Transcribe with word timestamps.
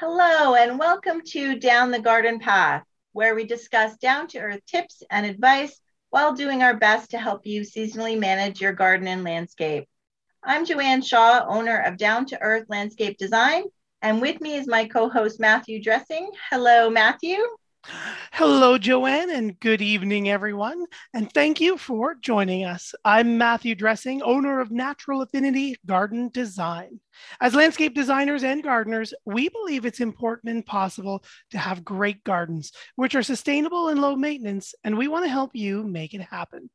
Hello, 0.00 0.54
and 0.54 0.78
welcome 0.78 1.22
to 1.32 1.58
Down 1.58 1.90
the 1.90 1.98
Garden 1.98 2.38
Path, 2.38 2.84
where 3.14 3.34
we 3.34 3.42
discuss 3.42 3.96
down 3.96 4.28
to 4.28 4.38
earth 4.38 4.64
tips 4.64 5.02
and 5.10 5.26
advice 5.26 5.80
while 6.10 6.34
doing 6.34 6.62
our 6.62 6.76
best 6.76 7.10
to 7.10 7.18
help 7.18 7.44
you 7.44 7.62
seasonally 7.62 8.16
manage 8.16 8.60
your 8.60 8.72
garden 8.72 9.08
and 9.08 9.24
landscape. 9.24 9.88
I'm 10.40 10.64
Joanne 10.64 11.02
Shaw, 11.02 11.44
owner 11.48 11.80
of 11.80 11.96
Down 11.96 12.26
to 12.26 12.40
Earth 12.40 12.66
Landscape 12.68 13.18
Design, 13.18 13.64
and 14.00 14.22
with 14.22 14.40
me 14.40 14.54
is 14.54 14.68
my 14.68 14.86
co 14.86 15.08
host 15.08 15.40
Matthew 15.40 15.82
Dressing. 15.82 16.30
Hello, 16.48 16.88
Matthew. 16.88 17.38
Hello, 17.84 18.76
Joanne, 18.76 19.30
and 19.30 19.58
good 19.60 19.80
evening, 19.80 20.28
everyone. 20.28 20.84
And 21.14 21.32
thank 21.32 21.60
you 21.60 21.78
for 21.78 22.14
joining 22.14 22.64
us. 22.64 22.94
I'm 23.04 23.38
Matthew 23.38 23.74
Dressing, 23.74 24.22
owner 24.22 24.60
of 24.60 24.70
Natural 24.70 25.22
Affinity 25.22 25.76
Garden 25.86 26.28
Design. 26.32 27.00
As 27.40 27.54
landscape 27.54 27.94
designers 27.94 28.42
and 28.42 28.62
gardeners, 28.62 29.14
we 29.24 29.48
believe 29.48 29.86
it's 29.86 30.00
important 30.00 30.52
and 30.52 30.66
possible 30.66 31.24
to 31.50 31.58
have 31.58 31.84
great 31.84 32.24
gardens, 32.24 32.72
which 32.96 33.14
are 33.14 33.22
sustainable 33.22 33.88
and 33.88 34.00
low 34.00 34.16
maintenance, 34.16 34.74
and 34.84 34.98
we 34.98 35.08
want 35.08 35.24
to 35.24 35.30
help 35.30 35.52
you 35.54 35.84
make 35.84 36.14
it 36.14 36.22
happen. 36.22 36.70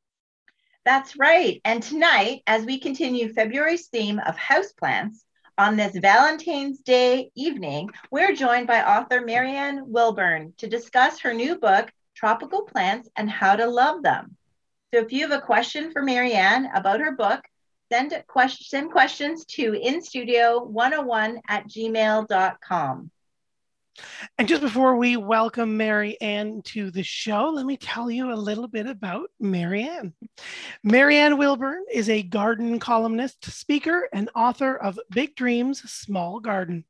That's 0.85 1.17
right. 1.17 1.61
And 1.63 1.81
tonight, 1.81 2.41
as 2.47 2.65
we 2.65 2.79
continue 2.79 3.33
February's 3.33 3.87
theme 3.87 4.19
of 4.19 4.35
houseplants, 4.35 5.17
on 5.57 5.77
this 5.77 5.95
Valentine's 5.95 6.79
Day 6.79 7.31
evening, 7.35 7.89
we're 8.09 8.35
joined 8.35 8.67
by 8.67 8.83
author 8.83 9.21
Marianne 9.21 9.85
Willburn 9.85 10.53
to 10.57 10.67
discuss 10.67 11.19
her 11.19 11.33
new 11.33 11.57
book, 11.57 11.91
Tropical 12.15 12.63
Plants 12.63 13.09
and 13.15 13.29
How 13.29 13.55
to 13.55 13.67
Love 13.67 14.01
Them. 14.01 14.35
So 14.93 14.99
if 14.99 15.11
you 15.11 15.27
have 15.27 15.37
a 15.37 15.45
question 15.45 15.91
for 15.91 16.01
Marianne 16.01 16.69
about 16.73 17.01
her 17.01 17.15
book, 17.15 17.41
send, 17.91 18.23
question, 18.27 18.65
send 18.65 18.91
questions 18.91 19.45
to 19.45 19.71
instudio101 19.71 21.39
at 21.47 21.67
gmail.com. 21.67 23.11
And 24.37 24.47
just 24.47 24.61
before 24.61 24.95
we 24.95 25.17
welcome 25.17 25.77
Marianne 25.77 26.61
to 26.63 26.89
the 26.91 27.03
show, 27.03 27.49
let 27.49 27.65
me 27.65 27.77
tell 27.77 28.09
you 28.09 28.31
a 28.31 28.35
little 28.35 28.67
bit 28.67 28.87
about 28.87 29.29
Mary 29.39 29.83
Ann. 29.83 30.13
Marianne 30.83 31.37
Willburn 31.37 31.83
is 31.91 32.09
a 32.09 32.23
garden 32.23 32.79
columnist, 32.79 33.45
speaker, 33.45 34.09
and 34.11 34.29
author 34.35 34.75
of 34.75 34.99
Big 35.11 35.35
Dreams, 35.35 35.81
Small 35.91 36.39
Garden. 36.39 36.85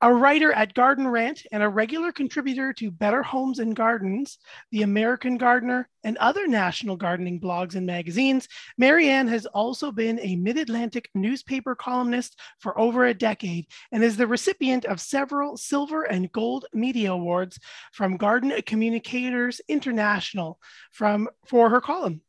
A 0.00 0.12
writer 0.12 0.52
at 0.52 0.74
Garden 0.74 1.08
Rant 1.08 1.46
and 1.50 1.62
a 1.62 1.68
regular 1.68 2.12
contributor 2.12 2.72
to 2.74 2.90
Better 2.90 3.22
Homes 3.22 3.58
and 3.58 3.74
Gardens, 3.74 4.38
The 4.70 4.82
American 4.82 5.38
Gardener, 5.38 5.88
and 6.04 6.16
other 6.18 6.46
national 6.46 6.96
gardening 6.96 7.40
blogs 7.40 7.74
and 7.74 7.84
magazines, 7.86 8.48
Marianne 8.76 9.26
has 9.28 9.46
also 9.46 9.90
been 9.90 10.20
a 10.20 10.36
Mid 10.36 10.56
Atlantic 10.56 11.08
newspaper 11.14 11.74
columnist 11.74 12.38
for 12.60 12.78
over 12.78 13.06
a 13.06 13.14
decade 13.14 13.66
and 13.90 14.04
is 14.04 14.16
the 14.16 14.26
recipient 14.26 14.84
of 14.84 15.00
several 15.00 15.56
silver 15.56 16.04
and 16.04 16.30
gold 16.32 16.66
media 16.72 17.12
awards 17.12 17.58
from 17.92 18.16
Garden 18.16 18.52
Communicators 18.66 19.60
International 19.68 20.58
from, 20.92 21.28
for 21.46 21.70
her 21.70 21.80
column. 21.80 22.20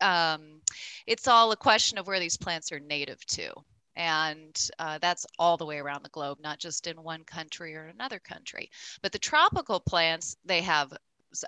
um, 0.00 0.60
it's 1.06 1.26
all 1.26 1.52
a 1.52 1.56
question 1.56 1.98
of 1.98 2.06
where 2.06 2.20
these 2.20 2.36
plants 2.36 2.72
are 2.72 2.80
native 2.80 3.24
to. 3.26 3.52
And 3.96 4.56
uh, 4.78 4.98
that's 4.98 5.26
all 5.40 5.56
the 5.56 5.66
way 5.66 5.78
around 5.78 6.04
the 6.04 6.10
globe 6.10 6.38
not 6.40 6.60
just 6.60 6.86
in 6.86 7.02
one 7.02 7.24
country 7.24 7.74
or 7.74 7.86
another 7.86 8.20
country. 8.20 8.70
But 9.02 9.10
the 9.12 9.18
tropical 9.18 9.80
plants 9.80 10.36
they 10.44 10.62
have 10.62 10.92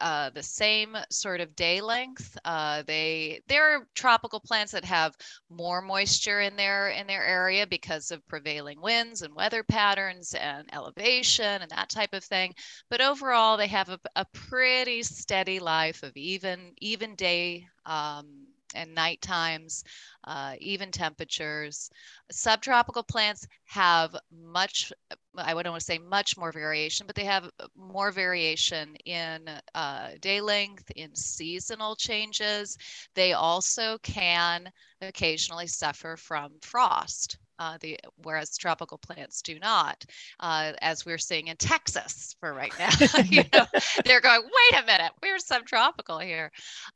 uh, 0.00 0.30
the 0.30 0.42
same 0.42 0.96
sort 1.10 1.40
of 1.40 1.56
day 1.56 1.80
length. 1.80 2.36
Uh, 2.44 2.82
they 2.86 3.42
there 3.48 3.76
are 3.76 3.86
tropical 3.94 4.40
plants 4.40 4.72
that 4.72 4.84
have 4.84 5.14
more 5.48 5.80
moisture 5.82 6.40
in 6.40 6.56
their 6.56 6.88
in 6.90 7.06
their 7.06 7.24
area 7.24 7.66
because 7.66 8.10
of 8.10 8.26
prevailing 8.28 8.80
winds 8.80 9.22
and 9.22 9.34
weather 9.34 9.62
patterns 9.62 10.34
and 10.34 10.68
elevation 10.72 11.62
and 11.62 11.70
that 11.70 11.88
type 11.88 12.12
of 12.12 12.24
thing. 12.24 12.54
But 12.90 13.00
overall, 13.00 13.56
they 13.56 13.68
have 13.68 13.88
a, 13.88 13.98
a 14.16 14.24
pretty 14.32 15.02
steady 15.02 15.60
life 15.60 16.02
of 16.02 16.16
even 16.16 16.72
even 16.78 17.14
day 17.14 17.66
um, 17.86 18.46
and 18.74 18.94
night 18.94 19.20
times, 19.20 19.84
uh, 20.24 20.54
even 20.60 20.90
temperatures. 20.90 21.90
Subtropical 22.30 23.02
plants 23.02 23.46
have 23.64 24.16
much, 24.30 24.92
I 25.36 25.54
wouldn't 25.54 25.72
want 25.72 25.80
to 25.80 25.86
say 25.86 25.98
much 25.98 26.36
more 26.36 26.52
variation, 26.52 27.06
but 27.06 27.16
they 27.16 27.24
have 27.24 27.50
more 27.76 28.10
variation 28.10 28.96
in 29.04 29.48
uh, 29.74 30.10
day 30.20 30.40
length, 30.40 30.90
in 30.96 31.14
seasonal 31.14 31.96
changes. 31.96 32.76
They 33.14 33.32
also 33.32 33.98
can 33.98 34.70
occasionally 35.00 35.66
suffer 35.66 36.16
from 36.16 36.52
frost 36.60 37.38
uh, 37.60 37.76
the 37.80 38.00
whereas 38.22 38.56
tropical 38.56 38.98
plants 38.98 39.42
do 39.42 39.58
not, 39.58 40.04
uh, 40.40 40.72
as 40.80 41.04
we're 41.04 41.18
seeing 41.18 41.48
in 41.48 41.56
Texas 41.56 42.34
for 42.40 42.54
right 42.54 42.72
now. 42.78 42.88
you 43.26 43.44
know, 43.52 43.66
they're 44.04 44.22
going, 44.22 44.42
wait 44.42 44.82
a 44.82 44.86
minute, 44.86 45.12
we're 45.22 45.38
subtropical 45.38 46.18
here. 46.18 46.50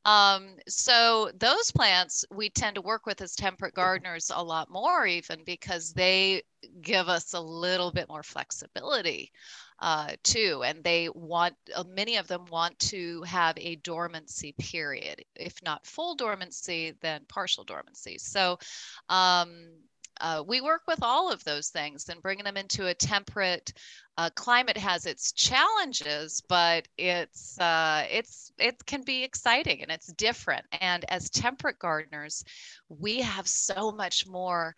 Um, 0.06 0.56
so 0.66 1.30
those 1.38 1.70
plants 1.70 2.24
we 2.32 2.48
tend 2.48 2.76
to 2.76 2.80
work 2.80 3.04
with 3.04 3.20
as 3.20 3.36
temperate 3.36 3.74
gardeners 3.74 4.32
a 4.34 4.42
lot 4.42 4.70
more, 4.70 5.06
even 5.06 5.40
because 5.44 5.92
they 5.92 6.42
give 6.80 7.08
us 7.10 7.34
a 7.34 7.40
little 7.40 7.92
bit 7.92 8.08
more 8.08 8.22
flexibility 8.22 9.30
uh, 9.80 10.12
too. 10.22 10.62
And 10.64 10.82
they 10.82 11.10
want, 11.10 11.56
uh, 11.76 11.84
many 11.86 12.16
of 12.16 12.26
them 12.26 12.46
want 12.50 12.78
to 12.78 13.22
have 13.24 13.54
a 13.58 13.76
dormancy 13.76 14.54
period. 14.58 15.22
If 15.36 15.62
not 15.62 15.86
full 15.86 16.14
dormancy, 16.14 16.94
then 17.02 17.22
partial 17.28 17.64
dormancy. 17.64 18.16
So 18.18 18.58
um, 19.10 19.66
uh, 20.20 20.42
we 20.46 20.60
work 20.60 20.82
with 20.86 21.02
all 21.02 21.30
of 21.30 21.42
those 21.44 21.68
things 21.68 22.08
and 22.08 22.22
bringing 22.22 22.44
them 22.44 22.56
into 22.56 22.86
a 22.86 22.94
temperate 22.94 23.72
uh, 24.16 24.30
climate 24.34 24.76
has 24.76 25.06
its 25.06 25.32
challenges, 25.32 26.42
but 26.48 26.86
it's 26.96 27.58
uh, 27.58 28.04
it's 28.10 28.52
it 28.58 28.84
can 28.86 29.02
be 29.02 29.24
exciting 29.24 29.82
and 29.82 29.90
it's 29.90 30.12
different. 30.12 30.64
And 30.80 31.04
as 31.10 31.30
temperate 31.30 31.78
gardeners, 31.78 32.44
we 32.88 33.20
have 33.22 33.48
so 33.48 33.90
much 33.90 34.26
more 34.26 34.74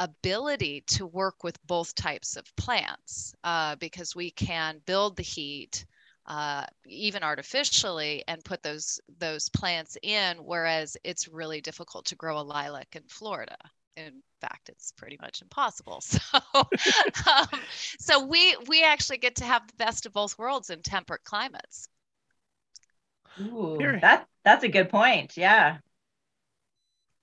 ability 0.00 0.82
to 0.86 1.06
work 1.06 1.44
with 1.44 1.64
both 1.66 1.94
types 1.94 2.36
of 2.36 2.44
plants 2.56 3.34
uh, 3.44 3.76
because 3.76 4.14
we 4.14 4.30
can 4.30 4.80
build 4.86 5.16
the 5.16 5.22
heat 5.22 5.86
uh, 6.26 6.64
even 6.86 7.22
artificially 7.22 8.24
and 8.26 8.44
put 8.44 8.62
those 8.62 8.98
those 9.18 9.48
plants 9.50 9.96
in 10.02 10.38
whereas 10.38 10.96
it's 11.04 11.28
really 11.28 11.60
difficult 11.60 12.06
to 12.06 12.16
grow 12.16 12.38
a 12.38 12.42
lilac 12.42 12.88
in 12.96 13.02
florida 13.08 13.56
in 13.96 14.22
fact 14.40 14.68
it's 14.68 14.92
pretty 14.92 15.18
much 15.20 15.42
impossible. 15.42 16.02
So 16.10 16.40
um, 17.30 17.60
so 17.98 18.26
we 18.26 18.56
we 18.68 18.84
actually 18.84 19.18
get 19.18 19.36
to 19.36 19.44
have 19.44 19.66
the 19.66 19.74
best 19.76 20.06
of 20.06 20.12
both 20.12 20.38
worlds 20.38 20.70
in 20.70 20.82
temperate 20.82 21.24
climates. 21.24 21.88
Ooh, 23.40 23.78
that 24.00 24.26
that's 24.44 24.64
a 24.64 24.68
good 24.68 24.88
point. 24.88 25.36
Yeah. 25.36 25.78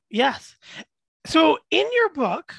Yes. 0.10 0.56
So 1.26 1.60
in 1.70 1.88
your 1.94 2.10
book 2.10 2.56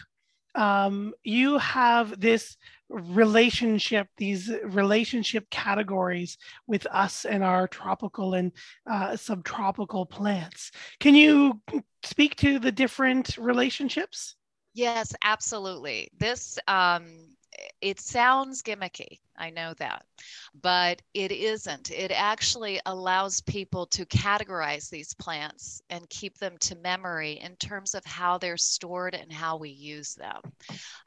um, 0.55 1.13
you 1.25 1.59
have 1.59 2.21
this 2.21 2.57
relationship, 2.93 4.09
these 4.17 4.51
relationship 4.65 5.49
categories 5.51 6.39
with 6.67 6.87
us 6.87 7.25
and 7.25 7.43
our 7.43 7.67
tropical 7.67 8.35
and 8.35 8.53
uh, 8.91 9.17
subtropical 9.17 10.07
plants. 10.07 10.71
Can 11.01 11.15
you 11.15 11.61
speak 12.05 12.37
to 12.37 12.59
the 12.59 12.73
different 12.73 13.37
relationships? 13.39 14.37
Yes, 14.75 15.15
absolutely. 15.23 16.11
This 16.19 16.59
um, 16.69 17.37
it 17.81 18.01
sounds 18.01 18.63
gimmicky. 18.63 19.19
I 19.37 19.51
know 19.51 19.75
that, 19.79 20.05
but 20.61 21.01
it 21.15 21.33
isn't. 21.33 21.91
It 21.91 22.13
actually 22.15 22.79
allows 22.87 23.41
people 23.41 23.87
to 23.87 24.05
categorize 24.07 24.89
these 24.91 25.15
plants 25.15 25.83
and 25.91 26.09
keep 26.11 26.39
them 26.39 26.57
to 26.61 26.77
memory 26.77 27.41
in 27.41 27.57
terms 27.57 27.95
of 27.95 28.05
how 28.05 28.39
they're 28.39 28.59
stored 28.59 29.15
and 29.15 29.33
how 29.33 29.57
we 29.57 29.71
use 29.71 30.15
them. 30.15 30.41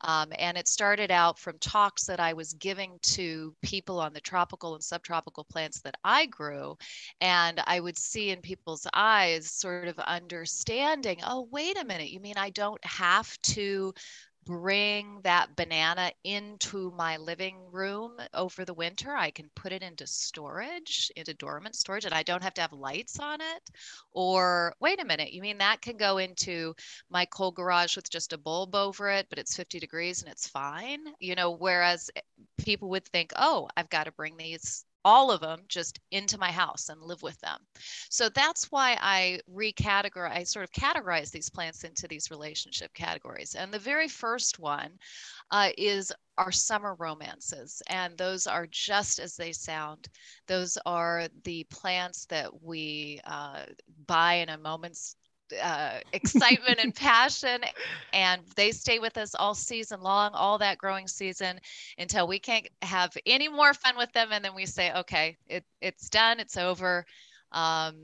Um, 0.02 0.34
and 0.38 0.58
it 0.58 0.68
started 0.68 1.12
out 1.12 1.40
from 1.40 1.60
talks 1.60 2.06
that 2.06 2.20
I 2.20 2.34
was 2.34 2.54
giving 2.54 2.98
to 3.04 3.56
people 3.62 4.00
on 4.00 4.12
the 4.12 4.22
tropical 4.22 4.74
and 4.74 4.84
subtropical 4.84 5.46
plants 5.46 5.82
that 5.82 5.96
I 6.04 6.26
grew. 6.26 6.78
And 7.22 7.62
I 7.66 7.80
would 7.80 7.98
see 7.98 8.32
in 8.32 8.42
people's 8.42 8.88
eyes 8.94 9.52
sort 9.52 9.88
of 9.88 10.00
understanding 10.00 11.20
oh, 11.26 11.48
wait 11.52 11.78
a 11.78 11.86
minute, 11.86 12.10
you 12.10 12.20
mean 12.20 12.38
I 12.38 12.50
don't 12.50 12.84
have 12.84 13.40
to 13.44 13.94
bring 14.46 15.22
that 15.24 15.56
banana 15.56 16.12
into 16.24 16.92
my 16.92 17.18
living 17.18 17.58
room 17.72 18.20
over 18.34 18.64
the 18.64 18.74
winter. 18.74 19.16
I 19.16 19.32
can 19.32 19.50
put 19.56 19.72
it 19.72 19.82
into 19.82 20.06
storage, 20.08 21.12
into 21.16 21.34
dormant 21.34 21.76
storage, 21.76 22.06
and 22.06 22.14
I 22.14 22.24
don't 22.24 22.44
have 22.44 22.54
to 22.56 22.62
have 22.62 22.74
lights 22.74 23.20
on 23.20 23.42
it. 23.42 23.70
Or 24.12 24.76
wait 24.80 25.02
a 25.02 25.06
minute, 25.06 25.34
you 25.34 25.42
mean 25.42 25.58
that 25.60 25.82
can 25.82 25.98
go 25.98 26.18
into 26.20 26.76
my 27.10 27.26
cold 27.26 27.56
garage 27.56 27.96
with 27.96 28.10
just 28.10 28.34
a 28.34 28.38
bulb 28.38 28.76
over 28.76 29.10
it, 29.10 29.28
but 29.30 29.40
it's 29.40 29.56
50 29.56 29.80
degrees 29.80 30.22
and 30.22 30.32
it's 30.32 30.48
fine? 30.48 31.00
You 31.20 31.36
know, 31.36 31.52
whereas 31.52 32.10
eh, 32.16 32.22
people 32.58 32.90
would 32.90 33.06
think, 33.06 33.32
oh, 33.36 33.68
I've 33.76 33.90
got 33.90 34.06
to 34.06 34.12
bring 34.12 34.38
these 34.38 34.86
all 35.06 35.30
of 35.30 35.40
them 35.40 35.62
just 35.70 36.00
into 36.12 36.38
my 36.38 36.52
house 36.52 36.90
and 36.90 37.00
live 37.00 37.22
with 37.22 37.40
them. 37.40 37.60
So 38.10 38.28
that's 38.28 38.72
why 38.72 38.98
I 39.00 39.40
recategorize, 39.50 40.32
I 40.32 40.44
sort 40.44 40.64
of 40.64 40.72
categorize 40.72 41.30
these 41.30 41.50
plants 41.50 41.84
into 41.84 42.08
these 42.08 42.32
relationship 42.32 42.92
categories. 42.96 43.54
And 43.54 43.72
the 43.72 43.80
very 43.80 44.08
first 44.08 44.58
one 44.58 44.90
uh, 45.52 45.70
is 45.78 46.12
our 46.40 46.52
summer 46.52 46.96
romances. 46.96 47.84
And 47.88 48.18
those 48.18 48.48
are 48.48 48.68
just 48.72 49.20
as 49.20 49.36
they 49.36 49.52
sound. 49.52 50.10
Those 50.48 50.78
are 50.88 51.28
the 51.44 51.66
plants 51.66 52.26
that 52.26 52.64
we 52.64 53.22
uh, 53.26 53.66
buy 54.08 54.34
in 54.36 54.50
a 54.50 54.58
moment's 54.58 55.16
uh, 55.62 56.00
excitement 56.14 56.80
and 56.82 56.96
passion 56.96 57.62
and 58.14 58.42
they 58.56 58.72
stay 58.72 59.00
with 59.00 59.18
us 59.18 59.36
all 59.36 59.54
season 59.54 60.02
long 60.02 60.32
all 60.34 60.58
that 60.58 60.78
growing 60.78 61.08
season 61.08 61.60
until 61.98 62.28
we 62.28 62.40
can't 62.40 62.68
have 62.82 63.16
any 63.26 63.48
more 63.48 63.74
fun 63.74 63.96
with 63.98 64.12
them 64.14 64.30
and 64.32 64.44
then 64.44 64.56
we 64.56 64.66
say 64.66 64.92
okay 64.94 65.38
it, 65.48 65.64
it's 65.82 66.10
done 66.10 66.40
it's 66.40 66.58
over 66.58 67.06
um, 67.52 67.96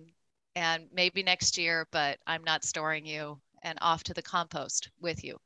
and 0.56 0.88
maybe 0.94 1.24
next 1.24 1.58
year 1.58 1.88
but 1.92 2.20
i'm 2.28 2.44
not 2.44 2.64
storing 2.64 3.06
you 3.06 3.40
and 3.64 3.78
off 3.82 4.04
to 4.04 4.14
the 4.14 4.22
compost 4.22 4.90
with 5.00 5.24
you. 5.24 5.38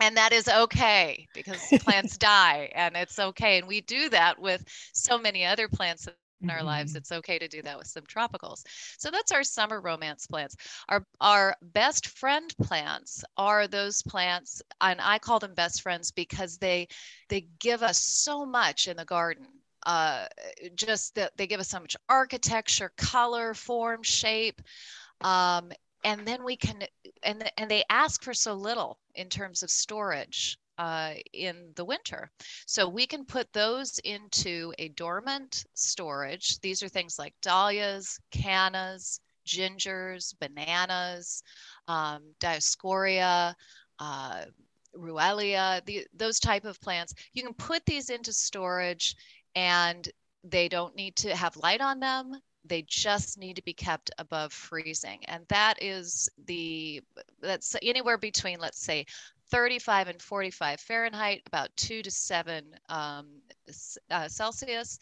And 0.00 0.16
that 0.16 0.32
is 0.32 0.46
okay 0.46 1.26
because 1.34 1.60
plants 1.80 2.18
die 2.18 2.70
and 2.74 2.96
it's 2.96 3.18
okay 3.18 3.58
and 3.58 3.66
we 3.66 3.80
do 3.80 4.10
that 4.10 4.38
with 4.38 4.62
so 4.92 5.16
many 5.16 5.44
other 5.44 5.68
plants 5.68 6.06
in 6.42 6.50
our 6.50 6.62
lives 6.62 6.92
mm-hmm. 6.92 6.98
it's 6.98 7.12
okay 7.12 7.38
to 7.38 7.48
do 7.48 7.62
that 7.62 7.78
with 7.78 7.86
some 7.86 8.04
tropicals. 8.04 8.62
So 8.98 9.10
that's 9.10 9.32
our 9.32 9.44
summer 9.44 9.80
romance 9.80 10.26
plants. 10.26 10.56
Our 10.88 11.06
our 11.20 11.56
best 11.62 12.08
friend 12.08 12.52
plants 12.62 13.24
are 13.36 13.66
those 13.66 14.02
plants 14.02 14.62
and 14.80 15.00
i 15.00 15.18
call 15.18 15.38
them 15.38 15.54
best 15.54 15.82
friends 15.82 16.10
because 16.10 16.58
they 16.58 16.88
they 17.28 17.46
give 17.58 17.82
us 17.82 17.98
so 17.98 18.44
much 18.44 18.88
in 18.88 18.96
the 18.96 19.04
garden. 19.04 19.46
Uh, 19.84 20.26
just 20.74 21.14
that 21.14 21.30
they 21.36 21.46
give 21.46 21.60
us 21.60 21.68
so 21.68 21.78
much 21.78 21.96
architecture 22.08 22.90
color 22.96 23.54
form 23.54 24.02
shape 24.02 24.60
um, 25.20 25.70
and 26.04 26.26
then 26.26 26.44
we 26.44 26.56
can 26.56 26.82
and 27.22 27.50
and 27.56 27.70
they 27.70 27.84
ask 27.88 28.22
for 28.22 28.34
so 28.34 28.54
little 28.54 28.98
in 29.14 29.28
terms 29.28 29.62
of 29.62 29.70
storage 29.70 30.58
uh, 30.78 31.14
in 31.32 31.72
the 31.74 31.84
winter. 31.84 32.30
So 32.66 32.88
we 32.88 33.06
can 33.06 33.24
put 33.24 33.52
those 33.52 33.98
into 34.00 34.72
a 34.78 34.88
dormant 34.90 35.64
storage. 35.74 36.58
These 36.60 36.82
are 36.82 36.88
things 36.88 37.18
like 37.18 37.34
dahlias, 37.42 38.18
cannas, 38.30 39.20
gingers, 39.46 40.34
bananas, 40.40 41.42
um, 41.88 42.22
dioscorea, 42.40 43.54
uh, 43.98 44.44
ruellia, 44.96 45.84
the, 45.86 46.06
those 46.14 46.40
type 46.40 46.64
of 46.64 46.80
plants. 46.80 47.14
You 47.32 47.42
can 47.42 47.54
put 47.54 47.84
these 47.86 48.10
into 48.10 48.32
storage 48.32 49.14
and 49.54 50.08
they 50.44 50.68
don't 50.68 50.96
need 50.96 51.16
to 51.16 51.34
have 51.34 51.56
light 51.56 51.80
on 51.80 52.00
them. 52.00 52.32
They 52.64 52.84
just 52.88 53.38
need 53.38 53.54
to 53.56 53.62
be 53.62 53.72
kept 53.72 54.10
above 54.18 54.52
freezing. 54.52 55.20
And 55.26 55.44
that 55.48 55.80
is 55.80 56.28
the, 56.46 57.00
that's 57.40 57.76
anywhere 57.80 58.18
between, 58.18 58.58
let's 58.58 58.80
say, 58.80 59.06
35 59.50 60.08
and 60.08 60.22
45 60.22 60.80
Fahrenheit, 60.80 61.42
about 61.46 61.70
two 61.76 62.02
to 62.02 62.10
seven 62.10 62.64
um, 62.88 63.26
uh, 64.10 64.28
Celsius. 64.28 64.98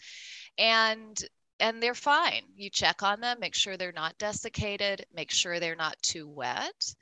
And 0.59 1.23
and 1.61 1.83
they're 1.83 1.95
fine. 1.95 2.43
You 2.57 2.69
check 2.69 3.03
on 3.03 3.21
them, 3.21 3.39
make 3.41 3.55
sure 3.55 3.77
they're 3.77 3.93
not 3.93 4.19
desiccated, 4.19 5.07
make 5.15 5.31
sure 5.31 5.61
they're 5.61 5.77
not 5.77 5.97
too 6.03 6.29
wet. 6.29 6.95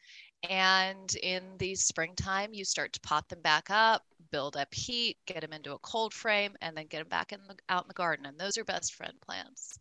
And 0.48 1.14
in 1.22 1.42
the 1.58 1.74
springtime, 1.74 2.52
you 2.52 2.64
start 2.64 2.92
to 2.92 3.00
pot 3.00 3.28
them 3.28 3.40
back 3.40 3.70
up, 3.70 4.02
build 4.30 4.56
up 4.56 4.74
heat, 4.74 5.16
get 5.26 5.40
them 5.40 5.52
into 5.52 5.72
a 5.72 5.78
cold 5.78 6.12
frame, 6.12 6.54
and 6.60 6.76
then 6.76 6.86
get 6.86 6.98
them 6.98 7.08
back 7.08 7.32
in 7.32 7.40
the, 7.48 7.54
out 7.68 7.84
in 7.84 7.88
the 7.88 7.94
garden. 7.94 8.26
And 8.26 8.38
those 8.38 8.58
are 8.58 8.64
best 8.64 8.94
friend 8.94 9.14
plants. 9.24 9.78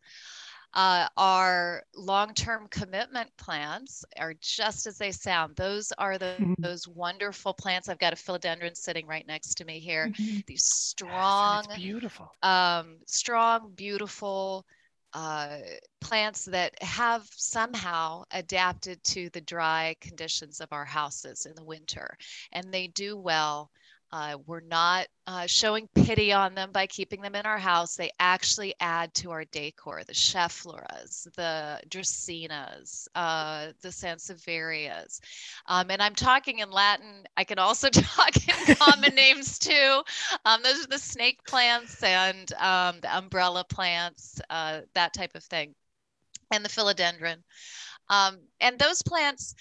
Uh, 0.73 1.07
our 1.17 1.83
long-term 1.95 2.67
commitment 2.69 3.29
plans 3.37 4.05
are 4.17 4.33
just 4.39 4.87
as 4.87 4.97
they 4.97 5.11
sound. 5.11 5.55
Those 5.55 5.91
are 5.97 6.17
the 6.17 6.35
mm-hmm. 6.39 6.53
those 6.59 6.87
wonderful 6.87 7.53
plants. 7.53 7.89
I've 7.89 7.99
got 7.99 8.13
a 8.13 8.15
philodendron 8.15 8.75
sitting 8.77 9.05
right 9.05 9.27
next 9.27 9.55
to 9.55 9.65
me 9.65 9.79
here. 9.79 10.07
Mm-hmm. 10.07 10.39
These 10.47 10.63
strong, 10.63 11.65
yes, 11.69 11.77
beautiful, 11.77 12.31
um, 12.41 12.97
strong, 13.05 13.73
beautiful 13.75 14.65
uh, 15.13 15.57
plants 15.99 16.45
that 16.45 16.81
have 16.81 17.27
somehow 17.35 18.23
adapted 18.31 19.03
to 19.03 19.29
the 19.31 19.41
dry 19.41 19.95
conditions 19.99 20.61
of 20.61 20.71
our 20.71 20.85
houses 20.85 21.45
in 21.45 21.53
the 21.55 21.65
winter, 21.65 22.17
and 22.53 22.71
they 22.71 22.87
do 22.87 23.17
well 23.17 23.71
uh, 24.13 24.37
we're 24.45 24.59
not 24.61 25.07
uh, 25.27 25.45
showing 25.45 25.87
pity 25.95 26.33
on 26.33 26.53
them 26.53 26.71
by 26.71 26.85
keeping 26.85 27.21
them 27.21 27.35
in 27.35 27.45
our 27.45 27.57
house. 27.57 27.95
They 27.95 28.11
actually 28.19 28.73
add 28.79 29.13
to 29.15 29.31
our 29.31 29.45
decor 29.45 30.03
the 30.05 30.13
Scheffleras, 30.13 31.31
the 31.35 31.79
Dracaenas, 31.89 33.07
uh, 33.15 33.67
the 33.81 33.89
Sansevierias. 33.89 35.21
Um, 35.67 35.89
and 35.91 36.01
I'm 36.01 36.15
talking 36.15 36.59
in 36.59 36.71
Latin. 36.71 37.23
I 37.37 37.45
can 37.45 37.59
also 37.59 37.89
talk 37.91 38.35
in 38.35 38.75
common 38.75 39.15
names 39.15 39.57
too. 39.57 40.01
Um, 40.45 40.61
those 40.63 40.83
are 40.83 40.89
the 40.89 40.99
snake 40.99 41.43
plants 41.45 42.03
and 42.03 42.51
um, 42.53 42.99
the 43.01 43.15
umbrella 43.15 43.63
plants, 43.63 44.41
uh, 44.49 44.81
that 44.93 45.13
type 45.13 45.35
of 45.35 45.43
thing, 45.43 45.73
and 46.51 46.65
the 46.65 46.69
philodendron. 46.69 47.37
Um, 48.09 48.39
and 48.59 48.77
those 48.77 49.01
plants, 49.01 49.55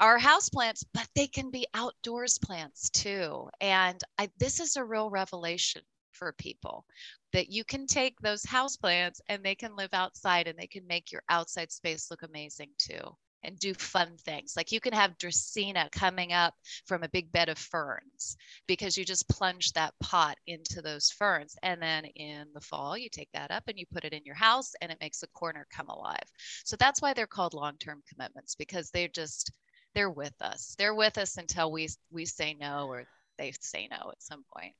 are 0.00 0.18
house 0.18 0.48
plants, 0.48 0.84
but 0.94 1.08
they 1.14 1.26
can 1.26 1.50
be 1.50 1.66
outdoors 1.74 2.38
plants 2.38 2.90
too. 2.90 3.48
And 3.60 4.00
I, 4.18 4.30
this 4.38 4.60
is 4.60 4.76
a 4.76 4.84
real 4.84 5.10
revelation 5.10 5.82
for 6.12 6.32
people 6.32 6.84
that 7.32 7.50
you 7.50 7.64
can 7.64 7.86
take 7.86 8.18
those 8.20 8.44
house 8.44 8.76
plants 8.76 9.20
and 9.28 9.42
they 9.44 9.54
can 9.54 9.76
live 9.76 9.90
outside 9.92 10.48
and 10.48 10.58
they 10.58 10.66
can 10.66 10.86
make 10.86 11.12
your 11.12 11.22
outside 11.28 11.70
space 11.72 12.10
look 12.10 12.22
amazing 12.22 12.70
too. 12.78 13.16
and 13.44 13.58
do 13.58 13.72
fun 13.74 14.16
things. 14.18 14.54
Like 14.56 14.72
you 14.72 14.80
can 14.80 14.92
have 14.92 15.16
Dracaena 15.18 15.90
coming 15.92 16.32
up 16.32 16.54
from 16.86 17.02
a 17.04 17.08
big 17.08 17.30
bed 17.30 17.48
of 17.48 17.58
ferns 17.58 18.36
because 18.66 18.96
you 18.98 19.04
just 19.04 19.28
plunge 19.28 19.72
that 19.72 19.94
pot 20.00 20.36
into 20.46 20.82
those 20.82 21.10
ferns. 21.10 21.56
And 21.62 21.80
then 21.80 22.04
in 22.16 22.48
the 22.52 22.60
fall, 22.60 22.98
you 22.98 23.08
take 23.08 23.30
that 23.32 23.50
up 23.52 23.64
and 23.68 23.78
you 23.78 23.86
put 23.92 24.04
it 24.04 24.12
in 24.12 24.24
your 24.24 24.34
house 24.34 24.72
and 24.80 24.90
it 24.90 24.98
makes 25.00 25.20
the 25.20 25.28
corner 25.28 25.66
come 25.70 25.88
alive. 25.88 26.26
So 26.64 26.76
that's 26.76 27.00
why 27.00 27.14
they're 27.14 27.26
called 27.28 27.54
long-term 27.54 28.02
commitments 28.08 28.54
because 28.56 28.90
they're 28.90 29.08
just 29.08 29.52
they're 29.94 30.10
with 30.10 30.34
us. 30.40 30.74
They're 30.78 30.94
with 30.94 31.18
us 31.18 31.36
until 31.36 31.72
we 31.72 31.88
we 32.10 32.24
say 32.24 32.56
no 32.58 32.86
or 32.88 33.04
they 33.38 33.52
say 33.60 33.88
no 33.90 34.10
at 34.10 34.22
some 34.22 34.44
point. 34.54 34.74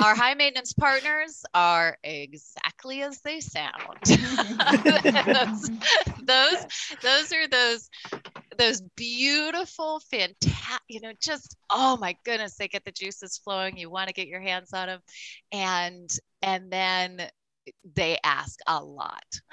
Our 0.00 0.14
high 0.14 0.34
maintenance 0.34 0.72
partners 0.72 1.44
are 1.52 1.98
exactly 2.02 3.02
as 3.02 3.20
they 3.20 3.40
sound. 3.40 3.98
those, 4.06 5.70
those, 6.22 6.66
those 7.02 7.32
are 7.32 7.48
those 7.48 7.90
those 8.56 8.80
beautiful, 8.96 10.00
fantastic, 10.10 10.82
you 10.88 11.00
know, 11.00 11.12
just 11.20 11.56
oh 11.70 11.96
my 11.98 12.16
goodness, 12.24 12.56
they 12.56 12.68
get 12.68 12.84
the 12.84 12.92
juices 12.92 13.38
flowing. 13.38 13.76
You 13.76 13.90
want 13.90 14.08
to 14.08 14.14
get 14.14 14.28
your 14.28 14.40
hands 14.40 14.72
on 14.72 14.86
them, 14.86 15.00
and 15.50 16.10
and 16.40 16.70
then 16.70 17.28
they 17.94 18.18
ask 18.24 18.58
a 18.66 18.82
lot 18.82 19.24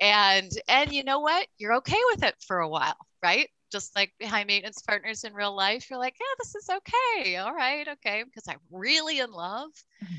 and 0.00 0.50
and 0.68 0.92
you 0.92 1.02
know 1.02 1.20
what 1.20 1.46
you're 1.56 1.76
okay 1.76 2.00
with 2.12 2.22
it 2.22 2.34
for 2.46 2.58
a 2.58 2.68
while 2.68 2.96
right 3.24 3.48
just 3.72 3.96
like 3.96 4.12
high 4.22 4.44
maintenance 4.44 4.80
partners 4.82 5.24
in 5.24 5.34
real 5.34 5.54
life, 5.54 5.90
you're 5.90 5.98
like, 5.98 6.14
yeah, 6.20 6.34
this 6.38 6.54
is 6.54 6.70
okay. 6.70 7.36
All 7.38 7.52
right, 7.52 7.88
okay, 7.88 8.22
because 8.22 8.44
I'm 8.48 8.60
really 8.70 9.18
in 9.18 9.32
love. 9.32 9.70
Mm-hmm. 10.04 10.14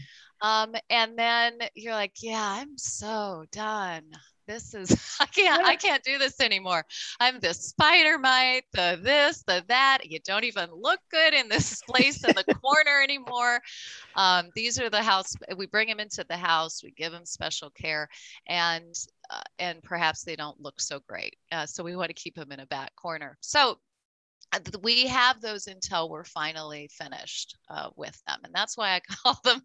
Um, 0.48 0.76
and 0.90 1.18
then 1.18 1.60
you're 1.74 1.94
like, 1.94 2.16
yeah, 2.22 2.58
I'm 2.60 2.78
so 2.78 3.46
done. 3.54 4.04
This 4.48 4.74
is 4.74 5.18
I 5.20 5.25
can't 5.25 5.66
I 5.66 5.75
can't 5.75 6.04
do 6.04 6.18
this 6.18 6.40
anymore. 6.40 6.84
I'm 7.20 7.40
the 7.40 7.54
spider 7.54 8.18
mite, 8.18 8.64
the 8.74 9.00
this, 9.02 9.44
the 9.48 9.64
that. 9.68 10.00
You 10.04 10.20
don't 10.20 10.44
even 10.44 10.70
look 10.72 11.00
good 11.12 11.34
in 11.34 11.50
this 11.50 11.82
place 11.88 12.24
in 12.24 12.34
the 12.36 12.56
corner 12.56 13.02
anymore. 13.04 13.60
Um, 14.16 14.50
these 14.56 14.80
are 14.80 14.90
the 14.90 15.02
house. 15.02 15.36
We 15.56 15.66
bring 15.66 15.88
them 15.88 16.00
into 16.00 16.25
the 16.28 16.38
house. 16.38 16.84
We 16.84 16.92
give 16.92 17.12
them 17.12 17.25
special 17.25 17.70
care, 17.72 18.08
and 18.48 18.94
uh, 19.30 19.42
and 19.60 19.82
perhaps 19.84 20.24
they 20.24 20.36
don't 20.36 20.60
look 20.60 20.80
so 20.80 21.00
great. 21.08 21.36
Uh, 21.52 21.66
so 21.66 21.84
we 21.84 21.96
want 21.96 22.10
to 22.10 22.14
keep 22.14 22.36
them 22.36 22.52
in 22.52 22.60
a 22.60 22.68
back 22.68 22.96
corner. 22.96 23.38
So 23.42 23.80
we 24.82 25.08
have 25.08 25.42
those 25.42 25.68
until 25.68 26.10
we're 26.10 26.24
finally 26.24 26.90
finished 26.92 27.58
uh, 27.70 27.90
with 27.96 28.20
them 28.28 28.40
and 28.44 28.54
that's 28.54 28.78
why 28.78 28.96
i 28.96 29.00
call 29.24 29.40
them 29.44 29.62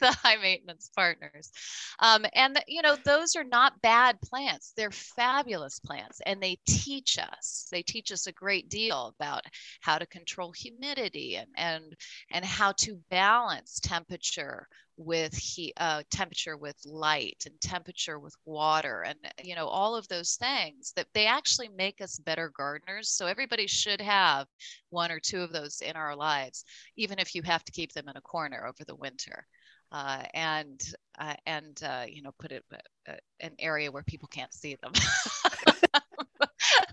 the 0.00 0.12
high 0.12 0.36
maintenance 0.36 0.90
partners. 0.94 1.50
Um, 1.98 2.24
and 2.34 2.56
the, 2.56 2.62
you 2.66 2.82
know 2.82 2.96
those 3.04 3.36
are 3.36 3.44
not 3.44 3.80
bad 3.82 4.20
plants 4.20 4.72
they're 4.76 4.90
fabulous 4.90 5.78
plants 5.80 6.20
and 6.26 6.42
they 6.42 6.58
teach 6.66 7.18
us 7.18 7.68
they 7.70 7.82
teach 7.82 8.12
us 8.12 8.26
a 8.26 8.32
great 8.32 8.68
deal 8.68 9.14
about 9.18 9.42
how 9.80 9.98
to 9.98 10.06
control 10.06 10.52
humidity 10.52 11.36
and 11.36 11.48
and 11.56 11.96
and 12.30 12.44
how 12.44 12.72
to 12.72 12.98
balance 13.10 13.80
temperature 13.80 14.68
with 14.96 15.34
heat, 15.34 15.72
uh, 15.78 16.02
temperature 16.10 16.56
with 16.56 16.76
light 16.84 17.42
and 17.46 17.60
temperature 17.60 18.18
with 18.18 18.34
water 18.44 19.02
and 19.02 19.18
you 19.42 19.54
know 19.54 19.66
all 19.66 19.96
of 19.96 20.06
those 20.08 20.36
things 20.36 20.92
that 20.96 21.06
they 21.14 21.26
actually 21.26 21.68
make 21.68 22.00
us 22.00 22.18
better 22.18 22.52
gardeners. 22.56 23.10
So 23.10 23.26
everybody 23.26 23.66
should 23.66 24.00
have 24.00 24.46
one 24.90 25.10
or 25.10 25.20
two 25.20 25.40
of 25.40 25.52
those 25.52 25.80
in 25.80 25.96
our 25.96 26.14
lives 26.14 26.64
even 26.96 27.18
if 27.18 27.34
you 27.34 27.42
have 27.42 27.64
to 27.64 27.72
keep 27.72 27.92
them 27.92 28.08
in 28.08 28.16
a 28.16 28.20
corner 28.20 28.66
over 28.66 28.84
the 28.86 28.96
winter. 28.96 29.46
Uh, 29.90 30.22
and 30.32 30.80
uh, 31.18 31.34
and 31.44 31.82
uh, 31.84 32.04
you 32.08 32.22
know 32.22 32.32
put 32.38 32.50
it 32.50 32.64
uh, 33.08 33.12
an 33.40 33.52
area 33.58 33.92
where 33.92 34.02
people 34.04 34.28
can't 34.28 34.54
see 34.54 34.74
them 34.82 34.92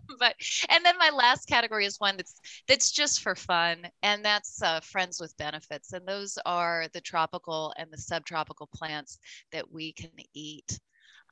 but 0.19 0.35
and 0.69 0.83
then 0.85 0.97
my 0.97 1.09
last 1.09 1.47
category 1.47 1.85
is 1.85 1.99
one 1.99 2.17
that's 2.17 2.35
that's 2.67 2.91
just 2.91 3.21
for 3.21 3.35
fun 3.35 3.87
and 4.03 4.23
that's 4.23 4.61
uh, 4.61 4.79
friends 4.81 5.19
with 5.19 5.35
benefits 5.37 5.93
and 5.93 6.07
those 6.07 6.37
are 6.45 6.87
the 6.93 7.01
tropical 7.01 7.73
and 7.77 7.91
the 7.91 7.97
subtropical 7.97 8.69
plants 8.73 9.19
that 9.51 9.69
we 9.71 9.91
can 9.93 10.11
eat 10.33 10.79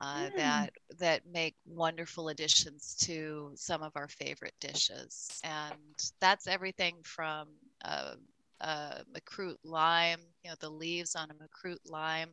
uh, 0.01 0.25
mm. 0.25 0.35
that 0.35 0.71
that 0.99 1.21
make 1.31 1.55
wonderful 1.65 2.29
additions 2.29 2.95
to 2.95 3.51
some 3.55 3.81
of 3.81 3.91
our 3.95 4.07
favorite 4.07 4.55
dishes 4.59 5.27
and 5.43 5.73
that's 6.19 6.47
everything 6.47 6.95
from 7.03 7.47
uh, 7.83 8.13
uh, 8.61 8.99
makrut 9.15 9.57
lime, 9.63 10.19
you 10.43 10.49
know, 10.49 10.55
the 10.59 10.69
leaves 10.69 11.15
on 11.15 11.29
a 11.29 11.33
makrut 11.35 11.77
lime 11.85 12.29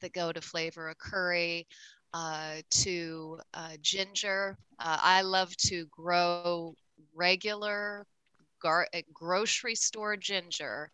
that 0.00 0.12
go 0.12 0.32
to 0.32 0.40
flavor 0.40 0.88
a 0.88 0.94
curry, 0.94 1.66
uh, 2.16 2.62
to 2.70 3.38
uh, 3.54 3.76
ginger. 3.82 4.56
Uh, 4.80 4.98
I 5.02 5.22
love 5.22 5.56
to 5.68 5.86
grow 5.90 6.74
regular 7.14 8.06
gar- 8.60 8.88
uh, 8.94 9.02
grocery 9.12 9.74
store 9.74 10.16
ginger 10.16 10.90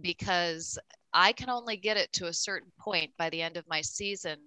because 0.00 0.78
I 1.12 1.32
can 1.32 1.50
only 1.50 1.76
get 1.76 1.98
it 1.98 2.12
to 2.14 2.26
a 2.28 2.32
certain 2.32 2.72
point 2.78 3.10
by 3.18 3.28
the 3.30 3.42
end 3.42 3.56
of 3.58 3.68
my 3.68 3.82
season 3.82 4.38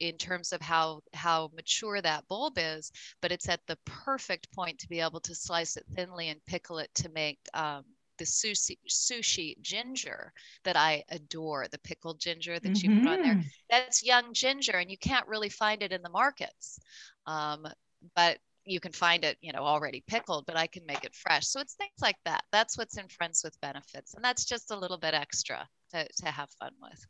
in 0.00 0.16
terms 0.16 0.52
of 0.52 0.60
how 0.62 1.00
how 1.14 1.50
mature 1.54 2.00
that 2.02 2.28
bulb 2.28 2.54
is 2.58 2.92
but 3.22 3.32
it's 3.32 3.48
at 3.48 3.60
the 3.68 3.78
perfect 3.84 4.52
point 4.52 4.78
to 4.78 4.88
be 4.88 5.00
able 5.00 5.20
to 5.20 5.34
slice 5.34 5.76
it 5.76 5.84
thinly 5.94 6.28
and 6.28 6.44
pickle 6.46 6.78
it 6.78 6.90
to 6.94 7.08
make 7.10 7.38
um, 7.54 7.84
the 8.18 8.24
sushi, 8.24 8.78
sushi 8.88 9.60
ginger 9.60 10.32
that 10.64 10.76
I 10.76 11.04
adore, 11.10 11.66
the 11.70 11.78
pickled 11.78 12.20
ginger 12.20 12.58
that 12.58 12.72
mm-hmm. 12.72 12.90
you 12.90 13.00
put 13.00 13.12
on 13.12 13.22
there. 13.22 13.34
Mm-hmm. 13.34 13.48
That's 13.70 14.04
young 14.04 14.32
ginger, 14.32 14.78
and 14.78 14.90
you 14.90 14.98
can't 14.98 15.26
really 15.28 15.48
find 15.48 15.82
it 15.82 15.92
in 15.92 16.02
the 16.02 16.10
markets. 16.10 16.78
Um, 17.26 17.66
but 18.14 18.38
you 18.66 18.80
can 18.80 18.92
find 18.92 19.24
it, 19.24 19.36
you 19.40 19.52
know, 19.52 19.62
already 19.62 20.02
pickled, 20.06 20.46
but 20.46 20.56
I 20.56 20.66
can 20.66 20.86
make 20.86 21.04
it 21.04 21.14
fresh. 21.14 21.46
So 21.46 21.60
it's 21.60 21.74
things 21.74 21.92
like 22.00 22.16
that. 22.24 22.44
That's 22.50 22.78
what's 22.78 22.96
in 22.96 23.08
Friends 23.08 23.42
with 23.44 23.60
Benefits. 23.60 24.14
And 24.14 24.24
that's 24.24 24.44
just 24.44 24.70
a 24.70 24.78
little 24.78 24.98
bit 24.98 25.14
extra 25.14 25.68
to, 25.92 26.06
to 26.22 26.26
have 26.30 26.50
fun 26.58 26.72
with. 26.80 27.06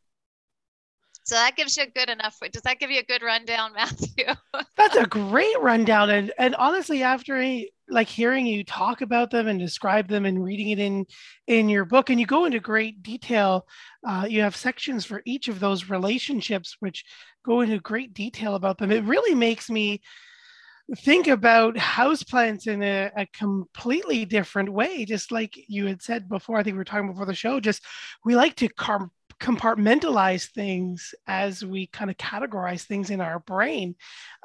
So 1.25 1.37
that 1.37 1.57
gives 1.57 1.77
you 1.79 1.85
a 1.85 1.87
good 1.87 2.11
enough. 2.11 2.39
Does 2.53 2.63
that 2.63 2.79
give 2.79 2.91
you 2.91 3.01
a 3.01 3.05
good 3.05 3.23
rundown, 3.23 3.73
Matthew? 3.73 4.27
That's 4.77 4.97
a 4.97 5.07
great 5.07 5.59
rundown. 5.59 6.11
And 6.11 6.33
and 6.39 6.55
honestly, 6.57 7.03
after 7.03 7.41
a, 7.41 7.69
like 7.89 8.09
hearing 8.09 8.47
you 8.47 8.63
talk 8.63 9.01
about 9.01 9.31
them 9.31 9.49
and 9.49 9.59
describe 9.59 10.07
them 10.09 10.27
and 10.27 10.45
reading 10.45 10.69
it 10.69 10.79
in 10.79 11.07
in 11.47 11.71
your 11.71 11.87
book, 11.87 12.11
and 12.11 12.21
you 12.21 12.27
go 12.27 12.45
into 12.45 12.61
great 12.61 13.03
detail. 13.03 13.67
Uh, 14.07 14.27
you 14.29 14.43
have 14.43 14.55
sections 14.55 15.07
for 15.07 15.23
each 15.25 15.49
of 15.49 15.61
those 15.61 15.89
relationships, 15.89 16.77
which 16.81 17.07
go 17.43 17.63
into 17.63 17.79
great 17.81 18.13
detail 18.13 18.55
about 18.55 18.77
them. 18.77 18.93
It 18.93 19.05
really 19.05 19.35
makes 19.35 19.71
me 19.71 20.03
think 20.99 21.27
about 21.27 21.77
houseplants 21.77 22.67
in 22.67 22.83
a, 22.83 23.11
a, 23.17 23.27
completely 23.33 24.27
different 24.27 24.71
way 24.71 25.07
just 25.07 25.33
like 25.33 25.59
you 25.67 25.87
had 25.87 26.03
said 26.03 26.29
before 26.29 26.59
i 26.59 26.63
think 26.63 26.75
we 26.75 26.79
were 26.79 26.85
talking 26.85 27.11
before 27.11 27.25
the 27.25 27.35
show 27.35 27.59
just 27.59 27.83
we 28.23 28.37
like 28.37 28.55
to 28.55 28.69
car- 28.69 29.11
compartmentalize 29.41 30.51
things 30.51 31.15
as 31.27 31.65
we 31.65 31.87
kind 31.89 32.11
of 32.11 32.17
categorize 32.17 32.83
things 32.83 33.11
in 33.11 33.21
our 33.21 33.41
brain 33.41 33.95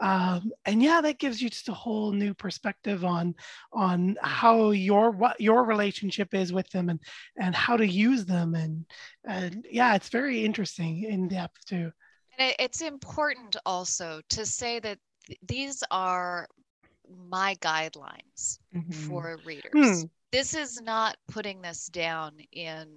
um, 0.01 0.51
and 0.65 0.81
yeah 0.81 1.01
that 1.01 1.19
gives 1.19 1.41
you 1.41 1.49
just 1.49 1.69
a 1.69 1.73
whole 1.73 2.11
new 2.11 2.33
perspective 2.33 3.05
on 3.05 3.33
on 3.73 4.17
how 4.21 4.71
your 4.71 5.11
what 5.11 5.39
your 5.39 5.63
relationship 5.63 6.33
is 6.33 6.51
with 6.51 6.69
them 6.69 6.89
and 6.89 6.99
and 7.37 7.55
how 7.55 7.77
to 7.77 7.87
use 7.87 8.25
them 8.25 8.55
and 8.55 8.85
and 9.25 9.65
yeah 9.69 9.95
it's 9.95 10.09
very 10.09 10.43
interesting 10.43 11.03
in 11.03 11.27
depth 11.27 11.65
too 11.65 11.91
and 12.37 12.53
it's 12.59 12.81
important 12.81 13.55
also 13.65 14.21
to 14.29 14.45
say 14.45 14.79
that 14.79 14.97
th- 15.27 15.39
these 15.47 15.83
are 15.91 16.47
my 17.27 17.55
guidelines 17.55 18.59
mm-hmm. 18.75 18.91
for 18.91 19.37
readers 19.45 20.01
hmm 20.01 20.07
this 20.31 20.53
is 20.53 20.81
not 20.81 21.17
putting 21.27 21.61
this 21.61 21.87
down 21.87 22.37
in 22.51 22.87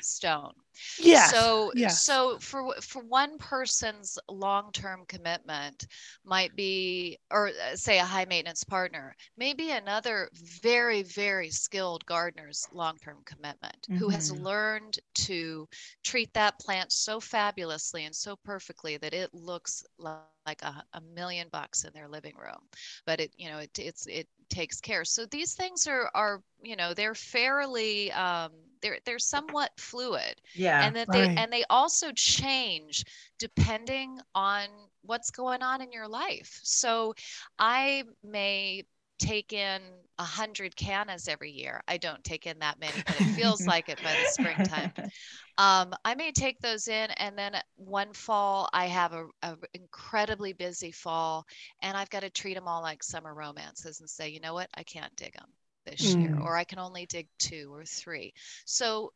stone. 0.00 0.52
Yeah. 0.98 1.26
So 1.26 1.72
yes. 1.74 2.02
so 2.04 2.38
for 2.40 2.74
for 2.80 3.02
one 3.02 3.38
person's 3.38 4.18
long-term 4.28 5.04
commitment 5.08 5.86
might 6.24 6.54
be 6.56 7.18
or 7.30 7.48
uh, 7.48 7.76
say 7.76 7.98
a 7.98 8.04
high 8.04 8.24
maintenance 8.24 8.64
partner, 8.64 9.14
maybe 9.36 9.70
another 9.70 10.28
very 10.62 11.02
very 11.02 11.50
skilled 11.50 12.04
gardener's 12.06 12.66
long-term 12.72 13.18
commitment 13.24 13.76
mm-hmm. 13.82 13.96
who 13.96 14.08
has 14.08 14.32
mm-hmm. 14.32 14.44
learned 14.44 14.98
to 15.14 15.68
treat 16.04 16.32
that 16.34 16.58
plant 16.58 16.92
so 16.92 17.20
fabulously 17.20 18.04
and 18.04 18.14
so 18.14 18.36
perfectly 18.44 18.96
that 18.96 19.14
it 19.14 19.32
looks 19.32 19.84
like 19.98 20.62
a, 20.62 20.82
a 20.94 21.00
million 21.14 21.48
bucks 21.52 21.84
in 21.84 21.92
their 21.92 22.08
living 22.08 22.34
room. 22.36 22.60
But 23.06 23.20
it 23.20 23.32
you 23.36 23.48
know 23.48 23.58
it 23.58 23.78
it's 23.78 24.06
it 24.06 24.28
takes 24.48 24.80
care. 24.80 25.04
So 25.04 25.26
these 25.26 25.54
things 25.54 25.86
are 25.86 26.10
are 26.14 26.42
you 26.62 26.76
know 26.76 26.94
they're 26.94 27.14
fairly 27.14 28.12
um, 28.12 28.50
they're 28.82 28.98
they're 29.04 29.18
somewhat 29.18 29.70
fluid. 29.78 30.40
Yeah. 30.54 30.84
And 30.84 30.96
that 30.96 31.08
right. 31.08 31.28
they 31.28 31.36
and 31.36 31.52
they 31.52 31.64
also 31.70 32.12
change 32.12 33.04
depending 33.38 34.20
on 34.34 34.66
what's 35.02 35.30
going 35.30 35.62
on 35.62 35.80
in 35.80 35.92
your 35.92 36.08
life. 36.08 36.60
So 36.62 37.14
I 37.58 38.04
may 38.22 38.84
take 39.18 39.52
in 39.52 39.82
a 40.18 40.24
hundred 40.24 40.74
cannas 40.76 41.28
every 41.28 41.50
year. 41.50 41.82
I 41.86 41.98
don't 41.98 42.24
take 42.24 42.46
in 42.46 42.58
that 42.60 42.80
many, 42.80 43.02
but 43.06 43.20
it 43.20 43.34
feels 43.34 43.66
like 43.66 43.88
it 43.88 44.02
by 44.02 44.12
the 44.12 44.30
springtime. 44.30 44.92
Um, 45.58 45.92
I 46.06 46.14
may 46.14 46.32
take 46.32 46.58
those 46.60 46.88
in, 46.88 47.10
and 47.18 47.36
then 47.36 47.52
one 47.76 48.14
fall 48.14 48.70
I 48.72 48.86
have 48.86 49.12
a, 49.12 49.26
a, 49.42 49.58
incredibly 49.74 50.54
busy 50.54 50.90
fall, 50.90 51.44
and 51.82 51.98
I've 51.98 52.08
got 52.08 52.20
to 52.20 52.30
treat 52.30 52.54
them 52.54 52.66
all 52.66 52.80
like 52.80 53.02
summer 53.02 53.34
romances 53.34 54.00
and 54.00 54.08
say, 54.08 54.30
you 54.30 54.40
know 54.40 54.54
what, 54.54 54.70
I 54.74 54.84
can't 54.84 55.14
dig 55.16 55.34
them 55.34 55.50
this 55.84 56.14
mm. 56.14 56.22
year, 56.22 56.38
or 56.40 56.56
I 56.56 56.64
can 56.64 56.78
only 56.78 57.06
dig 57.06 57.28
two 57.38 57.70
or 57.72 57.84
three. 57.84 58.32
So 58.64 59.12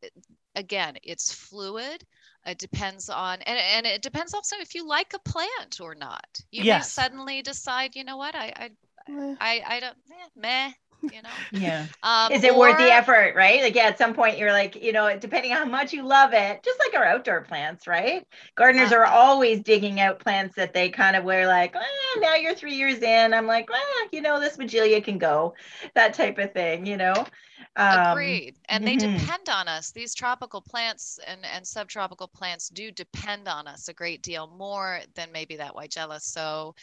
again, 0.54 0.96
it's 1.02 1.32
fluid. 1.32 2.04
It 2.46 2.58
depends 2.58 3.08
on, 3.08 3.40
and, 3.42 3.58
and 3.58 3.86
it 3.86 4.02
depends 4.02 4.34
also 4.34 4.56
if 4.60 4.74
you 4.74 4.86
like 4.86 5.14
a 5.14 5.30
plant 5.30 5.80
or 5.80 5.94
not. 5.94 6.26
You 6.50 6.64
yes. 6.64 6.96
may 6.96 7.02
suddenly 7.02 7.42
decide, 7.42 7.96
you 7.96 8.04
know 8.04 8.18
what, 8.18 8.34
I, 8.34 8.52
I, 8.56 8.70
eh. 9.08 9.34
I, 9.40 9.62
I 9.66 9.80
don't, 9.80 9.96
eh, 10.10 10.28
meh, 10.36 10.72
you 11.12 11.22
know? 11.22 11.28
Yeah. 11.52 11.86
Um, 12.02 12.32
is 12.32 12.44
it 12.44 12.52
or, 12.52 12.58
worth 12.58 12.78
the 12.78 12.92
effort 12.92 13.34
right? 13.34 13.62
Like 13.62 13.74
yeah 13.74 13.84
at 13.84 13.98
some 13.98 14.14
point 14.14 14.38
you're 14.38 14.52
like 14.52 14.82
you 14.82 14.92
know 14.92 15.16
depending 15.18 15.52
on 15.52 15.58
how 15.58 15.64
much 15.64 15.92
you 15.92 16.06
love 16.06 16.32
it 16.32 16.62
just 16.62 16.78
like 16.78 16.98
our 16.98 17.04
outdoor 17.04 17.42
plants 17.42 17.86
right? 17.86 18.26
Gardeners 18.54 18.92
uh, 18.92 18.96
are 18.96 19.06
always 19.06 19.60
digging 19.60 20.00
out 20.00 20.18
plants 20.18 20.54
that 20.56 20.72
they 20.72 20.88
kind 20.88 21.16
of 21.16 21.24
were 21.24 21.46
like 21.46 21.74
eh, 21.74 22.20
now 22.20 22.34
you're 22.34 22.54
three 22.54 22.74
years 22.74 22.98
in. 23.02 23.34
I'm 23.34 23.46
like 23.46 23.68
eh, 23.72 24.08
you 24.12 24.20
know 24.20 24.40
this 24.40 24.56
Weigela 24.56 25.02
can 25.02 25.18
go 25.18 25.54
that 25.94 26.14
type 26.14 26.38
of 26.38 26.52
thing 26.52 26.86
you 26.86 26.96
know? 26.96 27.26
Um, 27.76 28.12
agreed. 28.12 28.54
And 28.68 28.84
mm-hmm. 28.84 28.98
they 28.98 29.18
depend 29.18 29.48
on 29.48 29.66
us. 29.66 29.90
These 29.90 30.14
tropical 30.14 30.60
plants 30.60 31.18
and, 31.26 31.40
and 31.44 31.66
subtropical 31.66 32.28
plants 32.28 32.68
do 32.68 32.90
depend 32.92 33.48
on 33.48 33.66
us 33.66 33.88
a 33.88 33.92
great 33.92 34.22
deal 34.22 34.46
more 34.46 35.00
than 35.14 35.32
maybe 35.32 35.56
that 35.56 35.74
Weigela 35.74 36.20
so 36.20 36.74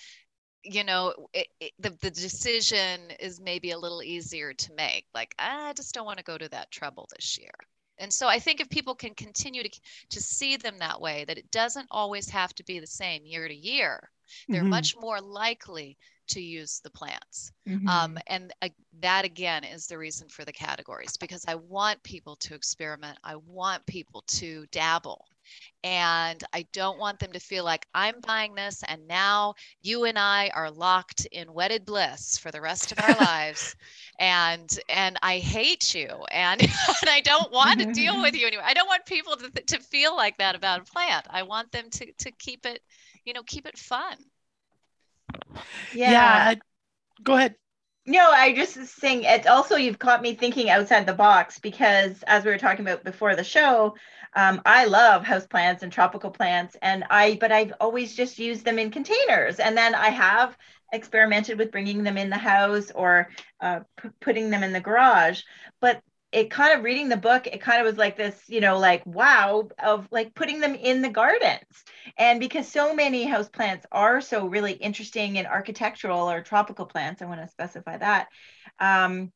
you 0.64 0.84
know 0.84 1.14
it, 1.34 1.48
it, 1.60 1.72
the, 1.80 1.90
the 2.02 2.12
decision 2.12 3.00
is 3.20 3.40
maybe 3.40 3.72
a 3.72 3.78
little 3.78 4.04
easier 4.04 4.54
to 4.54 4.74
make 4.74 5.06
like 5.14 5.34
i 5.40 5.74
just 5.74 5.94
don't 5.94 6.06
want 6.06 6.18
to 6.18 6.24
go 6.24 6.38
to 6.38 6.50
that 6.50 6.72
trouble 6.72 7.08
this 7.16 7.38
year 7.38 7.52
and 7.98 8.12
so 8.12 8.28
i 8.28 8.40
think 8.40 8.60
if 8.60 8.70
people 8.70 8.96
can 8.96 9.14
continue 9.14 9.64
to, 9.64 9.70
to 10.10 10.22
see 10.22 10.58
them 10.58 10.78
that 10.80 11.00
way 11.00 11.26
that 11.26 11.38
it 11.38 11.50
doesn't 11.52 11.88
always 11.92 12.30
have 12.30 12.54
to 12.54 12.64
be 12.64 12.80
the 12.80 12.88
same 12.88 13.26
year 13.26 13.48
to 13.48 13.56
year 13.56 14.10
they're 14.48 14.62
mm-hmm. 14.62 14.70
much 14.70 14.96
more 15.00 15.20
likely 15.20 15.98
to 16.28 16.42
use 16.42 16.80
the 16.84 16.92
plants 16.92 17.52
mm-hmm. 17.68 17.88
um, 17.88 18.18
and 18.28 18.54
uh, 18.62 18.70
that 19.02 19.26
again 19.26 19.64
is 19.64 19.88
the 19.88 19.98
reason 19.98 20.28
for 20.30 20.46
the 20.46 20.54
categories 20.54 21.18
because 21.18 21.44
i 21.48 21.56
want 21.56 22.02
people 22.04 22.36
to 22.36 22.54
experiment 22.54 23.18
i 23.24 23.36
want 23.36 23.86
people 23.86 24.24
to 24.28 24.66
dabble 24.72 25.26
and 25.84 26.44
I 26.54 26.66
don't 26.74 27.00
want 27.00 27.20
them 27.20 27.32
to 27.34 27.40
feel 27.40 27.64
like 27.64 27.88
I'm 27.94 28.20
buying 28.22 28.54
this 28.54 28.84
and 28.88 29.08
now 29.08 29.56
you 29.82 30.04
and 30.04 30.18
I 30.18 30.52
are 30.54 30.70
locked 30.70 31.26
in 31.32 31.54
wedded 31.54 31.86
bliss 31.86 32.38
for 32.38 32.52
the 32.52 32.62
rest 32.62 32.92
of 32.92 33.00
our 33.00 33.16
lives. 33.20 33.76
And 34.20 34.80
and 34.90 35.18
I 35.24 35.38
hate 35.40 35.96
you 35.96 36.10
and, 36.32 36.62
and 36.62 37.10
I 37.10 37.22
don't 37.22 37.52
want 37.52 37.80
to 37.80 37.92
deal 37.92 38.22
with 38.22 38.36
you 38.36 38.46
anymore. 38.46 38.66
I 38.66 38.74
don't 38.74 38.88
want 38.88 39.06
people 39.06 39.36
to, 39.38 39.50
to 39.50 39.80
feel 39.80 40.16
like 40.16 40.38
that 40.38 40.56
about 40.56 40.82
a 40.82 40.84
plant. 40.84 41.26
I 41.30 41.44
want 41.44 41.72
them 41.72 41.90
to 41.90 42.12
to 42.12 42.32
keep 42.32 42.66
it, 42.66 42.82
you 43.26 43.34
know, 43.34 43.44
keep 43.44 43.66
it 43.66 43.78
fun. 43.78 44.18
Yeah. 45.94 46.12
yeah. 46.12 46.56
Go 47.24 47.36
ahead. 47.36 47.56
No, 48.06 48.32
I 48.32 48.54
just 48.54 48.76
think 48.76 49.26
it 49.26 49.46
also 49.46 49.76
you've 49.76 50.00
caught 50.00 50.24
me 50.24 50.34
thinking 50.34 50.70
outside 50.70 51.06
the 51.06 51.14
box 51.14 51.60
because 51.60 52.24
as 52.24 52.44
we 52.44 52.52
were 52.52 52.58
talking 52.58 52.86
about 52.86 53.04
before 53.04 53.36
the 53.36 53.44
show, 53.44 53.96
um, 54.36 54.62
I 54.66 54.86
love 54.86 55.24
house 55.24 55.46
plants 55.48 55.84
and 55.84 55.92
tropical 55.92 56.32
plants, 56.32 56.76
and 56.82 57.04
I 57.10 57.38
but 57.40 57.52
I've 57.52 57.74
always 57.80 58.16
just 58.16 58.40
used 58.40 58.66
them 58.66 58.80
in 58.80 58.92
containers, 58.92 59.60
and 59.60 59.78
then 59.78 59.96
I 59.96 60.10
have 60.10 60.58
experimented 60.94 61.58
with 61.58 61.72
bringing 61.72 62.04
them 62.04 62.18
in 62.18 62.30
the 62.30 62.38
house 62.38 62.92
or 62.92 63.30
uh, 63.62 63.82
p- 63.98 64.10
putting 64.20 64.50
them 64.50 64.64
in 64.64 64.74
the 64.74 64.80
garage. 64.82 65.42
But 65.80 66.02
it 66.32 66.50
kind 66.50 66.78
of 66.78 66.84
reading 66.84 67.10
the 67.10 67.18
book, 67.18 67.48
it 67.48 67.62
kind 67.62 67.82
of 67.82 67.86
was 67.86 67.98
like 67.98 68.16
this, 68.16 68.42
you 68.48 68.62
know, 68.62 68.78
like 68.80 69.06
wow 69.06 69.68
of 69.84 70.08
like 70.12 70.34
putting 70.34 70.62
them 70.62 70.76
in 70.76 71.02
the 71.02 71.10
gardens. 71.10 71.84
And 72.18 72.40
because 72.40 72.68
so 72.68 72.94
many 72.94 73.26
house 73.26 73.50
plants 73.50 73.86
are 73.92 74.22
so 74.22 74.48
really 74.48 74.74
interesting 74.74 75.38
and 75.38 75.48
architectural 75.48 76.30
or 76.30 76.42
tropical 76.42 76.86
plants, 76.86 77.22
I 77.22 77.26
want 77.26 77.42
to 77.42 77.48
specify 77.50 77.98
that. 77.98 78.28
Um, 78.80 79.32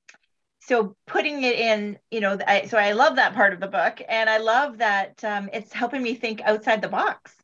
so 0.66 0.96
putting 1.06 1.44
it 1.44 1.56
in 1.56 1.98
you 2.12 2.20
know 2.20 2.38
I, 2.48 2.66
so 2.66 2.78
i 2.78 2.92
love 2.92 3.16
that 3.18 3.34
part 3.34 3.54
of 3.54 3.60
the 3.60 3.68
book 3.68 4.02
and 4.08 4.30
i 4.30 4.38
love 4.38 4.78
that 4.80 5.24
um, 5.24 5.50
it's 5.54 5.72
helping 5.72 6.02
me 6.02 6.16
think 6.16 6.42
outside 6.42 6.82
the 6.82 6.90
box. 6.90 7.36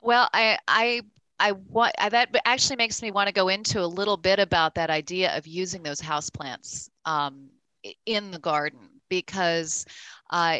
Well 0.00 0.28
i 0.32 0.58
i 0.66 1.02
I 1.42 1.52
want 1.52 1.94
that 1.98 2.36
actually 2.44 2.76
makes 2.76 3.00
me 3.00 3.10
want 3.10 3.28
to 3.28 3.32
go 3.32 3.48
into 3.48 3.82
a 3.82 3.86
little 3.86 4.18
bit 4.18 4.38
about 4.38 4.74
that 4.74 4.90
idea 4.90 5.36
of 5.36 5.46
using 5.46 5.82
those 5.82 5.98
house 5.98 6.28
plants 6.28 6.90
um, 7.06 7.48
in 8.04 8.30
the 8.30 8.38
garden 8.38 9.00
because 9.08 9.86
uh, 10.28 10.58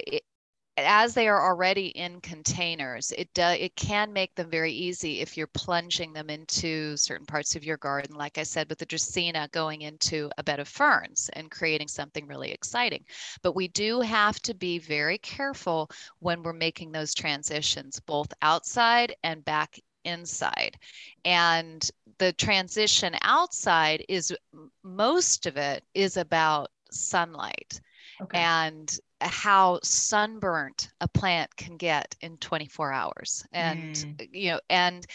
as 0.84 1.14
they 1.14 1.28
are 1.28 1.48
already 1.48 1.88
in 1.88 2.20
containers, 2.20 3.12
it 3.12 3.32
do, 3.34 3.42
it 3.42 3.74
can 3.76 4.12
make 4.12 4.34
them 4.34 4.50
very 4.50 4.72
easy 4.72 5.20
if 5.20 5.36
you're 5.36 5.46
plunging 5.46 6.12
them 6.12 6.30
into 6.30 6.96
certain 6.96 7.26
parts 7.26 7.56
of 7.56 7.64
your 7.64 7.76
garden. 7.76 8.16
Like 8.16 8.38
I 8.38 8.42
said, 8.42 8.68
with 8.68 8.78
the 8.78 8.86
Dracaena 8.86 9.50
going 9.52 9.82
into 9.82 10.30
a 10.38 10.42
bed 10.42 10.60
of 10.60 10.68
ferns 10.68 11.30
and 11.34 11.50
creating 11.50 11.88
something 11.88 12.26
really 12.26 12.52
exciting. 12.52 13.04
But 13.42 13.54
we 13.54 13.68
do 13.68 14.00
have 14.00 14.40
to 14.42 14.54
be 14.54 14.78
very 14.78 15.18
careful 15.18 15.90
when 16.18 16.42
we're 16.42 16.52
making 16.52 16.92
those 16.92 17.14
transitions, 17.14 18.00
both 18.00 18.32
outside 18.42 19.14
and 19.22 19.44
back 19.44 19.78
inside. 20.04 20.76
And 21.24 21.88
the 22.18 22.32
transition 22.34 23.16
outside 23.22 24.04
is 24.08 24.34
most 24.82 25.46
of 25.46 25.56
it 25.56 25.84
is 25.94 26.16
about 26.16 26.70
sunlight. 26.90 27.80
Okay. 28.20 28.38
And 28.38 28.98
how 29.20 29.80
sunburnt 29.82 30.90
a 31.00 31.08
plant 31.08 31.54
can 31.56 31.76
get 31.76 32.14
in 32.20 32.36
24 32.38 32.92
hours. 32.92 33.44
And 33.52 33.94
mm. 33.94 34.28
you 34.32 34.52
know 34.52 34.60
and 34.68 35.06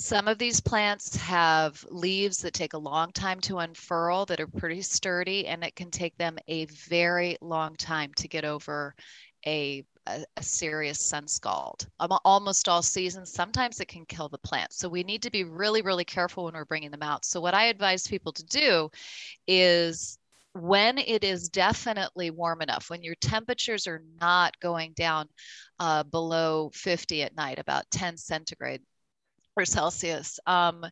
some 0.00 0.28
of 0.28 0.38
these 0.38 0.60
plants 0.60 1.16
have 1.16 1.84
leaves 1.90 2.38
that 2.38 2.54
take 2.54 2.72
a 2.72 2.78
long 2.78 3.10
time 3.10 3.40
to 3.40 3.58
unfurl 3.58 4.26
that 4.26 4.38
are 4.38 4.46
pretty 4.46 4.80
sturdy 4.80 5.48
and 5.48 5.64
it 5.64 5.74
can 5.74 5.90
take 5.90 6.16
them 6.16 6.38
a 6.46 6.66
very 6.66 7.36
long 7.40 7.74
time 7.74 8.12
to 8.14 8.28
get 8.28 8.44
over 8.44 8.94
a, 9.44 9.84
a, 10.08 10.24
a 10.36 10.42
serious 10.42 11.00
sun 11.00 11.26
scald. 11.26 11.88
Almost 11.98 12.68
all 12.68 12.82
seasons 12.82 13.32
sometimes 13.32 13.80
it 13.80 13.88
can 13.88 14.06
kill 14.06 14.28
the 14.28 14.38
plant. 14.38 14.72
So 14.72 14.88
we 14.88 15.02
need 15.02 15.22
to 15.22 15.30
be 15.30 15.42
really 15.42 15.82
really 15.82 16.04
careful 16.04 16.44
when 16.44 16.54
we're 16.54 16.64
bringing 16.64 16.92
them 16.92 17.02
out. 17.02 17.24
So 17.24 17.40
what 17.40 17.54
i 17.54 17.64
advise 17.64 18.06
people 18.06 18.32
to 18.32 18.44
do 18.44 18.90
is 19.48 20.18
when 20.52 20.98
it 20.98 21.24
is 21.24 21.48
definitely 21.48 22.30
warm 22.30 22.62
enough, 22.62 22.90
when 22.90 23.02
your 23.02 23.14
temperatures 23.20 23.86
are 23.86 24.02
not 24.20 24.58
going 24.60 24.92
down 24.94 25.28
uh, 25.78 26.02
below 26.02 26.70
50 26.74 27.22
at 27.22 27.36
night, 27.36 27.58
about 27.58 27.90
10 27.90 28.16
centigrade 28.16 28.82
or 29.56 29.64
Celsius, 29.64 30.38
um, 30.46 30.84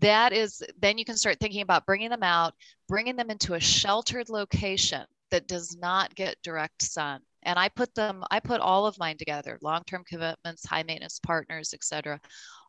that 0.00 0.32
is, 0.32 0.62
then 0.78 0.98
you 0.98 1.04
can 1.04 1.16
start 1.16 1.38
thinking 1.40 1.62
about 1.62 1.86
bringing 1.86 2.10
them 2.10 2.22
out, 2.22 2.54
bringing 2.88 3.16
them 3.16 3.30
into 3.30 3.54
a 3.54 3.60
sheltered 3.60 4.28
location 4.28 5.04
that 5.30 5.48
does 5.48 5.76
not 5.80 6.14
get 6.14 6.36
direct 6.42 6.82
sun. 6.82 7.20
And 7.42 7.58
I 7.58 7.68
put 7.68 7.94
them, 7.94 8.24
I 8.30 8.40
put 8.40 8.60
all 8.60 8.86
of 8.86 8.98
mine 8.98 9.16
together, 9.18 9.58
long-term 9.62 10.04
commitments, 10.06 10.66
high 10.66 10.82
maintenance 10.82 11.18
partners, 11.18 11.72
etc 11.74 12.20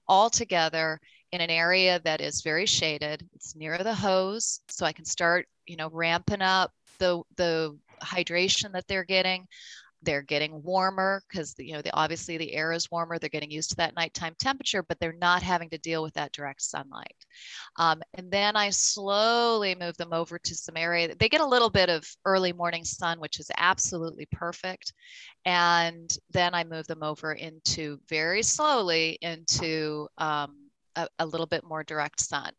all 0.07 0.29
together 0.29 0.99
in 1.35 1.41
an 1.41 1.49
area 1.49 1.99
that 2.05 2.21
is 2.21 2.41
very 2.41 2.65
shaded. 2.65 3.27
It's 3.33 3.55
near 3.55 3.77
the 3.77 3.93
hose, 3.93 4.61
so 4.69 4.85
I 4.85 4.93
can 4.93 5.05
start, 5.05 5.47
you 5.67 5.75
know, 5.75 5.89
ramping 5.91 6.41
up 6.41 6.71
the 6.97 7.21
the 7.35 7.77
hydration 8.01 8.71
that 8.71 8.87
they're 8.87 9.03
getting. 9.03 9.45
They're 10.01 10.21
getting 10.21 10.61
warmer 10.63 11.23
because 11.27 11.55
you 11.57 11.73
know 11.73 11.81
the, 11.81 11.93
obviously 11.93 12.37
the 12.37 12.53
air 12.53 12.71
is 12.71 12.91
warmer. 12.91 13.17
They're 13.19 13.29
getting 13.29 13.51
used 13.51 13.71
to 13.71 13.75
that 13.77 13.95
nighttime 13.95 14.35
temperature, 14.39 14.83
but 14.83 14.99
they're 14.99 15.17
not 15.19 15.41
having 15.41 15.69
to 15.71 15.77
deal 15.79 16.03
with 16.03 16.13
that 16.13 16.31
direct 16.31 16.61
sunlight. 16.61 17.25
Um, 17.77 18.01
and 18.13 18.31
then 18.31 18.55
I 18.55 18.69
slowly 18.69 19.75
move 19.75 19.97
them 19.97 20.13
over 20.13 20.39
to 20.39 20.55
some 20.55 20.77
area. 20.77 21.15
They 21.15 21.27
get 21.27 21.41
a 21.41 21.45
little 21.45 21.71
bit 21.71 21.89
of 21.89 22.07
early 22.23 22.53
morning 22.53 22.85
sun, 22.85 23.19
which 23.19 23.39
is 23.39 23.51
absolutely 23.57 24.27
perfect. 24.31 24.93
And 25.43 26.15
then 26.31 26.53
I 26.53 26.63
move 26.63 26.87
them 26.87 27.03
over 27.03 27.33
into 27.33 27.99
very 28.07 28.43
slowly 28.43 29.17
into 29.21 30.07
um, 30.17 30.64
a, 30.95 31.07
a 31.19 31.25
little 31.25 31.47
bit 31.47 31.63
more 31.63 31.83
direct 31.83 32.21
sun. 32.21 32.51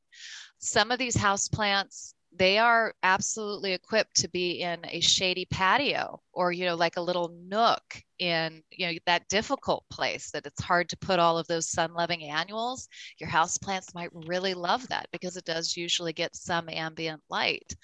Some 0.59 0.91
of 0.91 0.99
these 0.99 1.17
house 1.17 1.49
plants 1.49 2.15
they 2.39 2.59
are 2.59 2.95
absolutely 3.03 3.73
equipped 3.73 4.15
to 4.17 4.29
be 4.29 4.61
in 4.61 4.81
a 4.85 5.01
shady 5.01 5.47
patio 5.47 6.21
or 6.33 6.53
you 6.53 6.65
know 6.65 6.75
like 6.75 6.97
a 6.97 7.01
little 7.01 7.35
nook 7.49 7.83
in 8.19 8.63
you 8.71 8.87
know 8.87 8.93
that 9.07 9.29
difficult 9.29 9.85
place 9.91 10.31
that 10.31 10.47
it's 10.47 10.63
hard 10.63 10.89
to 10.89 10.97
put 10.99 11.19
all 11.19 11.39
of 11.39 11.47
those 11.47 11.71
sun 11.71 11.93
loving 11.95 12.25
annuals 12.25 12.89
your 13.19 13.29
house 13.29 13.59
plants 13.59 13.95
might 13.95 14.11
really 14.13 14.55
love 14.55 14.87
that 14.89 15.07
because 15.13 15.37
it 15.37 15.45
does 15.45 15.77
usually 15.77 16.13
get 16.13 16.35
some 16.35 16.69
ambient 16.69 17.23
light 17.31 17.75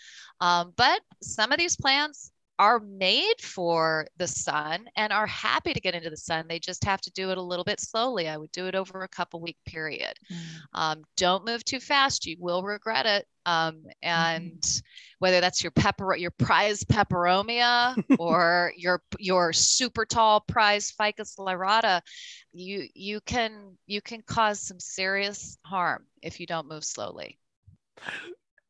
um, 0.40 0.72
but 0.76 1.00
some 1.22 1.52
of 1.52 1.58
these 1.58 1.76
plants 1.76 2.31
are 2.62 2.78
made 2.78 3.40
for 3.40 4.06
the 4.18 4.28
sun 4.28 4.86
and 4.94 5.12
are 5.12 5.26
happy 5.26 5.74
to 5.74 5.80
get 5.80 5.96
into 5.96 6.08
the 6.08 6.16
sun. 6.16 6.46
They 6.48 6.60
just 6.60 6.84
have 6.84 7.00
to 7.00 7.10
do 7.10 7.32
it 7.32 7.38
a 7.38 7.42
little 7.42 7.64
bit 7.64 7.80
slowly. 7.80 8.28
I 8.28 8.36
would 8.36 8.52
do 8.52 8.68
it 8.68 8.76
over 8.76 9.02
a 9.02 9.08
couple 9.08 9.40
week 9.40 9.56
period. 9.66 10.14
Mm. 10.30 10.36
Um, 10.72 11.02
don't 11.16 11.44
move 11.44 11.64
too 11.64 11.80
fast. 11.80 12.24
You 12.24 12.36
will 12.38 12.62
regret 12.62 13.04
it. 13.04 13.26
Um, 13.46 13.74
mm-hmm. 13.74 13.88
and 14.02 14.60
mm. 14.60 14.82
whether 15.18 15.40
that's 15.40 15.64
your 15.64 15.72
pepper, 15.72 16.14
your 16.14 16.30
prize 16.30 16.84
peperomia 16.84 18.00
or 18.20 18.72
your 18.76 19.02
your 19.18 19.52
super 19.52 20.04
tall 20.04 20.38
prize 20.38 20.92
ficus 20.92 21.34
lyrata, 21.40 22.00
you 22.52 22.86
you 22.94 23.20
can 23.22 23.76
you 23.88 24.00
can 24.00 24.22
cause 24.22 24.60
some 24.60 24.78
serious 24.78 25.58
harm 25.64 26.04
if 26.22 26.38
you 26.38 26.46
don't 26.46 26.68
move 26.68 26.84
slowly. 26.84 27.40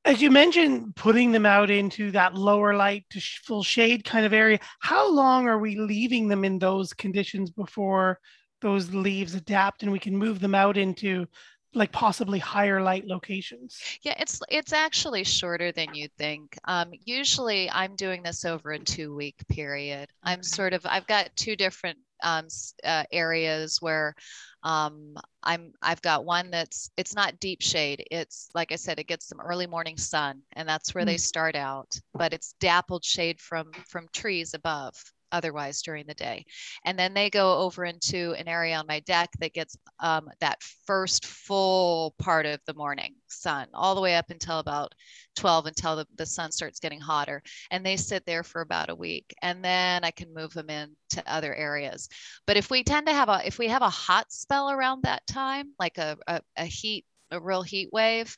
As 0.05 0.21
you 0.21 0.31
mentioned, 0.31 0.97
putting 0.97 1.31
them 1.31 1.47
out 1.47 1.71
into 1.71 2.11
that 2.11 2.35
lower 2.35 2.75
light 2.75 3.05
to 3.11 3.21
full 3.21 3.63
shade 3.63 4.05
kind 4.05 4.27
of 4.27 4.33
area, 4.33 4.59
how 4.81 5.09
long 5.09 5.47
are 5.47 5.59
we 5.59 5.79
leaving 5.79 6.27
them 6.27 6.45
in 6.45 6.59
those 6.59 6.93
conditions 6.93 7.51
before 7.51 8.19
those 8.61 8.93
leaves 8.93 9.35
adapt 9.35 9.83
and 9.83 9.93
we 9.93 10.01
can 10.01 10.17
move 10.17 10.41
them 10.41 10.55
out 10.55 10.77
into 10.77 11.27
like 11.75 11.93
possibly 11.93 12.41
higher 12.41 12.83
light 12.83 13.07
locations? 13.07 13.81
Yeah 14.03 14.15
it's 14.19 14.41
it's 14.51 14.73
actually 14.73 15.23
shorter 15.25 15.71
than 15.71 15.95
you'd 15.95 16.13
think. 16.19 16.59
Um, 16.65 16.91
usually 17.05 17.71
i'm 17.71 17.95
doing 17.95 18.23
this 18.23 18.45
over 18.45 18.73
a 18.73 18.79
two 18.81 19.15
week 19.15 19.37
period. 19.49 20.09
I'm 20.25 20.43
sort 20.43 20.75
of 20.75 20.85
i've 20.85 21.07
got 21.07 21.31
two 21.37 21.55
different 21.55 21.99
um, 22.23 22.47
uh, 22.85 23.05
areas 23.13 23.79
where 23.81 24.15
um, 24.63 25.15
I'm 25.43 25.73
I've 25.83 26.03
got 26.03 26.25
one 26.25 26.51
that's 26.51 26.91
it's 26.97 27.15
not 27.15 27.41
deep 27.41 27.63
shade. 27.63 28.05
It's 28.11 28.49
like 28.55 28.73
I 28.73 28.77
said, 28.77 28.99
it 28.99 29.09
gets 29.09 29.27
some 29.27 29.41
early 29.41 29.67
morning 29.67 29.97
sun, 29.97 30.43
and 30.53 30.69
that's 30.69 30.95
where 30.95 31.05
mm. 31.05 31.09
they 31.09 31.17
start 31.17 31.57
out. 31.57 31.99
But 32.15 32.33
it's 32.33 32.55
dappled 32.61 33.05
shade 33.05 33.41
from 33.41 33.73
from 33.89 34.07
trees 34.13 34.55
above 34.55 34.95
otherwise 35.33 35.83
during 35.83 36.07
the 36.07 36.15
day. 36.15 36.45
And 36.85 36.99
then 36.99 37.15
they 37.15 37.31
go 37.31 37.59
over 37.59 37.85
into 37.85 38.33
an 38.35 38.47
area 38.47 38.77
on 38.77 38.87
my 38.87 39.01
deck 39.01 39.31
that 39.41 39.55
gets 39.55 39.77
um, 40.01 40.29
that 40.41 40.63
first 40.87 41.27
full 41.27 42.15
part 42.19 42.47
of 42.47 42.61
the 42.67 42.75
morning 42.75 43.15
sun, 43.29 43.67
all 43.75 43.95
the 43.95 44.01
way 44.01 44.15
up 44.15 44.31
until 44.31 44.59
about 44.59 44.95
12 45.37 45.67
until 45.67 45.97
the, 45.97 46.07
the 46.17 46.27
sun 46.27 46.53
starts 46.53 46.79
getting 46.79 47.01
hotter. 47.01 47.43
And 47.71 47.85
they 47.85 47.97
sit 47.97 48.25
there 48.27 48.43
for 48.43 48.61
about 48.61 48.91
a 48.91 48.95
week. 48.95 49.35
And 49.43 49.65
then 49.65 50.05
I 50.05 50.11
can 50.11 50.35
move 50.35 50.53
them 50.53 50.71
into 50.71 51.23
other 51.27 51.55
areas. 51.55 52.09
But 52.47 52.57
if 52.57 52.71
we 52.71 52.85
tend 52.85 53.07
to 53.07 53.15
have 53.15 53.29
a, 53.29 53.41
if 53.45 53.59
we 53.59 53.69
have 53.69 53.83
a 53.83 53.91
hot 53.91 54.31
spell 54.31 54.71
around 54.71 55.03
that 55.03 55.27
time, 55.27 55.73
like 55.79 55.99
a, 55.99 56.17
a, 56.27 56.41
a 56.57 56.65
heat, 56.65 57.05
a 57.31 57.41
real 57.41 57.63
heat 57.63 57.89
wave, 57.93 58.37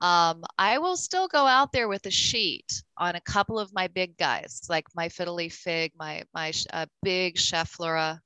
um, 0.00 0.44
I 0.58 0.78
will 0.78 0.96
still 0.96 1.28
go 1.28 1.46
out 1.46 1.72
there 1.72 1.88
with 1.88 2.06
a 2.06 2.10
sheet 2.10 2.82
on 2.96 3.16
a 3.16 3.20
couple 3.20 3.58
of 3.58 3.72
my 3.72 3.88
big 3.88 4.16
guys, 4.16 4.62
like 4.68 4.86
my 4.94 5.08
fiddle 5.08 5.34
leaf 5.34 5.54
fig, 5.54 5.92
my 5.98 6.22
my 6.32 6.52
uh, 6.72 6.86
big 7.02 7.36
Schefflera 7.36 8.20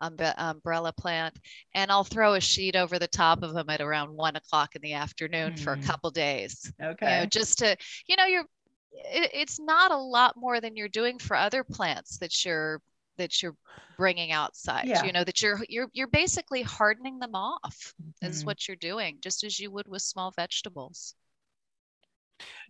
umbrella 0.00 0.92
plant, 0.92 1.38
and 1.74 1.90
I'll 1.90 2.04
throw 2.04 2.34
a 2.34 2.40
sheet 2.40 2.74
over 2.74 2.98
the 2.98 3.06
top 3.06 3.42
of 3.42 3.52
them 3.52 3.68
at 3.68 3.82
around 3.82 4.16
one 4.16 4.36
o'clock 4.36 4.74
in 4.74 4.82
the 4.82 4.94
afternoon 4.94 5.52
mm. 5.52 5.60
for 5.60 5.74
a 5.74 5.76
hmm. 5.76 5.82
couple 5.82 6.10
days. 6.10 6.72
Okay. 6.82 7.14
You 7.14 7.20
know, 7.20 7.26
just 7.26 7.58
to, 7.58 7.76
you 8.06 8.16
know, 8.16 8.26
you're. 8.26 8.44
It, 8.92 9.30
it's 9.32 9.60
not 9.60 9.92
a 9.92 9.96
lot 9.96 10.36
more 10.36 10.60
than 10.60 10.74
you're 10.74 10.88
doing 10.88 11.18
for 11.18 11.36
other 11.36 11.62
plants 11.62 12.18
that 12.18 12.44
you're 12.44 12.80
that 13.20 13.42
you're 13.42 13.56
bringing 13.98 14.32
outside 14.32 14.86
yeah. 14.86 15.04
you 15.04 15.12
know 15.12 15.22
that 15.22 15.42
you're 15.42 15.60
you're 15.68 15.88
you're 15.92 16.08
basically 16.08 16.62
hardening 16.62 17.18
them 17.18 17.34
off 17.34 17.92
mm-hmm. 18.02 18.30
is 18.30 18.44
what 18.44 18.66
you're 18.66 18.76
doing 18.76 19.18
just 19.20 19.44
as 19.44 19.60
you 19.60 19.70
would 19.70 19.86
with 19.86 20.00
small 20.00 20.32
vegetables 20.34 21.14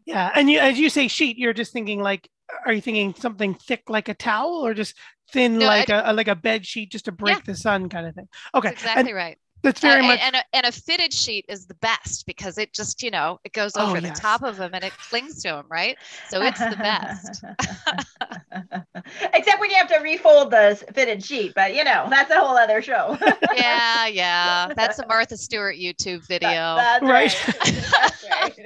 yeah 0.05 0.31
and 0.35 0.51
you 0.51 0.59
as 0.59 0.79
you 0.79 0.91
say 0.91 1.07
sheet 1.07 1.39
you're 1.39 1.53
just 1.53 1.73
thinking 1.73 2.01
like 2.01 2.29
are 2.67 2.73
you 2.73 2.81
thinking 2.81 3.15
something 3.15 3.55
thick 3.55 3.83
like 3.89 4.09
a 4.09 4.15
towel 4.15 4.67
or 4.67 4.75
just 4.75 4.97
thin 5.33 5.59
no, 5.59 5.67
like 5.67 5.89
I, 5.89 6.11
a, 6.11 6.13
like 6.13 6.27
a 6.27 6.35
bed 6.35 6.67
sheet 6.67 6.91
just 6.91 7.05
to 7.05 7.13
break 7.13 7.37
yeah. 7.37 7.43
the 7.47 7.55
sun 7.55 7.89
kind 7.89 8.07
of 8.07 8.15
thing 8.17 8.29
okay 8.55 8.71
That's 8.71 8.83
exactly 8.83 9.11
and, 9.13 9.17
right 9.17 9.39
that's 9.63 9.81
very 9.81 10.01
uh, 10.01 10.07
much. 10.07 10.21
And 10.21 10.37
a, 10.37 10.43
and 10.55 10.67
a 10.67 10.73
fitted 10.73 11.13
sheet 11.13 11.45
is 11.49 11.67
the 11.67 11.75
best 11.75 12.25
because 12.27 12.57
it 12.57 12.73
just, 12.73 13.03
you 13.03 13.11
know, 13.11 13.39
it 13.45 13.53
goes 13.53 13.77
over 13.77 13.99
oh, 13.99 14.01
the 14.01 14.09
top 14.11 14.43
of 14.43 14.57
them 14.57 14.71
and 14.73 14.83
it 14.83 14.93
clings 14.97 15.43
to 15.43 15.49
them, 15.49 15.67
right? 15.69 15.99
So 16.29 16.41
it's 16.43 16.59
the 16.59 16.77
best. 16.77 17.45
Except 19.35 19.61
when 19.61 19.71
you 19.71 19.77
have 19.77 19.89
to 19.89 19.99
refold 19.99 20.51
the 20.51 20.83
fitted 20.95 21.25
sheet, 21.25 21.53
but 21.55 21.75
you 21.75 21.85
know, 21.85 22.07
that's 22.11 22.31
a 22.31 22.39
whole 22.39 22.57
other 22.57 22.83
show. 22.83 23.17
yeah, 23.55 24.07
yeah. 24.07 24.73
That's 24.75 24.99
a 24.99 25.07
Martha 25.07 25.37
Stewart 25.37 25.77
YouTube 25.77 26.27
video. 26.27 26.51
That, 26.51 27.01
that's 27.03 27.37
right. 28.37 28.57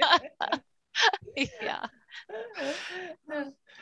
right. 1.36 1.50
yeah. 1.62 1.86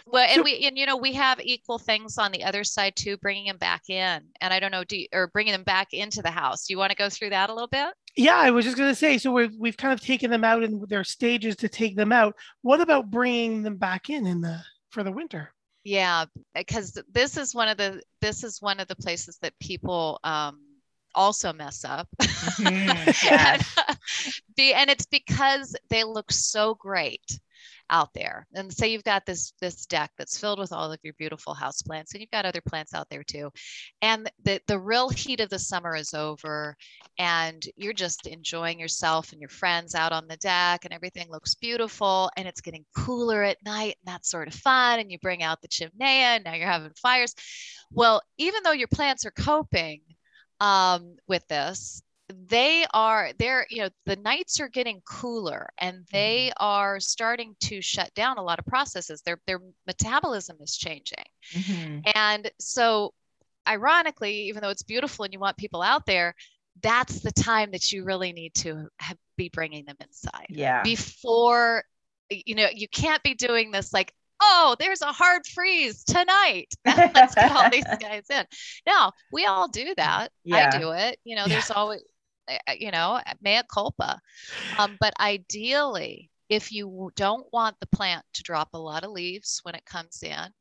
Well, 0.06 0.26
and 0.28 0.42
we 0.42 0.66
and 0.66 0.76
you 0.76 0.86
know 0.86 0.96
we 0.96 1.12
have 1.12 1.40
equal 1.40 1.78
things 1.78 2.18
on 2.18 2.32
the 2.32 2.44
other 2.44 2.64
side 2.64 2.96
too, 2.96 3.16
bringing 3.18 3.46
them 3.46 3.58
back 3.58 3.88
in. 3.88 4.22
And 4.40 4.52
I 4.52 4.60
don't 4.60 4.72
know, 4.72 4.84
do 4.84 4.98
you, 4.98 5.06
or 5.12 5.28
bringing 5.28 5.52
them 5.52 5.62
back 5.62 5.92
into 5.92 6.22
the 6.22 6.30
house. 6.30 6.66
Do 6.66 6.74
you 6.74 6.78
want 6.78 6.90
to 6.90 6.96
go 6.96 7.08
through 7.08 7.30
that 7.30 7.50
a 7.50 7.54
little 7.54 7.68
bit? 7.68 7.94
Yeah, 8.16 8.36
I 8.36 8.50
was 8.50 8.64
just 8.64 8.76
going 8.76 8.90
to 8.90 8.94
say. 8.94 9.18
So 9.18 9.32
we've 9.32 9.54
we've 9.58 9.76
kind 9.76 9.92
of 9.92 10.00
taken 10.00 10.30
them 10.30 10.44
out 10.44 10.62
in 10.62 10.84
their 10.88 11.04
stages 11.04 11.56
to 11.56 11.68
take 11.68 11.96
them 11.96 12.12
out. 12.12 12.34
What 12.62 12.80
about 12.80 13.10
bringing 13.10 13.62
them 13.62 13.76
back 13.76 14.10
in 14.10 14.26
in 14.26 14.40
the 14.40 14.60
for 14.90 15.02
the 15.02 15.12
winter? 15.12 15.54
Yeah, 15.84 16.26
because 16.54 16.96
this 17.10 17.36
is 17.36 17.54
one 17.54 17.68
of 17.68 17.76
the 17.76 18.02
this 18.20 18.44
is 18.44 18.62
one 18.62 18.78
of 18.78 18.86
the 18.88 18.96
places 18.96 19.38
that 19.42 19.58
people 19.58 20.20
um, 20.22 20.60
also 21.14 21.52
mess 21.52 21.84
up. 21.84 22.08
Mm-hmm. 22.20 23.28
and, 23.34 24.72
and 24.74 24.90
it's 24.90 25.06
because 25.06 25.76
they 25.88 26.04
look 26.04 26.30
so 26.30 26.74
great 26.74 27.38
out 27.92 28.12
there. 28.14 28.46
And 28.54 28.72
say 28.72 28.88
you've 28.88 29.04
got 29.04 29.24
this 29.26 29.52
this 29.60 29.86
deck 29.86 30.10
that's 30.18 30.38
filled 30.38 30.58
with 30.58 30.72
all 30.72 30.90
of 30.90 30.98
your 31.04 31.12
beautiful 31.18 31.54
house 31.54 31.82
plants, 31.82 32.12
and 32.12 32.20
you've 32.20 32.30
got 32.30 32.46
other 32.46 32.62
plants 32.66 32.94
out 32.94 33.08
there 33.10 33.22
too. 33.22 33.52
And 34.00 34.28
the 34.44 34.60
the 34.66 34.78
real 34.78 35.10
heat 35.10 35.40
of 35.40 35.50
the 35.50 35.58
summer 35.58 35.94
is 35.94 36.14
over, 36.14 36.74
and 37.18 37.62
you're 37.76 37.92
just 37.92 38.26
enjoying 38.26 38.80
yourself 38.80 39.32
and 39.32 39.40
your 39.40 39.50
friends 39.50 39.94
out 39.94 40.12
on 40.12 40.26
the 40.26 40.38
deck, 40.38 40.84
and 40.84 40.94
everything 40.94 41.30
looks 41.30 41.54
beautiful, 41.54 42.30
and 42.36 42.48
it's 42.48 42.62
getting 42.62 42.84
cooler 42.96 43.42
at 43.44 43.62
night, 43.64 43.96
and 44.04 44.12
that's 44.12 44.30
sort 44.30 44.48
of 44.48 44.54
fun. 44.54 44.98
And 44.98 45.12
you 45.12 45.18
bring 45.18 45.42
out 45.42 45.60
the 45.60 45.68
chimenea, 45.68 46.36
and 46.36 46.44
now 46.44 46.54
you're 46.54 46.66
having 46.66 46.92
fires. 47.00 47.34
Well, 47.92 48.22
even 48.38 48.62
though 48.64 48.72
your 48.72 48.88
plants 48.88 49.26
are 49.26 49.32
coping 49.32 50.00
um, 50.60 51.16
with 51.28 51.46
this, 51.48 52.02
they 52.46 52.84
are 52.92 53.30
they're 53.38 53.66
you 53.70 53.82
know 53.82 53.88
the 54.06 54.16
nights 54.16 54.60
are 54.60 54.68
getting 54.68 55.00
cooler 55.04 55.68
and 55.78 56.06
they 56.12 56.48
mm-hmm. 56.48 56.64
are 56.64 57.00
starting 57.00 57.54
to 57.60 57.80
shut 57.80 58.12
down 58.14 58.38
a 58.38 58.42
lot 58.42 58.58
of 58.58 58.66
processes 58.66 59.22
their 59.22 59.38
their 59.46 59.60
metabolism 59.86 60.56
is 60.60 60.76
changing 60.76 61.24
mm-hmm. 61.52 62.00
and 62.14 62.50
so 62.58 63.12
ironically 63.68 64.48
even 64.48 64.62
though 64.62 64.70
it's 64.70 64.82
beautiful 64.82 65.24
and 65.24 65.32
you 65.32 65.40
want 65.40 65.56
people 65.56 65.82
out 65.82 66.04
there 66.06 66.34
that's 66.82 67.20
the 67.20 67.32
time 67.32 67.70
that 67.70 67.92
you 67.92 68.02
really 68.02 68.32
need 68.32 68.54
to 68.54 68.88
have, 68.98 69.16
be 69.36 69.48
bringing 69.48 69.84
them 69.84 69.96
inside 70.00 70.46
yeah 70.48 70.82
before 70.82 71.84
you 72.30 72.54
know 72.54 72.68
you 72.72 72.88
can't 72.88 73.22
be 73.22 73.34
doing 73.34 73.70
this 73.70 73.92
like 73.92 74.12
oh, 74.42 74.76
there's 74.78 75.02
a 75.02 75.12
hard 75.12 75.46
freeze 75.46 76.04
tonight. 76.04 76.74
Let's 76.84 77.34
get 77.34 77.52
all 77.52 77.70
these 77.70 77.84
guys 78.00 78.24
in. 78.30 78.44
Now, 78.86 79.12
we 79.30 79.46
all 79.46 79.68
do 79.68 79.94
that. 79.96 80.28
Yeah. 80.44 80.70
I 80.72 80.78
do 80.78 80.90
it. 80.90 81.18
You 81.24 81.36
know, 81.36 81.46
there's 81.46 81.70
yeah. 81.70 81.76
always, 81.76 82.02
Eh, 82.52 82.58
eh, 82.66 82.76
you 82.80 82.90
know, 82.90 83.20
eh, 83.26 83.34
mea 83.40 83.62
culpa. 83.72 84.20
Um, 84.78 84.96
but 85.00 85.14
ideally, 85.20 86.30
if 86.48 86.72
you 86.72 87.10
don't 87.16 87.46
want 87.52 87.78
the 87.80 87.86
plant 87.86 88.24
to 88.34 88.42
drop 88.42 88.70
a 88.74 88.78
lot 88.78 89.04
of 89.04 89.10
leaves 89.10 89.60
when 89.62 89.74
it 89.74 89.84
comes 89.86 90.22
in, 90.22 90.52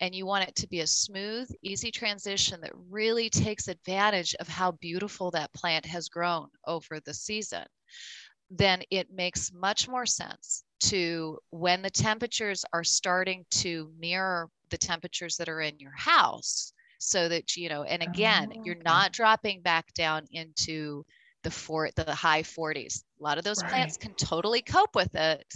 and 0.00 0.14
you 0.14 0.24
want 0.24 0.48
it 0.48 0.54
to 0.56 0.68
be 0.68 0.80
a 0.80 0.86
smooth, 0.86 1.50
easy 1.62 1.90
transition 1.90 2.60
that 2.60 2.72
really 2.90 3.28
takes 3.28 3.68
advantage 3.68 4.34
of 4.36 4.48
how 4.48 4.72
beautiful 4.72 5.30
that 5.32 5.52
plant 5.52 5.84
has 5.84 6.08
grown 6.08 6.48
over 6.66 7.00
the 7.00 7.12
season, 7.14 7.66
then 8.50 8.82
it 8.90 9.10
makes 9.10 9.52
much 9.52 9.88
more 9.88 10.06
sense 10.06 10.64
to 10.80 11.38
when 11.50 11.82
the 11.82 11.90
temperatures 11.90 12.64
are 12.72 12.84
starting 12.84 13.44
to 13.50 13.92
mirror 13.98 14.50
the 14.70 14.78
temperatures 14.78 15.36
that 15.36 15.48
are 15.48 15.60
in 15.60 15.78
your 15.78 15.96
house 15.96 16.72
so 16.98 17.28
that 17.28 17.56
you 17.56 17.68
know 17.68 17.82
and 17.84 18.02
again 18.02 18.52
oh, 18.56 18.62
you're 18.62 18.76
not 18.84 19.12
dropping 19.12 19.60
back 19.62 19.92
down 19.94 20.26
into 20.30 21.04
the 21.44 21.50
four 21.50 21.88
the 21.94 22.14
high 22.14 22.42
40s 22.42 23.04
a 23.20 23.22
lot 23.22 23.38
of 23.38 23.44
those 23.44 23.62
right. 23.62 23.70
plants 23.70 23.96
can 23.96 24.14
totally 24.14 24.62
cope 24.62 24.94
with 24.94 25.14
it 25.14 25.46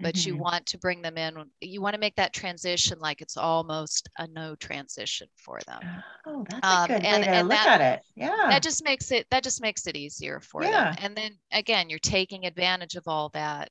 but 0.00 0.14
mm-hmm. 0.14 0.28
you 0.28 0.36
want 0.36 0.64
to 0.66 0.78
bring 0.78 1.02
them 1.02 1.16
in 1.16 1.34
you 1.60 1.80
want 1.80 1.94
to 1.94 2.00
make 2.00 2.16
that 2.16 2.32
transition 2.32 2.98
like 2.98 3.20
it's 3.20 3.36
almost 3.36 4.08
a 4.18 4.26
no 4.28 4.54
transition 4.56 5.28
for 5.36 5.60
them 5.66 5.80
oh 6.26 6.44
that's 6.48 6.66
um, 6.66 6.84
a 6.84 6.88
good 6.88 7.06
and, 7.06 7.22
way 7.22 7.24
to 7.24 7.30
and 7.30 7.48
look 7.48 7.58
that, 7.58 7.80
at 7.80 7.94
it 7.94 8.02
yeah 8.16 8.46
that 8.48 8.62
just 8.62 8.84
makes 8.84 9.10
it 9.10 9.26
that 9.30 9.42
just 9.42 9.60
makes 9.60 9.86
it 9.86 9.96
easier 9.96 10.40
for 10.40 10.62
yeah. 10.62 10.92
them 10.92 10.96
and 11.02 11.16
then 11.16 11.32
again 11.52 11.90
you're 11.90 11.98
taking 11.98 12.46
advantage 12.46 12.96
of 12.96 13.06
all 13.06 13.28
that 13.30 13.68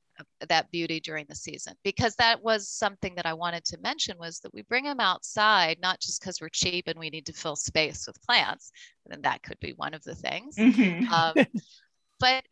that 0.48 0.70
beauty 0.70 1.00
during 1.00 1.24
the 1.28 1.34
season 1.34 1.74
because 1.82 2.14
that 2.16 2.42
was 2.42 2.68
something 2.68 3.14
that 3.14 3.26
i 3.26 3.32
wanted 3.32 3.64
to 3.64 3.78
mention 3.80 4.16
was 4.18 4.40
that 4.40 4.52
we 4.52 4.62
bring 4.62 4.84
them 4.84 5.00
outside 5.00 5.78
not 5.80 6.00
just 6.00 6.20
because 6.20 6.40
we're 6.40 6.48
cheap 6.48 6.88
and 6.88 6.98
we 6.98 7.10
need 7.10 7.26
to 7.26 7.32
fill 7.32 7.56
space 7.56 8.06
with 8.06 8.20
plants 8.22 8.70
and 9.10 9.22
that 9.22 9.42
could 9.42 9.58
be 9.60 9.72
one 9.72 9.94
of 9.94 10.02
the 10.04 10.14
things 10.14 10.56
mm-hmm. 10.56 11.12
um, 11.12 11.34
but 12.20 12.44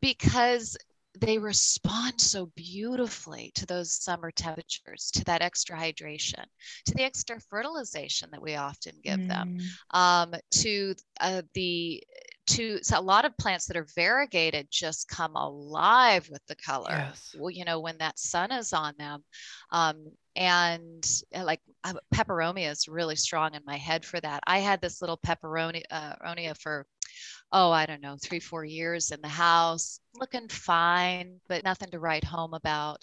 because 0.00 0.76
they 1.20 1.38
respond 1.38 2.20
so 2.20 2.50
beautifully 2.56 3.52
to 3.54 3.66
those 3.66 3.92
summer 3.92 4.30
temperatures, 4.30 5.10
to 5.14 5.24
that 5.24 5.42
extra 5.42 5.76
hydration, 5.76 6.44
to 6.86 6.94
the 6.94 7.04
extra 7.04 7.40
fertilization 7.50 8.28
that 8.32 8.42
we 8.42 8.56
often 8.56 8.92
give 9.02 9.20
mm. 9.20 9.28
them, 9.28 9.58
um, 9.92 10.34
to 10.50 10.94
uh, 11.20 11.42
the 11.54 12.02
to 12.46 12.78
so 12.82 12.98
a 12.98 13.00
lot 13.00 13.24
of 13.24 13.36
plants 13.38 13.66
that 13.66 13.76
are 13.76 13.86
variegated 13.96 14.68
just 14.70 15.08
come 15.08 15.34
alive 15.34 16.28
with 16.30 16.42
the 16.46 16.56
color. 16.56 16.90
Yes. 16.90 17.34
Well, 17.36 17.50
you 17.50 17.64
know, 17.64 17.80
when 17.80 17.98
that 17.98 18.18
sun 18.18 18.52
is 18.52 18.72
on 18.72 18.94
them. 18.98 19.24
Um, 19.72 20.12
and 20.36 21.04
uh, 21.34 21.44
like 21.44 21.60
uh, 21.82 21.94
peperomia 22.14 22.70
is 22.70 22.88
really 22.88 23.16
strong 23.16 23.54
in 23.54 23.62
my 23.66 23.76
head 23.76 24.04
for 24.04 24.20
that. 24.20 24.42
I 24.46 24.58
had 24.58 24.80
this 24.80 25.00
little 25.00 25.18
pepperoni 25.18 25.82
uh, 25.90 26.54
for 26.60 26.86
oh, 27.52 27.70
I 27.70 27.86
don't 27.86 28.02
know, 28.02 28.16
three, 28.20 28.40
four 28.40 28.64
years 28.64 29.10
in 29.10 29.20
the 29.20 29.28
house, 29.28 30.00
looking 30.14 30.48
fine, 30.48 31.40
but 31.48 31.64
nothing 31.64 31.90
to 31.90 31.98
write 31.98 32.24
home 32.24 32.54
about. 32.54 33.02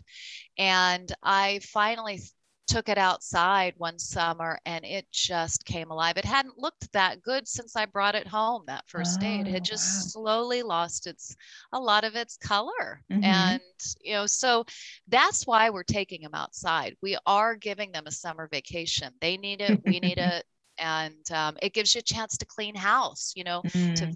And 0.57 1.11
I 1.23 1.59
finally 1.63 2.21
took 2.67 2.87
it 2.87 2.97
outside 2.97 3.73
one 3.77 3.99
summer 3.99 4.57
and 4.65 4.85
it 4.85 5.05
just 5.11 5.65
came 5.65 5.91
alive. 5.91 6.17
It 6.17 6.25
hadn't 6.25 6.57
looked 6.57 6.91
that 6.93 7.21
good 7.21 7.47
since 7.47 7.75
I 7.75 7.85
brought 7.85 8.15
it 8.15 8.27
home 8.27 8.63
that 8.67 8.85
first 8.87 9.19
oh, 9.19 9.21
day. 9.21 9.39
It 9.39 9.47
had 9.47 9.61
oh, 9.61 9.65
just 9.65 9.85
wow. 9.85 10.21
slowly 10.21 10.63
lost 10.63 11.07
its 11.07 11.35
a 11.73 11.79
lot 11.79 12.03
of 12.03 12.15
its 12.15 12.37
color. 12.37 13.01
Mm-hmm. 13.11 13.23
And 13.23 13.61
you 14.01 14.13
know, 14.13 14.25
so 14.25 14.65
that's 15.07 15.45
why 15.45 15.69
we're 15.69 15.83
taking 15.83 16.21
them 16.21 16.33
outside. 16.33 16.95
We 17.01 17.17
are 17.25 17.55
giving 17.55 17.91
them 17.91 18.05
a 18.07 18.11
summer 18.11 18.47
vacation. 18.51 19.13
They 19.19 19.37
need 19.37 19.61
it, 19.61 19.81
we 19.85 19.99
need 19.99 20.17
it. 20.17 20.45
And 20.77 21.31
um, 21.31 21.57
it 21.61 21.73
gives 21.73 21.93
you 21.95 21.99
a 21.99 22.03
chance 22.03 22.37
to 22.37 22.45
clean 22.45 22.75
house, 22.75 23.33
you 23.35 23.43
know, 23.43 23.61
mm. 23.63 23.95
to 23.95 24.15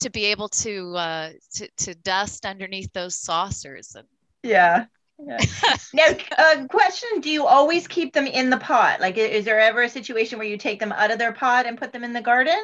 to 0.00 0.10
be 0.10 0.26
able 0.26 0.48
to 0.48 0.94
uh 0.96 1.30
to, 1.54 1.68
to 1.78 1.94
dust 1.94 2.44
underneath 2.44 2.92
those 2.92 3.14
saucers 3.14 3.94
and 3.94 4.06
yeah 4.42 4.84
yeah. 5.18 5.38
now, 5.94 6.08
uh, 6.36 6.66
question: 6.68 7.20
Do 7.20 7.30
you 7.30 7.46
always 7.46 7.86
keep 7.86 8.12
them 8.12 8.26
in 8.26 8.50
the 8.50 8.56
pot? 8.56 9.00
Like, 9.00 9.16
is 9.16 9.44
there 9.44 9.60
ever 9.60 9.82
a 9.82 9.88
situation 9.88 10.38
where 10.38 10.48
you 10.48 10.58
take 10.58 10.80
them 10.80 10.92
out 10.92 11.12
of 11.12 11.18
their 11.18 11.32
pot 11.32 11.66
and 11.66 11.78
put 11.78 11.92
them 11.92 12.02
in 12.02 12.12
the 12.12 12.20
garden? 12.20 12.60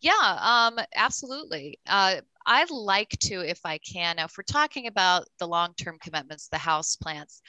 Yeah, 0.00 0.12
um, 0.40 0.78
absolutely. 0.94 1.80
Uh, 1.86 2.20
I 2.46 2.64
like 2.70 3.10
to, 3.22 3.40
if 3.40 3.60
I 3.64 3.78
can. 3.78 4.16
Now, 4.16 4.26
if 4.26 4.36
we're 4.38 4.44
talking 4.44 4.86
about 4.86 5.26
the 5.38 5.48
long-term 5.48 5.98
commitments, 6.00 6.48
the 6.48 6.58
house 6.58 6.94
plants, 6.94 7.42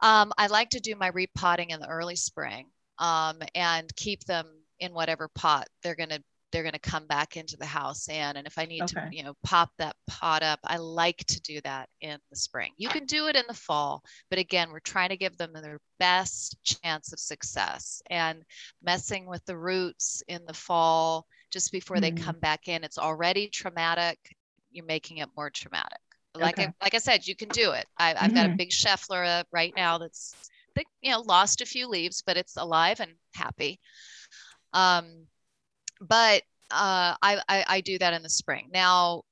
um, 0.00 0.32
I 0.38 0.46
like 0.46 0.70
to 0.70 0.80
do 0.80 0.96
my 0.96 1.08
repotting 1.08 1.70
in 1.70 1.80
the 1.80 1.88
early 1.88 2.16
spring 2.16 2.68
um, 2.98 3.38
and 3.54 3.94
keep 3.96 4.24
them 4.24 4.46
in 4.80 4.92
whatever 4.92 5.28
pot 5.34 5.66
they're 5.82 5.94
going 5.94 6.10
to 6.10 6.22
they're 6.52 6.62
going 6.62 6.72
to 6.72 6.78
come 6.78 7.06
back 7.06 7.36
into 7.36 7.56
the 7.56 7.66
house 7.66 8.08
and 8.08 8.38
and 8.38 8.46
if 8.46 8.58
i 8.58 8.64
need 8.64 8.82
okay. 8.82 9.08
to 9.10 9.16
you 9.16 9.22
know 9.22 9.34
pop 9.42 9.70
that 9.78 9.96
pot 10.06 10.42
up 10.42 10.58
i 10.64 10.76
like 10.76 11.18
to 11.18 11.40
do 11.40 11.60
that 11.62 11.88
in 12.00 12.18
the 12.30 12.36
spring 12.36 12.72
you 12.76 12.88
can 12.88 13.04
do 13.04 13.26
it 13.26 13.36
in 13.36 13.44
the 13.48 13.54
fall 13.54 14.02
but 14.30 14.38
again 14.38 14.70
we're 14.70 14.80
trying 14.80 15.08
to 15.08 15.16
give 15.16 15.36
them 15.36 15.52
their 15.52 15.78
best 15.98 16.56
chance 16.62 17.12
of 17.12 17.18
success 17.18 18.00
and 18.10 18.42
messing 18.82 19.26
with 19.26 19.44
the 19.46 19.56
roots 19.56 20.22
in 20.28 20.40
the 20.46 20.54
fall 20.54 21.26
just 21.50 21.72
before 21.72 21.96
mm. 21.96 22.02
they 22.02 22.10
come 22.10 22.38
back 22.38 22.68
in 22.68 22.84
it's 22.84 22.98
already 22.98 23.48
traumatic 23.48 24.18
you're 24.70 24.84
making 24.86 25.18
it 25.18 25.28
more 25.36 25.50
traumatic 25.50 25.98
like 26.34 26.58
okay. 26.58 26.68
I, 26.68 26.84
like 26.84 26.94
I 26.94 26.98
said 26.98 27.26
you 27.26 27.34
can 27.34 27.48
do 27.48 27.72
it 27.72 27.86
I, 27.96 28.08
have 28.08 28.16
mm-hmm. 28.16 28.34
got 28.34 28.44
a 28.44 28.48
mm-hmm. 28.48 28.56
big 28.56 28.70
schefflera 28.70 29.44
right 29.52 29.72
now 29.74 29.98
that's 29.98 30.34
you 31.02 31.10
know 31.10 31.20
lost 31.20 31.60
a 31.60 31.66
few 31.66 31.88
leaves 31.88 32.22
but 32.26 32.36
it's 32.36 32.56
alive 32.56 33.00
and 33.00 33.12
happy 33.34 33.80
um 34.72 35.26
but 36.00 36.42
uh, 36.70 37.14
I, 37.22 37.40
I, 37.48 37.64
I 37.68 37.80
do 37.80 37.98
that 37.98 38.12
in 38.12 38.22
the 38.22 38.28
spring. 38.28 38.68
Now, 38.72 39.22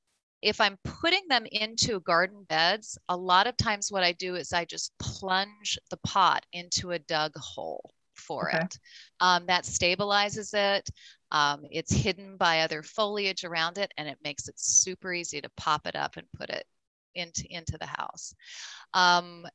if 0.43 0.61
I'm 0.61 0.79
putting 0.85 1.27
them 1.29 1.47
into 1.51 2.01
garden 2.01 2.45
beds, 2.49 2.99
a 3.09 3.17
lot 3.17 3.47
of 3.47 3.57
times 3.57 3.91
what 3.91 4.03
I 4.03 4.13
do 4.13 4.35
is 4.35 4.53
I 4.53 4.65
just 4.65 4.93
plunge 4.99 5.79
the 5.91 5.97
pot 6.07 6.45
into 6.53 6.93
a 6.93 6.99
dug 6.99 7.33
hole 7.37 7.91
for 8.15 8.49
okay. 8.49 8.65
it. 8.65 8.79
Um, 9.21 9.47
that 9.47 9.65
stabilizes 9.65 10.53
it. 10.55 10.89
Um, 11.33 11.63
it's 11.71 11.93
hidden 11.93 12.37
by 12.37 12.61
other 12.61 12.83
foliage 12.83 13.45
around 13.45 13.79
it, 13.79 13.93
and 13.97 14.07
it 14.07 14.19
makes 14.23 14.49
it 14.49 14.61
super 14.61 15.13
easy 15.13 15.41
to 15.41 15.51
pop 15.57 15.87
it 15.87 15.97
up 15.97 16.17
and 16.17 16.27
put 16.37 16.51
it 16.51 16.65
into 17.15 17.45
into 17.51 17.79
the 17.79 17.87
house. 17.87 18.35
Um, 18.93 19.47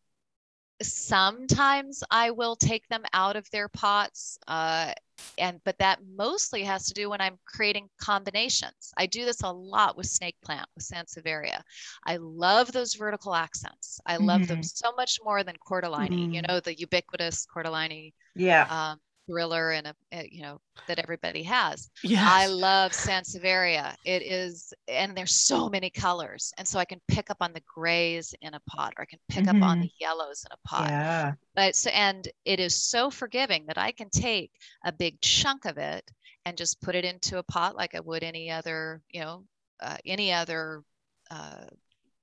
sometimes 0.82 2.04
I 2.10 2.32
will 2.32 2.56
take 2.56 2.88
them 2.88 3.04
out 3.14 3.36
of 3.36 3.50
their 3.52 3.68
pots. 3.70 4.38
Uh, 4.48 4.94
and 5.38 5.60
but 5.66 5.78
that 5.80 6.00
mostly 6.16 6.64
has 6.64 6.88
to 6.88 6.94
do 6.94 7.10
when 7.10 7.20
I'm 7.20 7.38
creating 7.46 7.90
combinations. 8.00 8.94
I 8.98 9.06
do 9.06 9.26
this 9.26 9.42
a 9.42 9.52
lot 9.52 9.98
with 9.98 10.08
snake 10.08 10.38
plant 10.44 10.68
with 10.76 10.86
Sansevieria. 10.86 11.62
I 12.06 12.18
love 12.18 12.72
those 12.72 12.94
vertical 12.94 13.36
accents. 13.36 14.00
I 14.06 14.18
love 14.18 14.42
mm-hmm. 14.42 14.48
them 14.48 14.64
so 14.64 14.94
much 14.96 15.20
more 15.24 15.44
than 15.44 15.56
Cordyline. 15.56 16.12
Mm-hmm. 16.12 16.34
You 16.34 16.42
know, 16.44 16.60
the 16.60 16.78
ubiquitous 16.78 17.46
Cordyline. 17.54 18.14
Yeah. 18.36 18.66
Um, 18.70 19.00
thriller 19.30 19.72
and 19.72 19.88
a, 19.88 19.96
a, 20.12 20.30
you 20.32 20.42
know 20.42 20.60
that 20.88 21.00
everybody 21.00 21.44
has. 21.44 21.90
Yeah. 22.04 22.26
I 22.26 22.48
love 22.48 22.92
Sansevieria. 22.92 23.96
It 24.06 24.24
is, 24.24 24.74
and 24.88 25.16
there's 25.16 25.36
so 25.36 25.70
many 25.70 25.90
colors, 25.90 26.52
and 26.58 26.68
so 26.68 26.80
I 26.80 26.86
can 26.86 27.00
pick 27.08 27.30
up 27.30 27.38
on 27.42 27.54
the 27.54 27.62
grays 27.74 28.34
in 28.42 28.54
a 28.54 28.60
pot, 28.62 28.94
or 28.98 29.04
I 29.04 29.06
can 29.06 29.20
pick 29.30 29.46
mm-hmm. 29.46 29.62
up 29.62 29.70
on 29.70 29.78
mm-hmm. 29.78 29.84
the 29.84 29.92
yellows 30.00 30.46
in 30.46 30.52
a 30.52 30.68
pot. 30.68 30.90
Yeah. 30.90 31.34
But 31.56 31.76
so, 31.76 31.90
and 31.92 32.28
it 32.46 32.60
is 32.60 32.76
so 32.76 33.10
forgiving 33.10 33.66
that 33.68 33.78
I 33.78 33.92
can 33.92 34.10
take 34.10 34.52
a 34.86 34.92
big 34.92 35.22
chunk 35.22 35.66
of 35.66 35.78
it 35.78 36.10
and 36.46 36.58
just 36.58 36.82
put 36.82 36.96
it 36.96 37.06
into 37.06 37.38
a 37.38 37.44
pot 37.44 37.76
like 37.76 37.96
I 37.96 38.00
would 38.00 38.24
any 38.24 38.50
other, 38.50 39.02
you 39.10 39.22
know, 39.22 39.44
uh, 39.82 39.98
any 40.06 40.34
other 40.34 40.84
uh, 41.30 41.66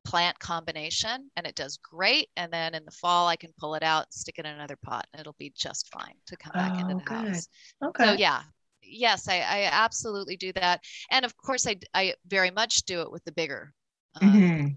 plant 0.07 0.39
combination 0.39 1.29
and 1.37 1.47
it 1.47 1.57
does 1.57 1.79
great. 1.79 2.29
And 2.37 2.53
then 2.53 2.75
in 2.75 2.85
the 2.85 2.93
fall, 2.93 3.27
I 3.27 3.37
can 3.37 3.53
pull 3.59 3.75
it 3.75 3.83
out, 3.83 4.13
stick 4.13 4.37
it 4.39 4.47
in 4.47 4.53
another 4.53 4.77
pot, 4.77 5.07
and 5.13 5.21
it'll 5.21 5.37
be 5.39 5.53
just 5.57 5.93
fine 5.93 6.15
to 6.27 6.37
come 6.37 6.53
back 6.55 6.73
oh, 6.77 6.79
into 6.79 6.95
the 6.95 7.01
good. 7.01 7.29
house. 7.29 7.49
Okay. 7.85 8.05
So 8.05 8.13
yeah, 8.13 8.43
yes, 8.83 9.29
I, 9.29 9.39
I, 9.41 9.69
absolutely 9.73 10.37
do 10.37 10.53
that. 10.53 10.81
And 11.11 11.25
of 11.25 11.37
course, 11.37 11.67
I, 11.67 11.77
I 11.93 12.15
very 12.27 12.53
much 12.53 12.85
do 12.85 13.03
it 13.03 13.11
with 13.11 13.25
the 13.25 13.33
bigger, 13.33 13.73
um, 14.21 14.33
mm-hmm. 14.33 14.69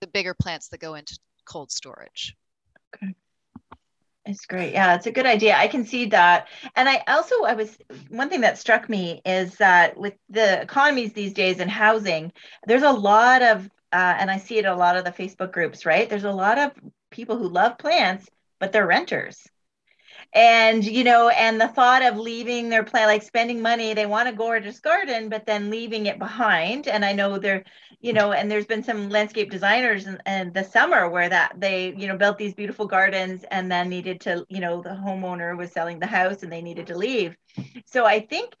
the 0.00 0.06
bigger 0.06 0.34
plants 0.34 0.68
that 0.68 0.80
go 0.80 0.94
into 0.94 1.18
cold 1.44 1.70
storage. 1.70 2.34
Okay. 2.94 3.14
It's 4.26 4.46
great. 4.46 4.72
Yeah, 4.72 4.94
it's 4.94 5.06
a 5.06 5.12
good 5.12 5.26
idea. 5.26 5.56
I 5.56 5.66
can 5.66 5.84
see 5.84 6.06
that. 6.06 6.48
And 6.76 6.88
I 6.88 7.02
also, 7.08 7.42
I 7.44 7.54
was, 7.54 7.76
one 8.08 8.28
thing 8.28 8.42
that 8.42 8.58
struck 8.58 8.88
me 8.88 9.20
is 9.24 9.56
that 9.56 9.96
with 9.96 10.14
the 10.28 10.60
economies 10.60 11.12
these 11.12 11.32
days 11.32 11.58
and 11.58 11.70
housing, 11.70 12.32
there's 12.66 12.82
a 12.82 12.90
lot 12.90 13.42
of 13.42 13.68
uh, 13.92 14.16
and 14.18 14.30
I 14.30 14.38
see 14.38 14.58
it 14.58 14.64
a 14.64 14.74
lot 14.74 14.96
of 14.96 15.04
the 15.04 15.10
Facebook 15.10 15.52
groups, 15.52 15.84
right? 15.84 16.08
There's 16.08 16.24
a 16.24 16.32
lot 16.32 16.58
of 16.58 16.72
people 17.10 17.36
who 17.36 17.48
love 17.48 17.78
plants, 17.78 18.28
but 18.58 18.72
they're 18.72 18.86
renters. 18.86 19.48
And, 20.32 20.84
you 20.84 21.02
know, 21.02 21.28
and 21.28 21.60
the 21.60 21.66
thought 21.66 22.02
of 22.02 22.16
leaving 22.16 22.68
their 22.68 22.84
plant, 22.84 23.08
like 23.08 23.22
spending 23.22 23.60
money, 23.60 23.94
they 23.94 24.06
want 24.06 24.28
a 24.28 24.32
gorgeous 24.32 24.78
garden, 24.78 25.28
but 25.28 25.44
then 25.44 25.70
leaving 25.70 26.06
it 26.06 26.20
behind. 26.20 26.86
And 26.86 27.04
I 27.04 27.12
know 27.12 27.38
there, 27.38 27.64
you 28.00 28.12
know, 28.12 28.32
and 28.32 28.48
there's 28.48 28.66
been 28.66 28.84
some 28.84 29.08
landscape 29.08 29.50
designers 29.50 30.06
in, 30.06 30.20
in 30.26 30.52
the 30.52 30.62
summer 30.62 31.08
where 31.08 31.28
that 31.28 31.54
they, 31.58 31.94
you 31.96 32.06
know, 32.06 32.16
built 32.16 32.38
these 32.38 32.54
beautiful 32.54 32.86
gardens 32.86 33.44
and 33.50 33.72
then 33.72 33.88
needed 33.88 34.20
to, 34.22 34.46
you 34.48 34.60
know, 34.60 34.82
the 34.82 34.90
homeowner 34.90 35.56
was 35.56 35.72
selling 35.72 35.98
the 35.98 36.06
house 36.06 36.44
and 36.44 36.52
they 36.52 36.62
needed 36.62 36.86
to 36.88 36.96
leave. 36.96 37.36
So 37.86 38.06
I 38.06 38.20
think 38.20 38.54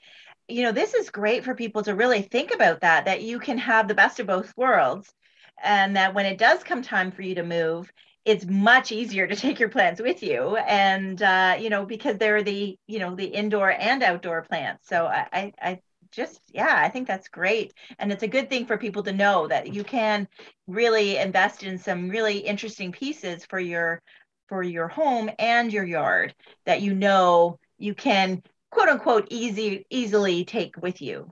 you 0.48 0.64
know 0.64 0.72
this 0.72 0.94
is 0.94 1.10
great 1.10 1.44
for 1.44 1.54
people 1.54 1.82
to 1.84 1.94
really 1.94 2.22
think 2.22 2.52
about 2.52 2.80
that 2.80 3.04
that 3.04 3.22
you 3.22 3.38
can 3.38 3.56
have 3.56 3.86
the 3.86 3.94
best 3.94 4.18
of 4.18 4.26
both 4.26 4.52
worlds 4.56 5.14
and 5.62 5.96
that 5.96 6.14
when 6.14 6.26
it 6.26 6.38
does 6.38 6.62
come 6.64 6.82
time 6.82 7.10
for 7.10 7.22
you 7.22 7.34
to 7.34 7.42
move 7.42 7.92
it's 8.24 8.44
much 8.46 8.92
easier 8.92 9.26
to 9.26 9.36
take 9.44 9.58
your 9.58 9.68
plants 9.68 10.00
with 10.00 10.22
you. 10.22 10.56
And 10.56 11.20
uh, 11.22 11.56
you 11.58 11.70
know 11.70 11.84
because 11.84 12.18
they're 12.18 12.42
the 12.42 12.78
you 12.86 12.98
know 12.98 13.14
the 13.14 13.24
indoor 13.24 13.70
and 13.70 14.02
outdoor 14.02 14.42
plants. 14.42 14.88
So 14.88 15.06
I, 15.06 15.52
I 15.60 15.80
just 16.12 16.40
yeah 16.52 16.74
i 16.76 16.88
think 16.88 17.06
that's 17.06 17.28
great. 17.28 17.72
And 17.98 18.12
it's 18.12 18.22
a 18.22 18.28
good 18.28 18.48
thing 18.50 18.66
for 18.66 18.76
people 18.76 19.02
to 19.04 19.12
know 19.12 19.46
that 19.48 19.72
you 19.72 19.84
can 19.84 20.28
really 20.66 21.16
invest 21.16 21.62
in 21.62 21.78
some 21.78 22.08
really 22.08 22.38
interesting 22.38 22.92
pieces 22.92 23.44
for 23.46 23.60
your 23.60 24.02
for 24.48 24.62
your 24.62 24.88
home 24.88 25.30
and 25.38 25.72
your 25.72 25.84
yard 25.84 26.34
that 26.66 26.82
you 26.82 26.94
know 26.94 27.58
you 27.78 27.94
can 27.94 28.42
quote 28.70 28.88
unquote 28.88 29.26
easy 29.30 29.86
easily 29.90 30.44
take 30.44 30.76
with 30.76 31.00
you 31.00 31.30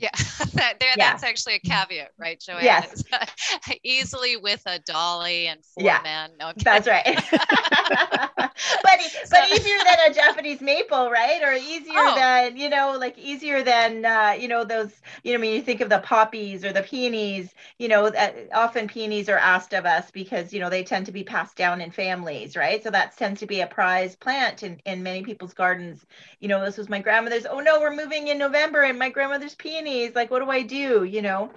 yeah, 0.00 0.10
that, 0.54 0.80
there, 0.80 0.88
yeah. 0.96 1.10
that's 1.10 1.22
actually 1.22 1.54
a 1.54 1.58
caveat, 1.58 2.12
right, 2.18 2.40
Joanne? 2.40 2.64
Yes. 2.64 3.04
easily 3.84 4.36
with 4.36 4.62
a 4.64 4.78
dolly 4.78 5.46
and 5.46 5.62
four 5.64 5.84
yeah, 5.84 6.00
men. 6.02 6.30
No, 6.38 6.52
that's 6.56 6.88
right. 6.88 7.04
but 7.30 9.00
so, 9.24 9.30
but 9.30 9.50
easier 9.50 9.76
than 9.84 10.10
a 10.10 10.14
Japanese 10.14 10.62
maple, 10.62 11.10
right? 11.10 11.42
Or 11.42 11.52
easier 11.52 11.92
oh. 11.96 12.14
than 12.14 12.56
you 12.56 12.70
know, 12.70 12.96
like 12.98 13.18
easier 13.18 13.62
than 13.62 14.06
uh, 14.06 14.36
you 14.38 14.48
know 14.48 14.64
those. 14.64 14.92
You 15.22 15.34
know, 15.34 15.40
when 15.40 15.50
you 15.50 15.60
think 15.60 15.82
of 15.82 15.90
the 15.90 15.98
poppies 15.98 16.64
or 16.64 16.72
the 16.72 16.82
peonies, 16.82 17.54
you 17.78 17.88
know, 17.88 18.06
uh, 18.06 18.30
often 18.54 18.88
peonies 18.88 19.28
are 19.28 19.38
asked 19.38 19.74
of 19.74 19.84
us 19.84 20.10
because 20.10 20.52
you 20.52 20.60
know 20.60 20.70
they 20.70 20.82
tend 20.82 21.06
to 21.06 21.12
be 21.12 21.24
passed 21.24 21.56
down 21.56 21.80
in 21.82 21.90
families, 21.90 22.56
right? 22.56 22.82
So 22.82 22.90
that 22.90 23.16
tends 23.18 23.40
to 23.40 23.46
be 23.46 23.60
a 23.60 23.66
prized 23.66 24.18
plant 24.20 24.62
in 24.62 24.80
in 24.86 25.02
many 25.02 25.22
people's 25.22 25.52
gardens. 25.52 26.06
You 26.40 26.48
know, 26.48 26.64
this 26.64 26.78
was 26.78 26.88
my 26.88 27.00
grandmother's. 27.00 27.44
Oh 27.44 27.60
no, 27.60 27.80
we're 27.80 27.94
moving 27.94 28.28
in 28.28 28.38
November, 28.38 28.82
and 28.82 28.98
my 28.98 29.10
grandmother's 29.10 29.54
peony 29.54 29.89
like 29.98 30.18
what 30.18 30.28
do 30.28 30.36
i 30.38 30.62
do 30.62 31.04
you 31.04 31.10
know 31.22 31.50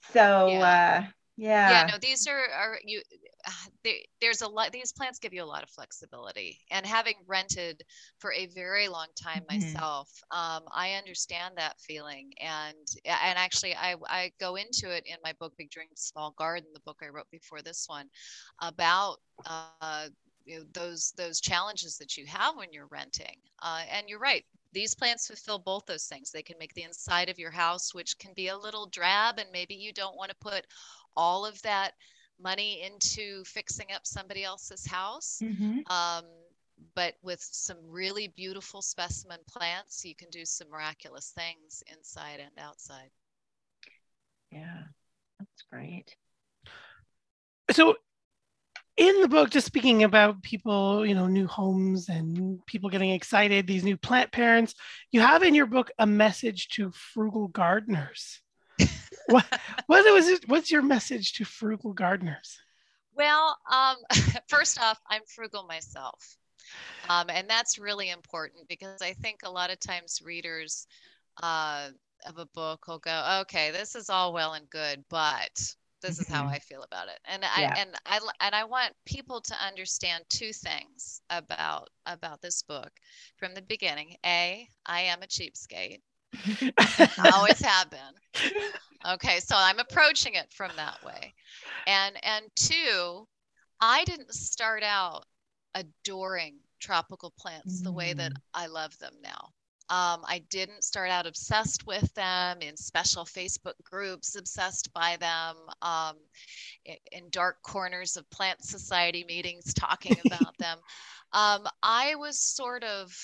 so 0.00 0.24
yeah. 0.44 0.62
uh 0.62 1.02
Yeah. 1.36 1.64
Yeah, 1.64 1.82
no, 1.90 1.98
these 2.00 2.26
are 2.26 2.44
are 2.52 2.78
you. 2.84 3.02
They, 3.84 4.06
there's 4.20 4.42
a 4.42 4.48
lot. 4.48 4.72
These 4.72 4.92
plants 4.92 5.18
give 5.18 5.32
you 5.32 5.42
a 5.42 5.46
lot 5.46 5.62
of 5.62 5.70
flexibility, 5.70 6.60
and 6.70 6.86
having 6.86 7.14
rented 7.26 7.82
for 8.18 8.32
a 8.32 8.46
very 8.46 8.88
long 8.88 9.08
time 9.22 9.42
Mhm. 9.50 9.84
myself, 9.86 10.08
um, 10.30 10.62
I 10.72 10.94
understand 10.94 11.54
that 11.56 11.80
feeling. 11.80 12.32
And 12.40 12.86
and 13.04 13.38
actually, 13.38 13.74
I 13.74 13.96
I 14.08 14.32
go 14.40 14.56
into 14.56 14.90
it 14.94 15.04
in 15.06 15.16
my 15.22 15.32
book, 15.38 15.52
Big 15.58 15.70
Dreams, 15.70 16.00
Small 16.00 16.32
Garden, 16.36 16.68
the 16.74 16.80
book 16.80 16.98
I 17.02 17.08
wrote 17.08 17.30
before 17.30 17.62
this 17.62 17.86
one, 17.88 18.08
about 18.60 19.18
uh, 19.46 19.82
you 20.44 20.58
know, 20.58 20.64
those 20.72 21.12
those 21.16 21.40
challenges 21.40 21.98
that 21.98 22.16
you 22.16 22.26
have 22.26 22.56
when 22.56 22.72
you're 22.72 22.88
renting. 22.90 23.36
Uh, 23.62 23.82
and 23.90 24.08
you're 24.08 24.18
right. 24.18 24.44
These 24.74 24.94
plants 24.94 25.28
fulfill 25.28 25.58
both 25.58 25.86
those 25.86 26.06
things. 26.06 26.30
They 26.30 26.42
can 26.42 26.58
make 26.58 26.74
the 26.74 26.82
inside 26.82 27.28
of 27.28 27.38
your 27.38 27.52
house, 27.52 27.94
which 27.94 28.18
can 28.18 28.34
be 28.34 28.48
a 28.48 28.58
little 28.58 28.86
drab, 28.86 29.38
and 29.38 29.48
maybe 29.52 29.74
you 29.74 29.92
don't 29.92 30.16
want 30.16 30.30
to 30.30 30.36
put 30.36 30.66
all 31.16 31.46
of 31.46 31.62
that 31.62 31.92
money 32.40 32.82
into 32.82 33.44
fixing 33.44 33.92
up 33.94 34.06
somebody 34.06 34.42
else's 34.44 34.84
house. 34.84 35.40
Mhm. 35.40 35.88
Um, 35.88 36.26
but 36.94 37.14
with 37.22 37.40
some 37.40 37.78
really 37.88 38.28
beautiful 38.28 38.82
specimen 38.82 39.38
plants, 39.46 40.04
you 40.04 40.14
can 40.14 40.28
do 40.30 40.44
some 40.44 40.68
miraculous 40.68 41.30
things 41.30 41.82
inside 41.86 42.40
and 42.40 42.58
outside. 42.58 43.10
Yeah. 44.50 44.82
That's 45.38 45.62
great. 45.70 46.16
So, 47.70 47.96
in 48.96 49.22
the 49.22 49.28
book, 49.28 49.50
just 49.50 49.66
speaking 49.66 50.04
about 50.04 50.42
people, 50.42 51.04
you 51.04 51.14
know, 51.14 51.26
new 51.26 51.46
homes 51.46 52.08
and 52.08 52.64
people 52.66 52.90
getting 52.90 53.10
excited, 53.10 53.66
these 53.66 53.84
new 53.84 53.96
plant 53.96 54.30
parents, 54.30 54.74
you 55.10 55.20
have 55.20 55.42
in 55.42 55.54
your 55.54 55.66
book 55.66 55.90
a 55.98 56.06
message 56.06 56.68
to 56.68 56.92
frugal 56.92 57.48
gardeners. 57.48 58.40
what 59.26 59.46
what 59.86 60.12
was 60.12 60.28
it, 60.28 60.48
what's 60.48 60.70
your 60.70 60.82
message 60.82 61.34
to 61.34 61.44
frugal 61.44 61.92
gardeners? 61.92 62.58
Well, 63.16 63.56
um, 63.70 63.96
first 64.48 64.80
off, 64.80 65.00
I'm 65.08 65.22
frugal 65.26 65.64
myself. 65.64 66.36
Um, 67.08 67.26
and 67.28 67.48
that's 67.48 67.78
really 67.78 68.10
important 68.10 68.68
because 68.68 69.02
I 69.02 69.12
think 69.12 69.40
a 69.44 69.50
lot 69.50 69.70
of 69.70 69.78
times 69.80 70.22
readers 70.24 70.86
uh, 71.42 71.90
of 72.26 72.38
a 72.38 72.46
book 72.46 72.86
will 72.88 72.98
go, 72.98 73.40
okay, 73.42 73.70
this 73.70 73.94
is 73.94 74.08
all 74.08 74.32
well 74.32 74.54
and 74.54 74.68
good, 74.70 75.04
but 75.10 75.74
this 76.04 76.18
is 76.20 76.28
how 76.28 76.46
Mhm. 76.46 76.48
I 76.48 76.60
feel 76.60 76.84
about 76.84 77.08
it. 77.08 77.20
And 77.26 77.44
I 77.44 77.68
Yeah. 77.68 77.76
and 77.76 77.90
I 78.06 78.20
and 78.40 78.54
I 78.54 78.64
want 78.64 78.94
people 79.06 79.40
to 79.42 79.66
understand 79.66 80.24
two 80.30 80.52
things 80.52 81.20
about 81.30 81.90
about 82.06 82.42
this 82.42 82.62
book 82.62 82.92
from 83.38 83.54
the 83.54 83.62
beginning. 83.62 84.16
A, 84.26 84.68
I 84.86 85.02
am 85.02 85.22
a 85.22 85.26
cheapskate. 85.26 86.02
I 87.18 87.28
always 87.30 87.60
have 87.60 87.90
been. 87.90 88.14
Okay, 89.06 89.40
so 89.40 89.56
I'm 89.56 89.78
approaching 89.78 90.34
it 90.34 90.52
from 90.52 90.76
that 90.76 91.02
way. 91.02 91.34
And 91.86 92.16
and 92.24 92.46
two, 92.56 93.28
I 93.80 94.04
didn't 94.04 94.34
start 94.34 94.82
out 94.82 95.26
adoring 95.74 96.60
tropical 96.80 97.32
plants 97.38 97.82
the 97.82 97.92
way 97.92 98.14
that 98.14 98.32
Mm. 98.32 98.40
I 98.54 98.66
love 98.66 98.98
them 98.98 99.14
now. 99.22 99.52
Um, 99.94 100.22
I 100.26 100.42
didn't 100.50 100.82
start 100.82 101.10
out 101.10 101.24
obsessed 101.24 101.86
with 101.86 102.12
them 102.14 102.58
in 102.62 102.76
special 102.76 103.24
Facebook 103.24 103.74
groups, 103.84 104.34
obsessed 104.34 104.92
by 104.92 105.16
them 105.20 105.54
um, 105.82 106.16
in 107.12 107.30
dark 107.30 107.62
corners 107.62 108.16
of 108.16 108.28
plant 108.30 108.64
society 108.64 109.24
meetings, 109.28 109.72
talking 109.72 110.16
about 110.26 110.58
them. 110.58 110.78
Um, 111.32 111.68
I 111.80 112.16
was 112.16 112.40
sort 112.40 112.82
of 112.82 113.14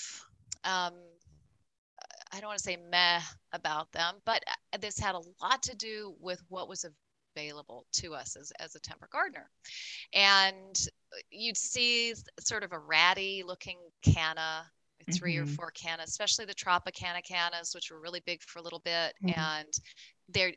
um, 0.63 0.93
I 2.31 2.39
don't 2.39 2.47
want 2.47 2.59
to 2.59 2.63
say 2.63 2.77
meh 2.89 3.19
about 3.51 3.91
them, 3.91 4.15
but 4.23 4.41
uh, 4.47 4.77
this 4.79 4.97
had 4.97 5.15
a 5.15 5.21
lot 5.41 5.61
to 5.63 5.75
do 5.75 6.15
with 6.21 6.41
what 6.47 6.69
was 6.69 6.85
available 7.35 7.85
to 7.93 8.13
us 8.13 8.37
as, 8.37 8.53
as 8.61 8.75
a 8.75 8.79
temper 8.79 9.09
gardener. 9.11 9.49
And 10.13 10.87
uh, 11.11 11.19
you'd 11.31 11.57
see 11.57 12.13
sort 12.39 12.63
of 12.63 12.71
a 12.71 12.79
ratty 12.79 13.43
looking 13.45 13.77
canna, 14.01 14.63
3 15.11 15.37
or 15.37 15.45
Mhm. 15.45 15.47
four 15.47 15.71
cannas, 15.71 16.09
especially 16.09 16.45
the 16.45 16.55
Tropicana 16.55 17.23
cannas, 17.23 17.73
which 17.75 17.91
were 17.91 17.99
really 17.99 18.21
big 18.21 18.41
for 18.43 18.59
a 18.59 18.61
little 18.61 18.79
bit. 18.79 19.15
Mhm. 19.21 19.51
And 19.57 19.73
they're 20.29 20.53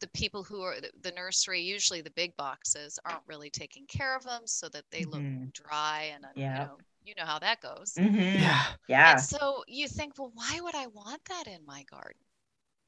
the 0.00 0.08
people 0.08 0.44
who 0.44 0.62
are 0.62 0.80
the- 0.80 0.92
the 1.00 1.12
nursery, 1.12 1.60
usually 1.62 2.00
the 2.00 2.10
big 2.10 2.36
boxes, 2.36 2.98
aren't 3.04 3.26
really 3.26 3.50
taking 3.50 3.86
care 3.86 4.16
of 4.16 4.24
them 4.24 4.46
so 4.46 4.68
that 4.70 4.90
they 4.90 5.04
look 5.04 5.24
Mhm. 5.24 5.52
dry 5.52 6.02
and 6.04 6.24
uh, 6.24 6.30
you 6.36 6.50
Yeah. 6.50 6.60
know 6.60 6.84
you 7.02 7.14
know 7.16 7.24
how 7.26 7.38
that 7.38 7.60
goes. 7.60 7.98
Mhm. 7.98 8.30
Yeah. 8.32 8.76
Yeah. 8.88 9.14
And 9.14 9.20
so 9.20 9.64
you 9.68 9.88
think, 9.88 10.18
well, 10.18 10.30
why 10.34 10.60
would 10.60 10.74
I 10.74 10.86
want 10.88 11.24
that 11.26 11.46
in 11.46 11.64
my 11.64 11.84
garden? 11.84 12.22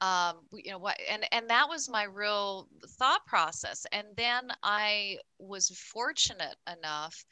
Um, 0.03 0.39
you 0.51 0.71
know 0.71 0.79
what? 0.79 0.99
And 1.09 1.25
and 1.31 1.49
that 1.49 1.69
was 1.69 1.87
my 1.89 2.03
real 2.03 2.67
thought 2.99 3.25
process. 3.25 3.85
And 3.93 4.07
then 4.17 4.49
I 4.61 5.17
was 5.39 5.69
fortunate 5.69 6.57
enough, 6.67 7.25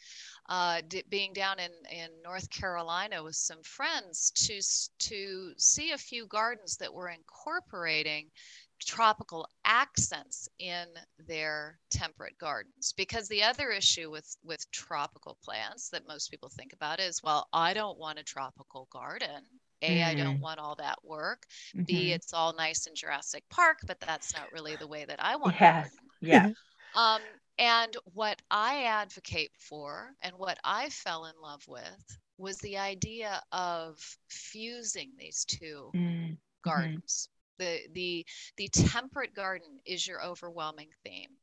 uh, 0.47 0.81
d- 0.87 1.03
being 1.09 1.33
down 1.33 1.59
in 1.59 1.71
in 1.91 2.09
North 2.23 2.49
Carolina 2.49 3.23
with 3.23 3.35
some 3.35 3.61
friends 3.63 4.31
to 4.45 4.61
to 5.09 5.53
see 5.57 5.91
a 5.91 5.97
few 5.97 6.27
gardens 6.27 6.77
that 6.77 6.93
were 6.93 7.09
incorporating 7.09 8.31
tropical 8.79 9.47
accents 9.65 10.49
in 10.59 10.87
their 11.27 11.79
temperate 11.91 12.37
gardens 12.39 12.93
because 12.97 13.27
the 13.27 13.43
other 13.43 13.69
issue 13.71 14.09
with 14.09 14.35
with 14.43 14.69
tropical 14.71 15.37
plants 15.43 15.89
that 15.89 16.07
most 16.07 16.29
people 16.31 16.49
think 16.49 16.73
about 16.73 16.99
is 16.99 17.21
well 17.23 17.47
i 17.53 17.73
don't 17.73 17.99
want 17.99 18.17
a 18.19 18.23
tropical 18.23 18.87
garden 18.91 19.43
a 19.81 20.03
i 20.03 20.13
don't 20.15 20.37
Mm. 20.37 20.41
want 20.41 20.59
all 20.59 20.75
that 20.75 20.97
work 21.03 21.45
b 21.85 22.11
Mhm. 22.11 22.11
it's 22.11 22.33
all 22.33 22.53
nice 22.55 22.87
in 22.87 22.95
jurassic 22.95 23.43
park 23.49 23.79
but 23.87 23.99
that's 23.99 24.33
not 24.33 24.51
really 24.51 24.75
the 24.75 24.87
way 24.87 25.05
that 25.05 25.21
i 25.23 25.35
want 25.35 25.57
to 25.61 25.61
Yes. 25.61 25.99
Yeah. 26.21 26.53
um, 26.93 27.21
and 27.57 27.95
what 28.13 28.41
I 28.49 28.83
advocate 28.85 29.51
for 29.57 30.15
and 30.21 30.35
what 30.37 30.59
I 30.63 30.89
fell 30.89 31.25
in 31.25 31.33
love 31.41 31.67
with 31.67 32.19
was 32.37 32.59
the 32.59 32.77
idea 32.77 33.41
of 33.51 33.97
fusing 34.29 35.11
these 35.17 35.45
two 35.45 35.93
Mm. 35.93 36.37
gardens. 36.63 37.29
The 37.57 37.81
the 37.93 38.25
the 38.57 38.69
temperate 38.69 39.33
garden 39.33 39.79
is 39.85 40.07
your 40.07 40.23
overwhelming 40.23 40.89
theme. 41.03 41.37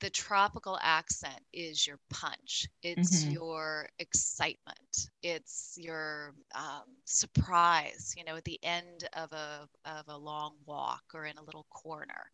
The 0.00 0.10
tropical 0.10 0.78
accent 0.80 1.44
is 1.52 1.86
your 1.86 1.98
punch. 2.08 2.68
It's 2.82 3.26
Mhm. 3.26 3.28
your 3.28 3.88
excitement. 3.98 5.10
It's 5.22 5.76
your 5.76 6.34
um, 6.54 6.98
surprise. 7.04 8.14
You 8.16 8.24
know, 8.24 8.36
at 8.36 8.44
the 8.44 8.62
end 8.64 9.08
of 9.12 9.32
a 9.32 9.68
of 9.84 10.08
a 10.08 10.16
long 10.16 10.58
walk 10.66 11.04
or 11.14 11.24
in 11.26 11.36
a 11.36 11.42
little 11.42 11.66
corner. 11.70 12.30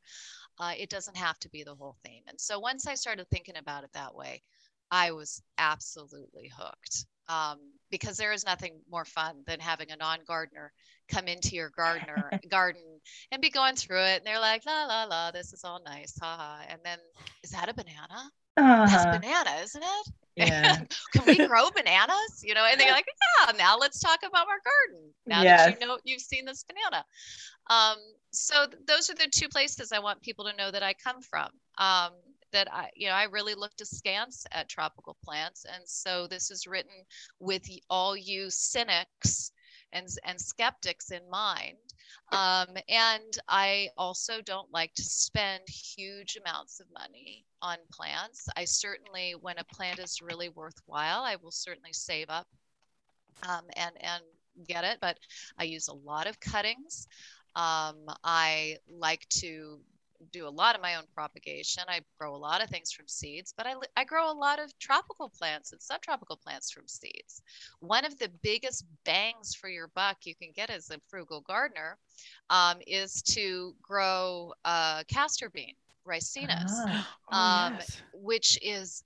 Uh, 0.58 0.74
it 0.78 0.90
doesn't 0.90 1.16
have 1.16 1.38
to 1.40 1.48
be 1.50 1.62
the 1.64 1.76
whole 1.76 1.96
theme. 2.04 2.24
And 2.28 2.40
so 2.40 2.58
once 2.58 2.86
I 2.86 2.94
started 2.94 3.28
thinking 3.30 3.56
about 3.56 3.84
it 3.84 3.92
that 3.92 4.14
way, 4.14 4.42
I 4.90 5.12
was 5.12 5.42
absolutely 5.58 6.48
hooked. 6.56 7.06
Um, 7.28 7.58
because 7.90 8.16
there 8.16 8.32
is 8.32 8.44
nothing 8.44 8.80
more 8.90 9.04
fun 9.04 9.36
than 9.46 9.60
having 9.60 9.90
a 9.92 9.96
non-gardener 9.96 10.72
come 11.08 11.28
into 11.28 11.54
your 11.54 11.70
gardener 11.76 12.32
garden 12.50 12.82
and 13.30 13.40
be 13.40 13.50
going 13.50 13.76
through 13.76 14.00
it 14.00 14.16
and 14.18 14.26
they're 14.26 14.40
like 14.40 14.64
la 14.66 14.84
la 14.86 15.04
la 15.04 15.30
this 15.30 15.52
is 15.52 15.62
all 15.64 15.80
nice 15.84 16.18
haha 16.20 16.62
and 16.68 16.80
then 16.84 16.98
is 17.44 17.50
that 17.50 17.68
a 17.68 17.74
banana? 17.74 18.30
That's 18.56 19.04
Uh-huh. 19.04 19.18
banana 19.18 19.50
isn't 19.62 19.82
it? 19.82 20.12
Yeah. 20.36 20.76
can 21.12 21.26
we 21.26 21.36
grow 21.46 21.70
bananas? 21.70 22.42
You 22.42 22.54
know 22.54 22.64
and 22.68 22.80
they're 22.80 22.90
like 22.92 23.06
yeah 23.46 23.52
now 23.56 23.76
let's 23.78 24.00
talk 24.00 24.20
about 24.26 24.46
our 24.48 24.60
garden 24.64 25.12
now 25.26 25.42
that 25.44 25.80
you 25.80 25.86
know 25.86 25.98
you've 26.04 26.20
seen 26.22 26.44
this 26.46 26.64
banana. 26.64 27.04
Um, 27.70 27.98
so 28.32 28.66
th- 28.66 28.82
those 28.86 29.08
are 29.10 29.14
the 29.14 29.28
two 29.30 29.48
places 29.48 29.92
i 29.92 29.98
want 29.98 30.20
people 30.20 30.44
to 30.46 30.56
know 30.56 30.70
that 30.70 30.82
i 30.82 30.94
come 30.94 31.20
from. 31.22 31.48
Um, 31.78 32.10
that 32.54 32.72
i 32.72 32.88
you 32.96 33.08
know 33.08 33.14
i 33.14 33.24
really 33.24 33.54
looked 33.54 33.80
askance 33.82 34.46
at 34.52 34.68
tropical 34.68 35.16
plants 35.22 35.66
and 35.74 35.86
so 35.86 36.26
this 36.26 36.50
is 36.50 36.66
written 36.66 37.04
with 37.40 37.68
all 37.90 38.16
you 38.16 38.46
cynics 38.48 39.52
and, 39.92 40.08
and 40.24 40.40
skeptics 40.40 41.10
in 41.10 41.20
mind 41.30 41.76
um, 42.32 42.68
and 42.88 43.38
I 43.48 43.88
also 43.96 44.40
don't 44.40 44.72
like 44.72 44.94
to 44.94 45.02
spend 45.02 45.62
huge 45.68 46.36
amounts 46.36 46.80
of 46.80 46.86
money 46.92 47.44
on 47.62 47.76
plants. 47.92 48.48
I 48.56 48.64
certainly, 48.64 49.34
when 49.40 49.58
a 49.58 49.64
plant 49.64 49.98
is 49.98 50.22
really 50.22 50.48
worthwhile, 50.48 51.22
I 51.22 51.36
will 51.36 51.52
certainly 51.52 51.92
save 51.92 52.30
up 52.30 52.46
um, 53.48 53.64
and 53.76 53.92
and 54.00 54.22
get 54.66 54.84
it. 54.84 54.98
But 55.00 55.18
I 55.58 55.64
use 55.64 55.88
a 55.88 55.94
lot 55.94 56.26
of 56.26 56.40
cuttings. 56.40 57.06
Um, 57.54 58.06
I 58.24 58.78
like 58.88 59.28
to 59.40 59.78
do 60.32 60.46
a 60.46 60.48
lot 60.48 60.74
of 60.74 60.82
my 60.82 60.94
own 60.96 61.04
propagation. 61.14 61.82
I 61.88 62.00
grow 62.18 62.34
a 62.34 62.36
lot 62.36 62.62
of 62.62 62.70
things 62.70 62.92
from 62.92 63.06
seeds, 63.08 63.52
but 63.56 63.66
I, 63.66 63.74
I 63.96 64.04
grow 64.04 64.30
a 64.30 64.32
lot 64.32 64.58
of 64.58 64.76
tropical 64.78 65.28
plants 65.28 65.72
and 65.72 65.80
subtropical 65.82 66.36
plants 66.36 66.70
from 66.70 66.86
seeds. 66.86 67.42
One 67.80 68.04
of 68.04 68.18
the 68.18 68.30
biggest 68.42 68.84
bangs 69.04 69.54
for 69.54 69.68
your 69.68 69.88
buck 69.94 70.18
you 70.24 70.34
can 70.34 70.50
get 70.54 70.70
as 70.70 70.90
a 70.90 70.98
frugal 71.08 71.42
gardener 71.42 71.98
um, 72.50 72.78
is 72.86 73.22
to 73.22 73.74
grow 73.82 74.52
uh, 74.64 75.02
castor 75.08 75.50
bean, 75.50 75.74
ricinus, 76.06 76.70
Ah. 76.86 77.08
Oh, 77.32 77.36
Um, 77.36 77.74
yes. 77.74 78.02
which 78.12 78.58
is 78.62 79.04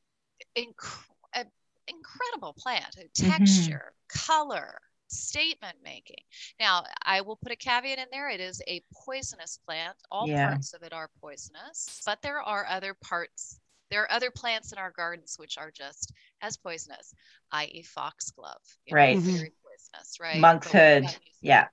inc- 0.56 1.08
an 1.34 1.46
incredible 1.86 2.54
plant. 2.58 2.96
Mm-hmm. 2.96 3.30
Texture, 3.30 3.92
color, 4.08 4.80
statement 5.08 5.76
making. 5.82 6.22
Now, 6.60 6.84
I 7.04 7.20
will 7.20 7.36
put 7.36 7.52
a 7.52 7.56
caveat 7.56 7.98
in 7.98 8.06
there. 8.12 8.28
It 8.28 8.40
is 8.40 8.62
a 8.68 8.82
poisonous 9.04 9.58
plant. 9.66 9.96
All 10.10 10.26
Yeah. 10.26 10.50
parts 10.50 10.74
of 10.74 10.82
it 10.82 10.92
are 10.92 11.10
poisonous, 11.20 12.02
but 12.06 12.22
there 12.22 12.40
are 12.42 12.66
other 12.66 12.94
parts. 12.94 13.60
There 13.90 14.02
are 14.02 14.12
other 14.12 14.30
plants 14.30 14.72
in 14.72 14.78
our 14.78 14.90
gardens 14.90 15.36
which 15.38 15.56
are 15.56 15.70
just 15.70 16.12
as 16.42 16.56
poisonous, 16.56 17.14
i.e., 17.52 17.82
foxglove. 17.82 18.60
you 18.84 18.92
know, 18.92 18.96
Right. 18.96 19.16
Mhm. 19.16 19.22
Very 19.22 19.52
poisonous, 19.64 20.20
right? 20.20 20.40
Monk's 20.40 20.66
But 20.66 20.74
we're 20.74 20.80
hood. 20.80 21.04
not 21.04 21.12
using 21.24 21.38
Yeah. 21.40 21.68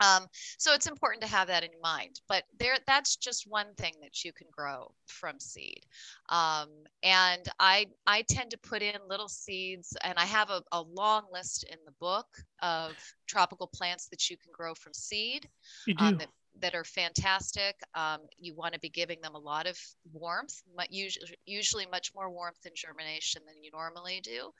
Um, 0.00 0.26
so 0.58 0.74
it's 0.74 0.86
important 0.86 1.22
to 1.22 1.28
have 1.28 1.48
that 1.48 1.64
in 1.64 1.70
mind. 1.82 2.20
But 2.28 2.44
there, 2.58 2.76
that's 2.86 3.16
just 3.16 3.46
one 3.46 3.74
thing 3.76 3.94
that 4.02 4.24
you 4.24 4.32
can 4.32 4.46
grow 4.50 4.92
from 5.06 5.40
seed. 5.40 5.84
Um, 6.28 6.68
and 7.02 7.48
I, 7.58 7.86
I 8.06 8.22
tend 8.22 8.50
to 8.50 8.58
put 8.58 8.82
in 8.82 8.94
little 9.08 9.28
seeds, 9.28 9.96
and 10.04 10.18
I 10.18 10.24
have 10.24 10.50
a, 10.50 10.62
a 10.72 10.82
long 10.82 11.24
list 11.32 11.64
in 11.70 11.78
the 11.84 11.92
book 12.00 12.26
of 12.62 12.92
tropical 13.26 13.66
plants 13.66 14.08
that 14.08 14.30
you 14.30 14.36
can 14.36 14.52
grow 14.52 14.74
from 14.74 14.92
seed 14.94 15.48
You 15.86 15.94
do. 15.94 16.04
um, 16.04 16.18
that, 16.18 16.28
that 16.60 16.74
are 16.74 16.84
fantastic. 16.84 17.76
Um, 17.94 18.20
you 18.36 18.54
want 18.54 18.74
to 18.74 18.80
be 18.80 18.88
giving 18.88 19.20
them 19.20 19.34
a 19.34 19.38
lot 19.38 19.66
of 19.66 19.78
warmth, 20.12 20.62
usually, 20.90 21.26
usually 21.46 21.86
much 21.86 22.12
more 22.14 22.30
warmth 22.30 22.64
in 22.66 22.72
germination 22.74 23.42
than 23.46 23.62
you 23.62 23.70
normally 23.72 24.20
do, 24.22 24.50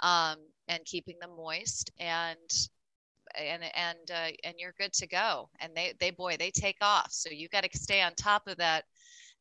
um, 0.00 0.36
and 0.68 0.84
keeping 0.84 1.16
them 1.20 1.30
moist. 1.36 1.90
And 1.98 2.36
and 3.38 3.62
and 3.74 4.10
uh, 4.12 4.30
and 4.44 4.54
you're 4.58 4.74
good 4.78 4.92
to 4.94 5.06
go. 5.06 5.48
And 5.60 5.72
they 5.74 5.94
they 6.00 6.10
boy 6.10 6.36
they 6.38 6.50
take 6.50 6.78
off. 6.80 7.08
So 7.10 7.30
you 7.30 7.48
got 7.48 7.64
to 7.64 7.78
stay 7.78 8.02
on 8.02 8.14
top 8.14 8.46
of 8.46 8.56
that 8.58 8.84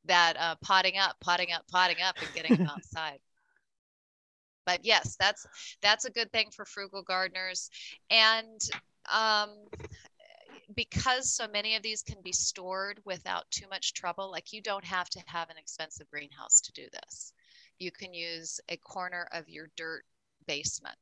that 0.06 0.36
uh, 0.38 0.56
potting 0.62 0.98
up, 0.98 1.16
potting 1.22 1.52
up, 1.52 1.64
potting 1.70 2.02
up, 2.04 2.16
and 2.20 2.34
getting 2.34 2.58
them 2.58 2.68
outside. 2.76 3.20
But 4.66 4.86
yes, 4.86 5.16
that's 5.20 5.46
that's 5.82 6.06
a 6.06 6.12
good 6.12 6.32
thing 6.32 6.50
for 6.56 6.66
frugal 6.66 7.04
gardeners, 7.04 7.70
and 8.10 8.62
um, 9.12 9.50
because 10.76 11.34
so 11.34 11.48
many 11.48 11.76
of 11.76 11.84
these 11.84 12.02
can 12.02 12.22
be 12.24 12.32
stored 12.32 13.00
without 13.06 13.50
too 13.52 13.68
much 13.70 13.94
trouble. 13.94 14.32
Like 14.32 14.54
you 14.54 14.62
don't 14.62 14.86
have 14.86 15.10
to 15.10 15.22
have 15.26 15.50
an 15.50 15.58
expensive 15.58 16.10
greenhouse 16.10 16.62
to 16.62 16.72
do 16.74 16.88
this. 16.94 17.34
You 17.80 17.92
can 17.92 18.14
use 18.14 18.60
a 18.70 18.78
corner 18.78 19.28
of 19.34 19.50
your 19.50 19.70
dirt 19.76 20.04
basement 20.48 20.98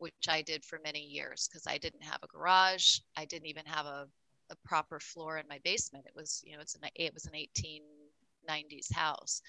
which 0.00 0.28
I 0.28 0.42
did 0.42 0.64
for 0.64 0.80
many 0.84 1.00
years 1.00 1.48
because 1.48 1.66
I 1.68 1.78
didn't 1.78 2.04
have 2.04 2.20
a 2.24 2.28
garage. 2.28 3.00
I 3.16 3.26
didn't 3.26 3.48
even 3.48 3.66
have 3.66 3.86
a, 3.86 4.08
a 4.50 4.56
proper 4.64 5.00
floor 5.00 5.38
in 5.38 5.46
my 5.48 5.60
basement. 5.64 6.06
It 6.06 6.14
was, 6.16 6.42
you 6.46 6.54
know, 6.54 6.60
it's 6.62 6.76
an 6.76 6.82
it 6.96 7.14
was 7.14 7.26
an 7.26 7.36
1890s 7.36 8.92
house, 8.94 9.42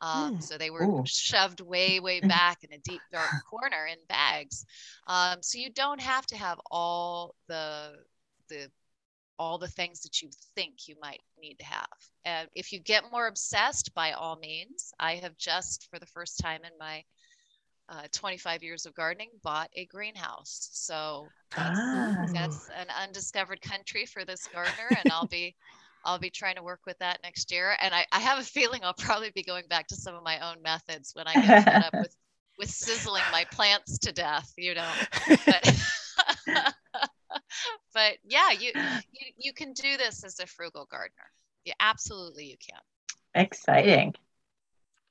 um, 0.00 0.32
Mm. 0.32 0.40
so 0.40 0.58
they 0.58 0.70
were 0.70 0.88
Ooh. 0.88 1.04
shoved 1.04 1.60
way 1.60 2.00
way 2.00 2.20
back 2.22 2.58
in 2.64 2.72
a 2.72 2.78
deep 2.78 3.04
dark 3.12 3.32
corner 3.48 3.86
in 3.86 3.98
bags. 4.08 4.64
Um, 5.08 5.38
so 5.42 5.58
you 5.58 5.70
don't 5.70 6.00
have 6.00 6.26
to 6.28 6.36
have 6.36 6.60
all 6.70 7.34
the 7.48 7.94
the 8.48 8.70
all 9.38 9.58
the 9.58 9.68
things 9.68 10.02
that 10.02 10.22
you 10.22 10.30
think 10.54 10.88
you 10.88 10.96
might 11.02 11.20
need 11.40 11.56
to 11.58 11.64
have. 11.66 11.88
And 12.24 12.48
if 12.54 12.72
you 12.72 12.80
get 12.80 13.10
more 13.12 13.26
obsessed, 13.26 13.94
by 13.94 14.12
all 14.12 14.36
means, 14.36 14.94
I 14.98 15.16
have 15.16 15.36
just 15.38 15.88
for 15.90 15.98
the 15.98 16.06
first 16.06 16.38
time 16.40 16.62
in 16.64 16.72
my 16.80 17.04
uh, 17.88 18.02
25 18.12 18.62
years 18.62 18.86
of 18.86 18.94
gardening 18.94 19.30
bought 19.42 19.70
a 19.74 19.86
greenhouse. 19.86 20.68
So 20.72 21.32
that's, 21.54 21.80
Ah. 21.88 22.26
that's 22.34 22.68
an 22.76 22.86
undiscovered 23.02 23.60
country 23.60 24.06
for 24.06 24.24
this 24.24 24.46
gardener 24.52 24.92
and 24.98 25.10
i'll 25.10 25.26
be 25.26 25.54
i'll 26.04 26.18
be 26.18 26.30
trying 26.30 26.56
to 26.56 26.62
work 26.62 26.80
with 26.86 26.98
that 26.98 27.18
next 27.22 27.50
year. 27.50 27.76
And 27.80 27.94
I, 27.94 28.06
I 28.12 28.20
have 28.20 28.38
a 28.38 28.44
feeling 28.44 28.82
i'll 28.84 28.94
probably 28.94 29.30
be 29.34 29.42
going 29.42 29.66
back 29.68 29.86
to 29.88 29.96
some 29.96 30.14
of 30.14 30.22
my 30.22 30.38
own 30.50 30.62
methods 30.62 31.12
when 31.14 31.26
i 31.28 31.36
get 31.36 31.56
fed 31.56 31.80
up 31.80 31.94
with 32.00 32.14
with 32.58 32.70
sizzling 32.70 33.22
my 33.30 33.44
plants 33.52 33.98
to 33.98 34.12
death 34.12 34.52
you 34.56 34.74
know. 34.74 34.92
But 35.44 35.74
but 37.94 38.16
yeah 38.24 38.50
you, 38.52 38.72
you 39.12 39.26
you 39.38 39.52
can 39.52 39.72
do 39.72 39.96
this 39.96 40.24
as 40.24 40.38
a 40.40 40.46
frugal 40.46 40.86
gardener. 40.90 41.30
Yeah 41.64 41.74
absolutely 41.80 42.46
you 42.46 42.56
can. 42.58 42.80
Exciting. 43.34 44.14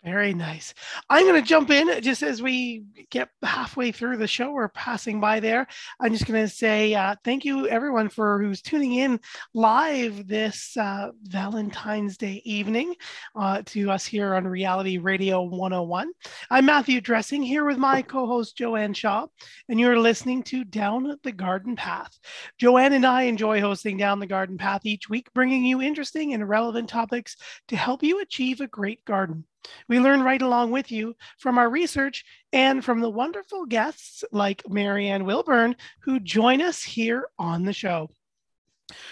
Very 0.06 0.36
nice. 0.36 0.76
I'm 1.10 1.26
going 1.26 1.42
to 1.42 1.48
jump 1.48 1.72
in 1.72 2.00
just 2.04 2.22
as 2.22 2.40
we 2.40 2.84
get 3.10 3.30
halfway 3.42 3.92
through 3.92 4.18
the 4.18 4.28
show. 4.28 4.52
We're 4.52 4.68
passing 4.68 5.20
by 5.20 5.40
there. 5.40 5.66
I'm 6.00 6.14
just 6.14 6.28
going 6.28 6.44
to 6.44 6.48
say 6.48 6.94
uh, 6.94 7.16
thank 7.24 7.44
you, 7.44 7.68
everyone, 7.68 8.10
for 8.10 8.40
who's 8.40 8.62
tuning 8.62 8.94
in 8.94 9.20
live 9.56 10.28
this 10.28 10.78
uh, 10.78 11.10
Valentine's 11.24 12.18
Day 12.18 12.44
evening 12.46 12.94
uh, 13.36 13.64
to 13.66 13.90
us 13.90 14.06
here 14.06 14.36
on 14.36 14.48
Reality 14.48 15.00
Radio 15.00 15.42
101. 15.42 16.12
I'm 16.52 16.68
Matthew 16.68 17.02
Dressing 17.02 17.42
here 17.42 17.66
with 17.66 17.80
my 17.80 18.04
co 18.04 18.28
host, 18.28 18.56
Joanne 18.56 18.94
Shaw, 18.94 19.26
and 19.70 19.80
you're 19.80 19.98
listening 19.98 20.44
to 20.44 20.64
Down 20.64 21.16
the 21.24 21.32
Garden 21.32 21.76
Path. 21.76 22.16
Joanne 22.60 22.94
and 22.94 23.08
I 23.08 23.24
enjoy 23.24 23.60
hosting 23.60 23.98
Down 23.98 24.20
the 24.20 24.28
Garden 24.28 24.60
Path 24.60 24.86
each 24.86 25.10
week, 25.10 25.34
bringing 25.34 25.66
you 25.66 25.82
interesting 25.82 26.36
and 26.36 26.48
relevant 26.48 26.90
topics 26.90 27.38
to 27.70 27.76
help 27.76 28.04
you 28.04 28.22
achieve 28.22 28.62
a 28.62 28.68
great 28.68 29.04
garden. 29.06 29.46
We 29.88 30.00
learn 30.00 30.24
right 30.24 30.42
along 30.42 30.72
with 30.72 30.92
you 30.92 31.16
from 31.38 31.58
our 31.58 31.70
research 31.70 32.26
and 32.52 32.84
from 32.84 33.02
the 33.02 33.10
wonderful 33.10 33.66
guests 33.66 34.24
like 34.32 34.68
Marianne 34.70 35.26
Willburn 35.26 35.76
who 36.02 36.20
join 36.20 36.62
us 36.62 36.84
here 36.84 37.28
on 37.38 37.66
the 37.66 37.74
show. 37.74 38.10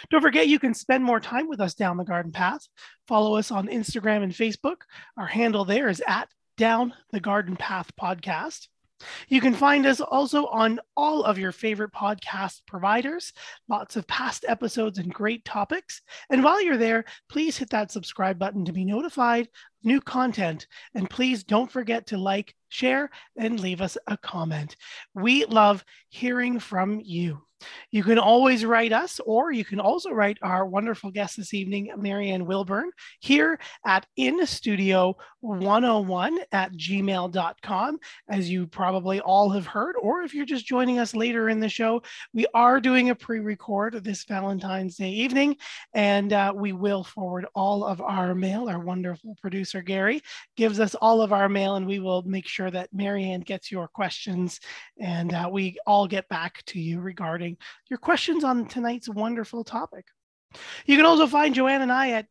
Don't 0.10 0.22
forget 0.22 0.48
you 0.48 0.60
can 0.60 0.74
spend 0.74 1.04
more 1.04 1.20
time 1.20 1.48
with 1.48 1.60
us 1.60 1.74
down 1.74 1.98
the 1.98 2.04
garden 2.04 2.32
path. 2.32 2.68
Follow 3.08 3.36
us 3.38 3.52
on 3.52 3.68
Instagram 3.68 4.24
and 4.24 4.32
Facebook. 4.32 4.82
Our 5.18 5.26
handle 5.26 5.66
there 5.66 5.90
is 5.90 6.02
at 6.08 6.30
Down 6.58 6.94
the 7.12 7.20
Garden 7.20 7.56
Path 7.56 7.92
Podcast. 8.00 8.68
You 9.28 9.42
can 9.42 9.54
find 9.54 9.86
us 9.86 10.02
also 10.02 10.48
on 10.48 10.80
all 10.96 11.24
of 11.24 11.38
your 11.38 11.52
favorite 11.52 11.92
podcast 11.92 12.62
providers, 12.68 13.34
lots 13.68 13.96
of 13.96 14.08
past 14.08 14.46
episodes 14.48 14.98
and 15.00 15.14
great 15.14 15.46
topics. 15.46 16.02
And 16.30 16.44
while 16.44 16.62
you're 16.64 16.78
there, 16.78 17.06
please 17.30 17.58
hit 17.58 17.70
that 17.72 17.92
subscribe 17.92 18.40
button 18.40 18.66
to 18.66 18.74
be 18.74 18.86
notified 18.86 19.46
of 19.46 19.50
new 19.84 20.02
content. 20.02 20.68
And 20.96 21.10
please 21.10 21.44
don't 21.44 21.72
forget 21.72 22.08
to 22.08 22.18
like, 22.18 22.56
share, 22.70 23.10
and 23.38 23.60
leave 23.60 23.82
us 23.82 23.98
a 24.08 24.18
comment. 24.18 24.76
We 25.14 25.46
love 25.46 25.84
hearing 26.10 26.60
from 26.60 27.00
you. 27.04 27.44
You 27.92 28.04
can 28.04 28.18
always 28.18 28.66
write 28.66 28.92
us, 28.92 29.20
or 29.26 29.52
you 29.52 29.66
can 29.66 29.80
also 29.80 30.12
write 30.12 30.38
our 30.42 30.66
wonderful 30.66 31.12
guest 31.12 31.38
this 31.38 31.54
evening, 31.54 31.92
Marianne 31.98 32.46
Willburn, 32.46 32.90
here 33.20 33.60
at 33.86 34.06
in 34.16 34.46
studio 34.46 35.16
101 35.42 36.40
at 36.52 36.74
gmail.com. 36.74 38.00
As 38.30 38.50
you 38.50 38.68
probably 38.68 39.20
all 39.20 39.50
have 39.50 39.68
heard, 39.68 39.96
or 40.02 40.22
if 40.22 40.34
you're 40.34 40.46
just 40.46 40.66
joining 40.66 41.00
us 41.00 41.16
later 41.16 41.50
in 41.50 41.60
the 41.60 41.70
show, 41.70 42.02
we 42.34 42.46
are 42.54 42.80
doing 42.80 43.10
a 43.10 43.16
pre 43.16 43.40
record 43.40 44.04
this 44.04 44.24
Valentine's 44.24 44.96
Day 44.96 45.10
evening, 45.10 45.58
and 45.94 46.34
uh, 46.34 46.54
we 46.56 46.74
will 46.74 47.04
forward 47.04 47.46
all 47.54 47.86
of 47.86 48.02
our 48.02 48.34
mail. 48.34 48.70
Our 48.70 48.80
wonderful 48.80 49.36
producer, 49.42 49.82
Gary, 49.82 50.22
gives 50.56 50.80
us 50.80 50.96
all 50.96 51.22
of 51.22 51.34
our 51.34 51.50
mail, 51.50 51.76
and 51.76 51.86
we 51.86 52.00
will 52.00 52.24
make 52.24 52.48
sure 52.48 52.72
that 52.72 52.94
Marianne 52.94 53.42
gets 53.42 53.72
your 53.72 53.88
questions 53.88 54.60
and 55.00 55.34
uh, 55.34 55.50
we 55.52 55.78
all 55.86 56.08
get 56.08 56.28
back 56.30 56.64
to 56.68 56.80
you 56.80 57.00
regarding 57.00 57.53
your 57.90 58.00
questions 58.00 58.44
on 58.44 58.68
tonight's 58.68 59.10
wonderful 59.10 59.64
topic. 59.64 60.06
You 60.86 60.98
can 60.98 61.06
also 61.06 61.28
find 61.28 61.56
Joanne 61.56 61.82
and 61.82 61.92
I 61.92 62.12
at 62.12 62.28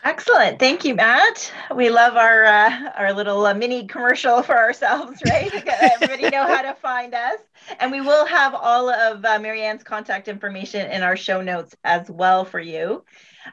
Excellent. 0.03 0.59
Thank 0.59 0.84
you, 0.84 0.95
Matt. 0.95 1.53
We 1.74 1.91
love 1.91 2.16
our 2.16 2.45
uh, 2.45 2.91
our 2.97 3.12
little 3.12 3.45
uh, 3.45 3.55
mini 3.55 3.86
commercial 3.86 4.43
for 4.43 4.57
ourselves, 4.57 5.20
right? 5.26 5.53
Everybody 5.68 6.30
know 6.30 6.47
how 6.47 6.62
to 6.62 6.74
find 6.74 7.14
us. 7.14 7.38
And 7.78 7.93
we 7.93 8.01
will 8.01 8.24
have 8.24 8.55
all 8.55 8.88
of 8.88 9.24
uh, 9.24 9.38
Marianne's 9.38 9.82
contact 9.82 10.28
information 10.28 10.91
in 10.91 11.03
our 11.03 11.16
show 11.16 11.43
notes 11.43 11.76
as 11.84 12.11
well 12.11 12.45
for 12.45 12.61
you. 12.61 13.05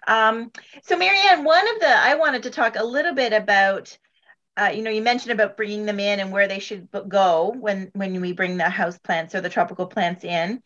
Um, 0.07 0.51
so 0.83 0.97
Marianne, 0.97 1.43
one 1.43 1.67
of 1.75 1.79
the, 1.79 1.89
I 1.89 2.15
wanted 2.15 2.43
to 2.43 2.49
talk 2.49 2.75
a 2.75 2.83
little 2.83 3.13
bit 3.13 3.33
about, 3.33 3.97
uh, 4.57 4.71
you 4.73 4.81
know, 4.81 4.89
you 4.89 5.01
mentioned 5.01 5.31
about 5.31 5.55
bringing 5.55 5.85
them 5.85 5.99
in 5.99 6.19
and 6.19 6.31
where 6.31 6.47
they 6.47 6.59
should 6.59 6.87
go 7.07 7.53
when, 7.59 7.91
when 7.93 8.19
we 8.19 8.33
bring 8.33 8.57
the 8.57 8.69
house 8.69 8.97
plants 8.97 9.35
or 9.35 9.41
the 9.41 9.49
tropical 9.49 9.85
plants 9.85 10.23
in. 10.23 10.61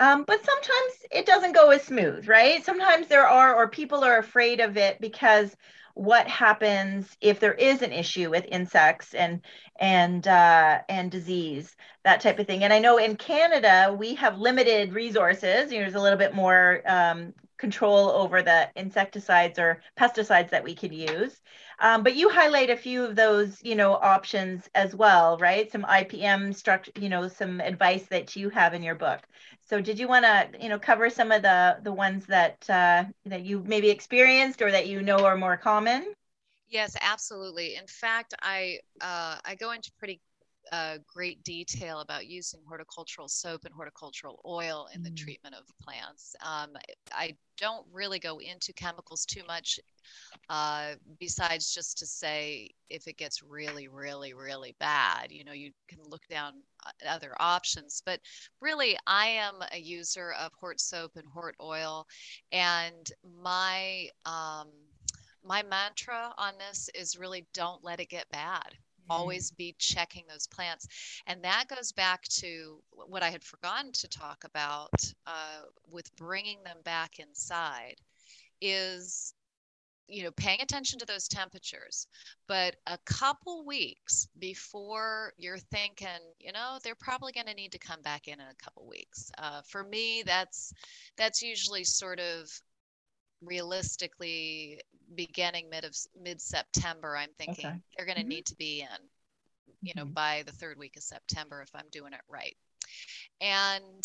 Um, 0.00 0.24
but 0.24 0.44
sometimes 0.44 0.92
it 1.10 1.26
doesn't 1.26 1.52
go 1.52 1.70
as 1.70 1.82
smooth, 1.82 2.26
right? 2.26 2.64
Sometimes 2.64 3.06
there 3.06 3.28
are, 3.28 3.54
or 3.54 3.68
people 3.68 4.02
are 4.02 4.18
afraid 4.18 4.60
of 4.60 4.76
it 4.76 5.00
because 5.00 5.54
what 5.94 6.26
happens 6.26 7.16
if 7.20 7.38
there 7.38 7.54
is 7.54 7.82
an 7.82 7.92
issue 7.92 8.28
with 8.28 8.44
insects 8.50 9.14
and 9.14 9.40
and 9.78 10.26
uh, 10.26 10.80
and 10.88 11.10
disease, 11.10 11.76
that 12.04 12.20
type 12.20 12.38
of 12.38 12.46
thing. 12.46 12.64
And 12.64 12.72
I 12.72 12.80
know 12.80 12.98
in 12.98 13.16
Canada 13.16 13.94
we 13.96 14.14
have 14.16 14.38
limited 14.38 14.92
resources. 14.92 15.70
You 15.70 15.78
know, 15.78 15.84
there's 15.84 15.94
a 15.94 16.00
little 16.00 16.18
bit 16.18 16.34
more 16.34 16.82
um, 16.86 17.32
control 17.58 18.10
over 18.10 18.42
the 18.42 18.68
insecticides 18.76 19.58
or 19.58 19.82
pesticides 19.96 20.50
that 20.50 20.64
we 20.64 20.74
could 20.74 20.92
use. 20.92 21.40
Um, 21.78 22.02
but 22.02 22.14
you 22.16 22.28
highlight 22.28 22.70
a 22.70 22.76
few 22.76 23.04
of 23.04 23.16
those, 23.16 23.62
you 23.62 23.74
know, 23.74 23.94
options 23.94 24.68
as 24.74 24.94
well, 24.94 25.38
right? 25.38 25.70
Some 25.70 25.84
IPM 25.86 26.52
structure, 26.52 26.92
you 26.96 27.08
know, 27.08 27.28
some 27.28 27.60
advice 27.60 28.06
that 28.06 28.36
you 28.36 28.50
have 28.50 28.74
in 28.74 28.82
your 28.82 28.94
book. 28.94 29.26
So 29.64 29.80
did 29.80 29.98
you 29.98 30.08
want 30.08 30.24
to, 30.24 30.50
you 30.60 30.68
know, 30.68 30.78
cover 30.78 31.10
some 31.10 31.32
of 31.32 31.42
the 31.42 31.78
the 31.82 31.92
ones 31.92 32.26
that 32.26 32.68
uh, 32.70 33.04
that 33.26 33.42
you 33.42 33.62
maybe 33.66 33.90
experienced 33.90 34.62
or 34.62 34.70
that 34.70 34.86
you 34.88 35.02
know 35.02 35.24
are 35.24 35.36
more 35.36 35.56
common? 35.56 36.14
Yes, 36.68 36.96
absolutely. 37.00 37.76
In 37.76 37.86
fact, 37.86 38.34
I 38.42 38.80
uh, 39.00 39.38
I 39.44 39.54
go 39.54 39.70
into 39.72 39.92
pretty 39.98 40.20
uh, 40.72 40.98
great 41.06 41.42
detail 41.44 42.00
about 42.00 42.26
using 42.26 42.60
horticultural 42.66 43.28
soap 43.28 43.64
and 43.64 43.74
horticultural 43.74 44.40
oil 44.46 44.88
in 44.94 45.02
the 45.02 45.10
mm. 45.10 45.16
treatment 45.16 45.54
of 45.54 45.64
plants. 45.82 46.34
Um, 46.44 46.70
I 47.12 47.36
don't 47.58 47.86
really 47.92 48.18
go 48.18 48.38
into 48.38 48.72
chemicals 48.72 49.24
too 49.24 49.42
much, 49.46 49.78
uh, 50.48 50.92
besides 51.20 51.72
just 51.72 51.98
to 51.98 52.06
say 52.06 52.70
if 52.90 53.06
it 53.06 53.16
gets 53.16 53.42
really, 53.42 53.88
really, 53.88 54.34
really 54.34 54.74
bad, 54.80 55.30
you 55.30 55.44
know, 55.44 55.52
you 55.52 55.70
can 55.88 55.98
look 56.08 56.26
down 56.28 56.52
uh, 56.86 56.90
other 57.08 57.34
options. 57.38 58.02
But 58.04 58.20
really, 58.60 58.96
I 59.06 59.26
am 59.26 59.54
a 59.72 59.78
user 59.78 60.32
of 60.40 60.52
hort 60.58 60.80
soap 60.80 61.12
and 61.16 61.26
hort 61.26 61.56
oil, 61.60 62.06
and 62.52 63.08
my 63.42 64.08
um, 64.24 64.68
my 65.46 65.62
mantra 65.62 66.32
on 66.38 66.54
this 66.58 66.88
is 66.94 67.18
really 67.18 67.46
don't 67.52 67.84
let 67.84 68.00
it 68.00 68.08
get 68.08 68.28
bad 68.30 68.76
always 69.10 69.50
be 69.50 69.74
checking 69.78 70.24
those 70.28 70.46
plants. 70.46 70.86
And 71.26 71.42
that 71.44 71.66
goes 71.68 71.92
back 71.92 72.22
to 72.40 72.82
what 72.90 73.22
i 73.22 73.30
had 73.30 73.44
forgotten 73.44 73.92
to 73.92 74.08
talk 74.08 74.44
about 74.44 75.12
uh, 75.26 75.62
with 75.90 76.14
bringing 76.16 76.62
them 76.64 76.78
back 76.84 77.18
inside 77.18 77.96
is 78.60 79.34
you 80.06 80.22
know 80.22 80.30
paying 80.32 80.60
attention 80.60 80.98
to 80.98 81.06
those 81.06 81.28
temperatures. 81.28 82.06
But 82.46 82.76
a 82.86 82.98
couple 83.06 83.64
weeks 83.64 84.28
before 84.38 85.32
you're 85.38 85.58
thinking 85.58 86.08
you 86.38 86.52
know 86.52 86.78
they're 86.82 86.94
probably 86.94 87.32
going 87.32 87.46
to 87.46 87.54
need 87.54 87.72
to 87.72 87.78
come 87.78 88.02
back 88.02 88.28
in 88.28 88.34
in 88.34 88.46
a 88.46 88.62
couple 88.62 88.86
weeks. 88.86 89.30
Uh, 89.38 89.62
for 89.66 89.84
me 89.84 90.22
that's 90.24 90.72
that's 91.16 91.42
usually 91.42 91.84
sort 91.84 92.20
of 92.20 92.50
realistically 93.44 94.80
beginning 95.14 95.68
mid 95.70 95.84
of 95.84 95.96
mid 96.20 96.40
September, 96.40 97.16
I'm 97.16 97.30
thinking 97.38 97.66
okay. 97.66 97.76
they're 97.96 98.06
going 98.06 98.16
to 98.16 98.22
mm-hmm. 98.22 98.28
need 98.30 98.46
to 98.46 98.56
be 98.56 98.80
in, 98.80 99.08
you 99.82 99.92
know, 99.96 100.04
mm-hmm. 100.04 100.12
by 100.12 100.42
the 100.46 100.52
third 100.52 100.78
week 100.78 100.96
of 100.96 101.02
September 101.02 101.62
if 101.62 101.70
I'm 101.74 101.88
doing 101.90 102.12
it 102.12 102.20
right. 102.28 102.56
And 103.40 104.04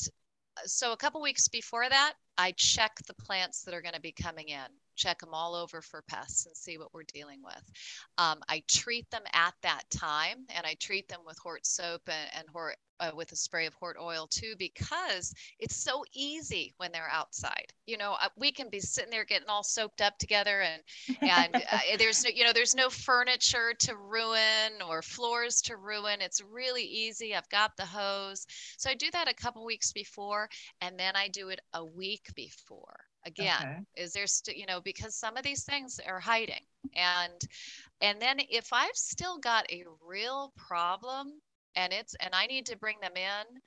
uh, 0.58 0.62
so 0.66 0.92
a 0.92 0.98
couple 0.98 1.22
weeks 1.22 1.48
before 1.48 1.88
that, 1.88 2.14
I 2.38 2.54
check 2.54 2.92
the 3.08 3.14
plants 3.14 3.64
that 3.64 3.74
are 3.74 3.82
going 3.82 3.96
to 3.96 4.02
be 4.02 4.12
coming 4.12 4.50
in, 4.50 4.68
check 5.00 5.20
them 5.20 5.34
all 5.34 5.56
over 5.56 5.82
for 5.82 6.04
pests 6.08 6.46
and 6.46 6.56
see 6.56 6.78
what 6.78 6.94
we're 6.94 7.04
dealing 7.04 7.40
with. 7.44 7.72
Um, 8.18 8.40
I 8.50 8.62
treat 8.68 9.10
them 9.10 9.24
at 9.34 9.54
that 9.64 9.84
time 9.90 10.46
and 10.56 10.66
I 10.66 10.76
treat 10.80 11.08
them 11.08 11.22
with 11.26 11.38
hort 11.40 11.66
soap 11.66 12.02
and, 12.08 12.30
and 12.38 12.50
hort 12.50 12.76
uh, 13.00 13.12
with 13.16 13.32
a 13.32 13.36
spray 13.36 13.66
of 13.66 13.74
hort 13.74 13.96
oil 14.02 14.28
too 14.30 14.56
because 14.60 15.34
it's 15.58 15.76
so 15.76 16.04
easy 16.14 16.74
when 16.78 16.92
they're 16.92 17.10
outside. 17.12 17.72
You 17.88 17.98
know 17.98 18.18
uh, 18.22 18.28
we 18.38 18.52
can 18.52 18.70
be 18.70 18.80
sitting 18.82 19.10
there 19.10 19.26
getting 19.26 19.48
all 19.48 19.64
soaped 19.64 20.02
up 20.02 20.18
together 20.18 20.62
and 20.62 20.82
and 21.22 21.56
uh, 21.56 21.78
there's 21.98 22.24
no 22.24 22.30
you 22.34 22.44
know 22.44 22.54
there's 22.54 22.76
no 22.76 22.90
furniture 22.90 23.74
to 23.80 23.96
ruin 23.96 24.82
or 24.88 25.02
floors 25.02 25.62
to 25.64 25.78
ruin. 25.78 26.22
It's 26.22 26.42
really 26.42 26.84
easy. 26.84 27.36
I've 27.36 27.50
got 27.50 27.72
the 27.78 27.86
hose. 27.86 28.46
So 28.78 28.90
i 28.90 28.94
do 28.96 29.10
that 29.12 29.30
a 29.30 29.34
couple 29.34 29.66
weeks 29.66 29.92
before 29.94 30.50
and 30.82 31.00
then 31.00 31.16
i 31.16 31.28
do 31.28 31.50
it 31.50 31.60
a 31.74 31.86
week 31.86 32.28
before 32.36 33.09
again 33.26 33.62
okay. 33.62 33.78
is 33.96 34.14
there 34.14 34.28
st- 34.28 34.58
you 34.58 34.66
know 34.66 34.80
because 34.82 35.16
some 35.16 35.36
of 35.38 35.44
these 35.44 35.64
things 35.64 36.00
are 36.08 36.20
hiding 36.20 36.64
and 36.96 37.42
and 38.02 38.22
then 38.22 38.38
if 38.50 38.72
i've 38.72 38.96
still 38.96 39.38
got 39.38 39.70
a 39.72 39.84
real 40.08 40.54
problem 40.56 41.34
and 41.76 41.94
it's 41.94 42.16
and 42.20 42.34
I 42.34 42.46
need 42.46 42.66
to 42.68 42.78
bring 42.78 42.98
them 43.02 43.16
in. 43.16 43.62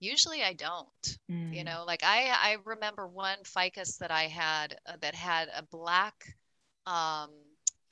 Usually 0.00 0.42
I 0.42 0.52
don't. 0.52 1.18
Mm. 1.30 1.54
You 1.54 1.64
know, 1.64 1.84
like 1.86 2.02
I 2.04 2.28
I 2.30 2.56
remember 2.64 3.06
one 3.06 3.38
ficus 3.44 3.98
that 3.98 4.10
I 4.10 4.24
had 4.24 4.78
uh, 4.86 4.96
that 5.00 5.14
had 5.14 5.48
a 5.54 5.62
black 5.62 6.36
um, 6.86 7.30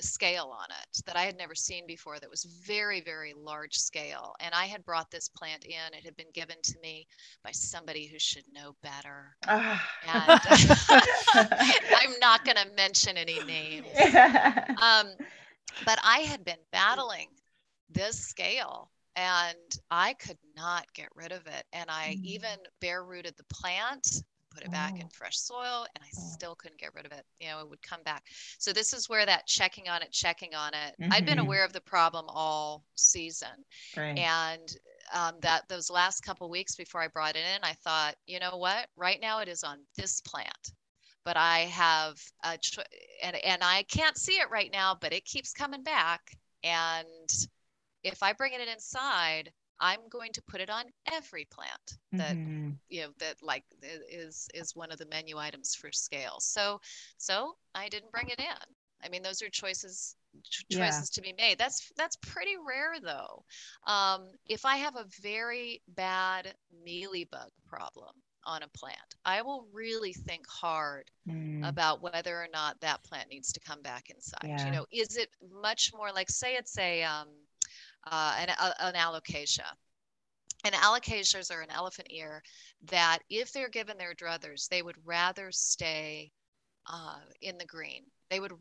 scale 0.01 0.53
on 0.53 0.67
it 0.71 1.03
that 1.07 1.17
I 1.17 1.23
had 1.23 1.37
never 1.37 1.55
seen 1.55 1.87
before 1.87 2.19
that 2.19 2.31
was 2.31 2.45
very, 2.45 3.01
very 3.01 3.35
large 3.35 3.75
scale. 3.75 4.35
And 4.41 4.55
I 4.55 4.67
had 4.67 4.85
brought 4.85 5.11
this 5.11 5.29
plant 5.29 5.65
in. 5.65 5.97
It 5.97 6.05
had 6.05 6.17
been 6.17 6.31
given 6.35 6.57
to 6.63 6.75
me 6.83 7.07
by 7.43 7.51
somebody 7.53 8.07
who 8.07 8.19
should 8.19 8.45
know 8.53 8.77
better. 8.83 9.37
Uh. 9.47 9.79
And 10.07 10.41
I'm 11.35 12.19
not 12.21 12.45
going 12.45 12.57
to 12.57 12.69
mention 12.77 13.17
any 13.17 13.43
names. 13.45 13.87
Um, 14.83 15.09
but 15.85 15.99
I 16.05 16.19
had 16.19 16.45
been 16.45 16.59
battling 16.71 17.29
this 17.91 18.19
scale 18.19 18.91
and 19.17 19.57
I 19.91 20.15
could 20.15 20.39
not 20.55 20.93
get 20.95 21.09
rid 21.15 21.33
of 21.33 21.47
it. 21.47 21.65
And 21.73 21.91
I 21.91 22.15
mm-hmm. 22.15 22.25
even 22.25 22.59
bare 22.81 23.05
rooted 23.05 23.35
the 23.37 23.55
plant, 23.55 24.23
put 24.57 24.65
it 24.65 24.73
back 24.73 24.95
in 24.99 25.07
oh. 25.07 25.11
fresh 25.13 25.37
soil, 25.37 25.87
and 25.95 26.03
I 26.03 26.09
oh. 26.17 26.23
still 26.33 26.55
couldn't 26.55 26.81
get 26.81 26.95
rid 26.95 27.07
of 27.07 27.13
it. 27.13 27.25
You 27.41 27.49
know, 27.49 27.61
it 27.61 27.69
would 27.69 27.83
come 27.83 28.03
back. 28.05 28.25
So 28.59 28.73
this 28.73 28.93
is 28.93 29.09
where 29.09 29.27
that 29.27 29.47
checking 29.47 29.89
on 29.89 30.03
it, 30.03 30.13
checking 30.13 30.55
on 30.55 30.73
it. 30.75 30.95
Mm-hmm. 31.01 31.13
I'd 31.13 31.27
been 31.27 31.39
aware 31.39 31.65
of 31.65 31.73
the 31.73 31.81
problem 31.81 32.25
all 32.29 32.85
season, 32.95 33.65
right. 33.97 34.19
and 34.19 34.77
um, 35.15 35.35
that 35.43 35.69
those 35.69 35.91
last 35.91 36.23
couple 36.23 36.49
weeks 36.51 36.75
before 36.75 37.03
I 37.03 37.09
brought 37.09 37.37
it 37.37 37.45
in, 37.55 37.63
I 37.63 37.75
thought, 37.85 38.17
you 38.27 38.41
know 38.41 38.57
what? 38.57 38.89
Right 38.97 39.21
now 39.21 39.41
it 39.41 39.49
is 39.49 39.63
on 39.63 39.79
this 39.97 40.21
plant 40.21 40.73
but 41.25 41.37
I 41.37 41.59
have 41.63 42.23
a 42.45 42.57
cho- 42.57 42.85
and 43.21 43.35
and 43.35 43.61
I 43.61 43.83
can't 43.83 44.17
see 44.17 44.35
it 44.35 44.49
right 44.49 44.71
now, 44.73 44.97
but 45.01 45.13
it 45.13 45.25
keeps 45.25 45.53
coming 45.53 45.83
back 45.83 46.21
and 46.63 47.29
if 48.05 48.23
I 48.23 48.33
bring 48.33 48.53
it 48.53 48.69
inside, 48.69 49.51
I'm 49.81 50.01
going 50.11 50.33
to 50.33 50.43
put 50.43 50.61
it 50.61 50.71
on 50.71 50.85
every 51.13 51.47
plant 51.51 51.99
that 52.13 52.37
mm-hmm. 52.37 52.71
you 52.89 53.03
know 53.03 53.09
that 53.19 53.37
like 53.43 53.65
is 54.11 54.49
is 54.55 54.75
one 54.75 54.91
of 54.91 54.99
the 54.99 55.07
menu 55.07 55.39
items 55.39 55.75
for 55.75 55.93
scale. 55.93 56.37
So 56.41 56.81
so 57.19 57.57
I 57.75 57.89
didn't 57.89 58.13
bring 58.13 58.29
it 58.29 58.39
in. 58.39 58.75
I 59.05 59.09
mean, 59.09 59.23
those 59.23 59.43
are 59.43 59.49
choices 59.49 60.17
choices 60.71 61.11
yeah. 61.11 61.15
to 61.15 61.21
be 61.23 61.35
made. 61.39 61.59
That's 61.59 61.93
that's 61.97 62.17
pretty 62.17 62.57
rare 62.67 63.01
though. 63.03 63.45
Um, 63.87 64.29
if 64.49 64.65
I 64.65 64.77
have 64.77 64.97
a 64.97 65.07
very 65.23 65.83
bad 65.89 66.55
mealybug 66.87 67.51
problem 67.67 68.11
on 68.45 68.63
a 68.63 68.69
plant, 68.69 68.97
I 69.25 69.43
will 69.43 69.67
really 69.73 70.13
think 70.13 70.47
hard 70.49 71.11
mm. 71.29 71.67
about 71.69 72.03
whether 72.03 72.37
or 72.37 72.49
not 72.53 72.81
that 72.81 73.03
plant 73.05 73.29
needs 73.31 73.53
to 73.53 73.61
come 73.61 73.83
back 73.83 74.11
inside. 74.11 74.45
Yeah. 74.45 74.67
You 74.67 74.73
know, 74.73 74.87
is 74.93 75.17
it 75.17 75.31
much 75.63 75.93
more 75.95 76.13
like 76.13 76.31
say 76.31 76.55
it's 76.55 76.79
a 76.79 77.03
um, 77.03 77.29
uh, 78.11 78.37
an, 78.39 78.51
uh, 78.59 78.73
an 78.81 78.95
alocasia. 78.95 79.67
And 80.65 80.75
alocasias 80.75 81.55
are 81.55 81.61
an 81.61 81.71
elephant 81.71 82.09
ear 82.11 82.43
that, 82.91 83.21
if 83.31 83.53
they're 83.53 83.69
given 83.69 83.99
their 83.99 84.15
druthers, 84.15 84.69
they 84.69 84.83
would 84.83 84.97
rather 85.05 85.53
stay 85.53 86.33
uh, 86.87 87.19
in 87.41 87.59
the 87.59 87.67
green. 87.67 88.05
They 88.31 88.41
would 88.41 88.55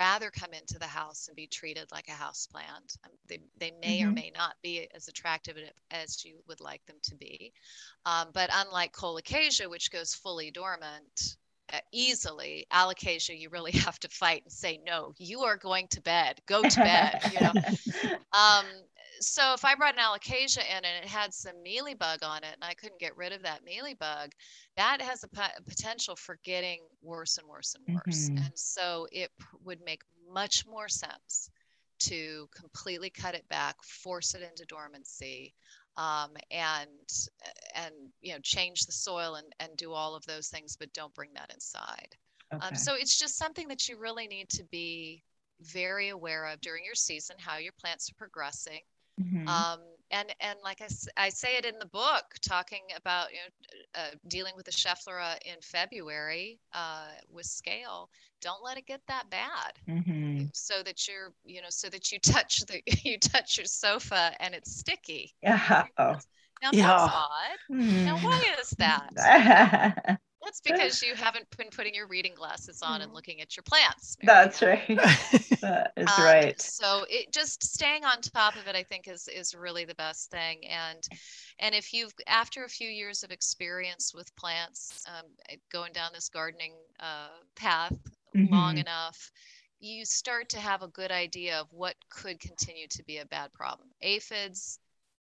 rather 0.00 0.30
come 0.30 0.52
into 0.52 0.78
the 0.78 0.86
house 0.86 1.28
and 1.28 1.36
be 1.36 1.46
treated 1.46 1.86
like 1.92 2.08
a 2.08 2.12
house 2.12 2.46
plant. 2.46 2.96
Um, 3.04 3.12
they, 3.28 3.38
they 3.58 3.72
may 3.80 4.00
mm-hmm. 4.00 4.08
or 4.08 4.12
may 4.12 4.32
not 4.36 4.54
be 4.62 4.88
as 4.94 5.06
attractive 5.06 5.56
as 5.92 6.24
you 6.24 6.40
would 6.48 6.60
like 6.60 6.84
them 6.86 6.96
to 7.04 7.14
be. 7.14 7.52
Um, 8.04 8.28
but 8.32 8.50
unlike 8.52 8.92
colocasia, 8.92 9.68
which 9.68 9.92
goes 9.92 10.14
fully 10.14 10.50
dormant, 10.50 11.36
uh, 11.72 11.78
easily 11.92 12.66
alocasia 12.72 13.38
you 13.38 13.48
really 13.48 13.72
have 13.72 13.98
to 13.98 14.08
fight 14.08 14.42
and 14.42 14.52
say 14.52 14.78
no 14.84 15.14
you 15.16 15.40
are 15.40 15.56
going 15.56 15.86
to 15.88 16.00
bed 16.02 16.40
go 16.46 16.60
to 16.62 16.80
bed 16.80 17.20
you 17.32 17.40
know 17.40 17.52
um, 18.32 18.66
so 19.24 19.52
if 19.54 19.64
I 19.64 19.74
brought 19.74 19.94
an 19.94 20.00
alocasia 20.00 20.58
in 20.58 20.84
and 20.84 21.04
it 21.04 21.08
had 21.08 21.32
some 21.32 21.54
mealybug 21.64 22.22
on 22.22 22.38
it 22.38 22.54
and 22.54 22.62
I 22.62 22.74
couldn't 22.74 22.98
get 22.98 23.16
rid 23.16 23.32
of 23.32 23.42
that 23.42 23.60
mealybug, 23.64 24.32
that 24.76 25.00
has 25.00 25.24
a 25.24 25.28
potential 25.68 26.16
for 26.16 26.38
getting 26.44 26.80
worse 27.02 27.38
and 27.38 27.48
worse 27.48 27.74
and 27.74 27.94
worse. 27.94 28.28
Mm-hmm. 28.28 28.44
And 28.44 28.52
so 28.54 29.06
it 29.12 29.30
would 29.64 29.80
make 29.84 30.02
much 30.30 30.66
more 30.66 30.88
sense 30.88 31.50
to 32.00 32.48
completely 32.54 33.10
cut 33.10 33.34
it 33.34 33.48
back, 33.48 33.76
force 33.82 34.34
it 34.34 34.42
into 34.42 34.64
dormancy, 34.66 35.54
um, 35.96 36.30
and 36.50 36.88
and 37.74 37.94
you 38.22 38.32
know 38.32 38.40
change 38.42 38.86
the 38.86 38.92
soil 38.92 39.36
and, 39.36 39.46
and 39.60 39.76
do 39.76 39.92
all 39.92 40.14
of 40.14 40.24
those 40.26 40.48
things, 40.48 40.76
but 40.76 40.92
don't 40.92 41.14
bring 41.14 41.30
that 41.34 41.52
inside. 41.52 42.16
Um, 42.50 42.58
okay. 42.58 42.68
Um, 42.68 42.74
so 42.74 42.94
it's 42.94 43.18
just 43.18 43.36
something 43.36 43.68
that 43.68 43.88
you 43.88 43.98
really 43.98 44.26
need 44.26 44.48
to 44.50 44.64
be 44.64 45.22
very 45.60 46.08
aware 46.08 46.46
of 46.46 46.60
during 46.60 46.84
your 46.84 46.94
season, 46.94 47.36
how 47.38 47.58
your 47.58 47.72
plants 47.78 48.10
are 48.10 48.14
progressing, 48.14 48.80
Mm-hmm. 49.20 49.48
Um, 49.48 49.80
and 50.12 50.34
and 50.40 50.58
like 50.62 50.80
I, 50.82 50.88
I 51.16 51.28
say 51.30 51.56
it 51.56 51.64
in 51.64 51.78
the 51.78 51.86
book, 51.86 52.24
talking 52.46 52.82
about 52.96 53.28
you 53.30 53.38
know 53.38 54.02
uh, 54.02 54.14
dealing 54.28 54.52
with 54.56 54.66
the 54.66 54.72
Schefflera 54.72 55.36
in 55.44 55.56
February 55.62 56.60
uh, 56.74 57.08
with 57.30 57.46
scale. 57.46 58.10
Don't 58.40 58.62
let 58.62 58.76
it 58.76 58.86
get 58.86 59.00
that 59.08 59.30
bad, 59.30 59.72
mm-hmm. 59.88 60.46
so 60.52 60.82
that 60.82 61.08
you're 61.08 61.32
you 61.44 61.62
know 61.62 61.68
so 61.70 61.88
that 61.88 62.12
you 62.12 62.18
touch 62.18 62.60
the 62.66 62.82
you 63.04 63.18
touch 63.18 63.56
your 63.56 63.66
sofa 63.66 64.32
and 64.40 64.54
it's 64.54 64.76
sticky. 64.76 65.34
Yeah. 65.42 65.84
Oh. 65.98 66.16
Now 66.62 66.70
yeah. 66.72 66.86
that's 66.86 67.12
odd. 67.12 67.58
Mm. 67.72 68.04
Now 68.04 68.16
why 68.18 68.40
is 68.60 68.70
that? 68.78 70.20
That's 70.44 70.60
because 70.60 71.02
you 71.02 71.14
haven't 71.14 71.46
been 71.56 71.68
putting 71.70 71.94
your 71.94 72.08
reading 72.08 72.32
glasses 72.34 72.80
on 72.82 73.00
and 73.00 73.12
mm. 73.12 73.14
looking 73.14 73.40
at 73.40 73.56
your 73.56 73.62
plants. 73.62 74.16
That's 74.22 74.60
right. 74.60 74.86
that 75.60 75.92
is 75.96 76.08
um, 76.18 76.24
right. 76.24 76.60
So 76.60 77.04
it 77.08 77.32
just 77.32 77.62
staying 77.62 78.04
on 78.04 78.20
top 78.20 78.56
of 78.56 78.66
it, 78.66 78.74
I 78.74 78.82
think, 78.82 79.06
is 79.06 79.28
is 79.28 79.54
really 79.54 79.84
the 79.84 79.94
best 79.94 80.30
thing. 80.30 80.66
And 80.66 81.06
and 81.60 81.74
if 81.74 81.94
you've 81.94 82.12
after 82.26 82.64
a 82.64 82.68
few 82.68 82.88
years 82.88 83.22
of 83.22 83.30
experience 83.30 84.12
with 84.14 84.34
plants, 84.34 85.04
um, 85.06 85.26
going 85.70 85.92
down 85.92 86.10
this 86.12 86.28
gardening 86.28 86.72
uh, 86.98 87.28
path 87.54 87.96
mm-hmm. 88.34 88.52
long 88.52 88.78
enough, 88.78 89.30
you 89.78 90.04
start 90.04 90.48
to 90.50 90.58
have 90.58 90.82
a 90.82 90.88
good 90.88 91.12
idea 91.12 91.60
of 91.60 91.68
what 91.70 91.94
could 92.10 92.40
continue 92.40 92.88
to 92.88 93.04
be 93.04 93.18
a 93.18 93.26
bad 93.26 93.52
problem. 93.52 93.88
Aphids, 94.02 94.80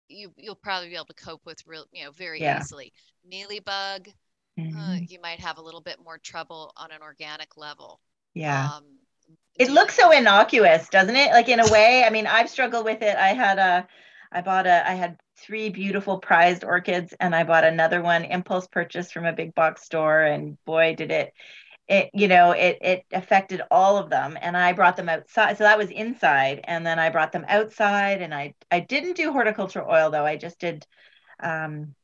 you 0.09 0.31
you'll 0.37 0.55
probably 0.55 0.89
be 0.89 0.95
able 0.95 1.05
to 1.05 1.13
cope 1.15 1.45
with 1.45 1.65
real, 1.65 1.85
you 1.91 2.05
know, 2.05 2.11
very 2.11 2.39
yeah. 2.39 2.59
easily. 2.59 2.93
Mealybug 3.31 4.13
mm-hmm. 4.57 4.77
uh, 4.77 4.95
you 5.07 5.19
might 5.21 5.39
have 5.39 5.57
a 5.57 5.61
little 5.61 5.81
bit 5.81 5.97
more 6.03 6.17
trouble 6.17 6.73
on 6.77 6.91
an 6.91 7.01
organic 7.01 7.57
level. 7.57 7.99
Yeah. 8.33 8.69
Um, 8.75 8.83
it 9.57 9.69
looks 9.69 9.95
so 9.95 10.11
innocuous, 10.11 10.87
doesn't 10.89 11.15
it? 11.15 11.31
Like 11.31 11.49
in 11.49 11.59
a 11.59 11.71
way, 11.71 12.03
I 12.03 12.09
mean, 12.09 12.27
I've 12.27 12.49
struggled 12.49 12.85
with 12.85 13.01
it. 13.01 13.15
I 13.17 13.29
had 13.29 13.57
a, 13.57 13.87
I 14.31 14.41
bought 14.41 14.67
a, 14.67 14.87
I 14.87 14.93
had 14.93 15.17
three 15.37 15.69
beautiful 15.69 16.19
prized 16.19 16.63
orchids 16.63 17.13
and 17.19 17.35
I 17.35 17.43
bought 17.43 17.63
another 17.63 18.01
one 18.01 18.25
impulse 18.25 18.67
purchase 18.67 19.11
from 19.11 19.25
a 19.25 19.33
big 19.33 19.55
box 19.55 19.83
store. 19.83 20.23
And 20.23 20.63
boy, 20.65 20.95
did 20.95 21.11
it, 21.11 21.33
it, 21.87 22.11
you 22.13 22.27
know, 22.27 22.51
it, 22.51 22.77
it 22.81 23.05
affected 23.11 23.61
all 23.71 23.97
of 23.97 24.09
them. 24.09 24.37
And 24.39 24.55
I 24.55 24.73
brought 24.73 24.97
them 24.97 25.09
outside. 25.09 25.57
So 25.57 25.63
that 25.63 25.77
was 25.77 25.89
inside. 25.89 26.61
And 26.65 26.85
then 26.85 26.99
I 26.99 27.09
brought 27.09 27.31
them 27.31 27.45
outside 27.47 28.21
and 28.21 28.33
I, 28.33 28.53
I 28.69 28.81
didn't 28.81 29.17
do 29.17 29.31
horticulture 29.31 29.89
oil 29.89 30.11
though. 30.11 30.25
I 30.25 30.37
just 30.37 30.59
did, 30.59 30.85
um, 31.39 31.95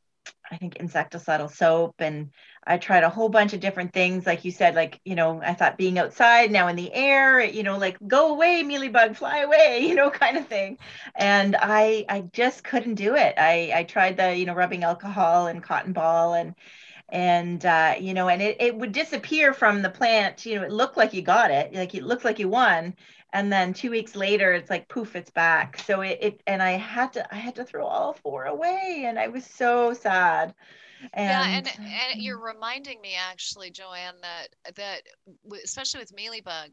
I 0.54 0.58
think 0.58 0.76
insecticidal 0.76 1.52
soap 1.52 1.96
and 2.00 2.30
I 2.66 2.78
tried 2.78 3.04
a 3.04 3.10
whole 3.10 3.30
bunch 3.30 3.54
of 3.54 3.60
different 3.60 3.92
things. 3.92 4.26
Like 4.26 4.46
you 4.46 4.52
said, 4.52 4.76
like, 4.76 5.02
you 5.04 5.16
know, 5.16 5.42
I 5.42 5.54
thought 5.54 5.78
being 5.78 5.98
outside 6.00 6.52
now 6.52 6.68
in 6.68 6.76
the 6.76 6.94
air, 6.94 7.42
you 7.42 7.64
know, 7.64 7.78
like 7.78 7.98
go 8.08 8.30
away, 8.34 8.64
mealybug, 8.64 9.16
fly 9.16 9.40
away, 9.40 9.80
you 9.88 9.96
know, 9.96 10.10
kind 10.12 10.38
of 10.38 10.48
thing. 10.48 10.78
And 11.16 11.56
I 11.60 12.06
I 12.08 12.22
just 12.34 12.64
couldn't 12.64 12.96
do 12.96 13.16
it. 13.16 13.36
I 13.38 13.72
I 13.76 13.84
tried 13.84 14.18
the, 14.18 14.36
you 14.36 14.46
know, 14.46 14.54
rubbing 14.54 14.84
alcohol 14.84 15.48
and 15.48 15.64
cotton 15.64 15.94
ball 15.94 16.34
and 16.36 16.56
and 17.10 17.66
uh, 17.66 17.96
you 18.00 18.14
know, 18.14 18.28
and 18.30 18.42
it, 18.42 18.58
it 18.60 18.76
would 18.76 18.92
disappear 18.92 19.54
from 19.54 19.82
the 19.82 19.90
plant. 19.90 20.46
You 20.46 20.56
know, 20.56 20.64
it 20.64 20.72
looked 20.72 20.98
like 20.98 21.14
you 21.14 21.22
got 21.22 21.52
it, 21.52 21.74
like 21.74 21.96
it 21.96 22.04
looked 22.04 22.26
like 22.26 22.40
you 22.40 22.50
won, 22.50 22.96
and 23.34 23.52
then 23.52 23.74
two 23.74 23.90
weeks 23.90 24.16
later 24.16 24.54
it's 24.54 24.70
like 24.70 24.88
poof 24.88 25.16
it's 25.16 25.32
back 25.32 25.78
so 25.80 26.02
it, 26.02 26.18
it 26.22 26.44
and 26.48 26.62
i 26.62 26.72
had 26.72 27.12
to 27.12 27.34
i 27.34 27.38
had 27.38 27.56
to 27.56 27.66
throw 27.66 27.86
all 27.86 28.14
four 28.14 28.46
away 28.46 29.04
and 29.08 29.20
i 29.20 29.28
was 29.28 29.46
so 29.46 29.94
sad 29.94 30.54
and, 31.14 31.30
yeah 31.30 31.58
and, 31.58 31.72
and 32.12 32.22
you're 32.22 32.40
reminding 32.40 33.02
me 33.02 33.16
actually 33.20 33.70
joanne 33.70 34.16
that 34.22 34.76
that 34.76 35.02
especially 35.64 36.00
with 36.00 36.16
mealybug 36.16 36.70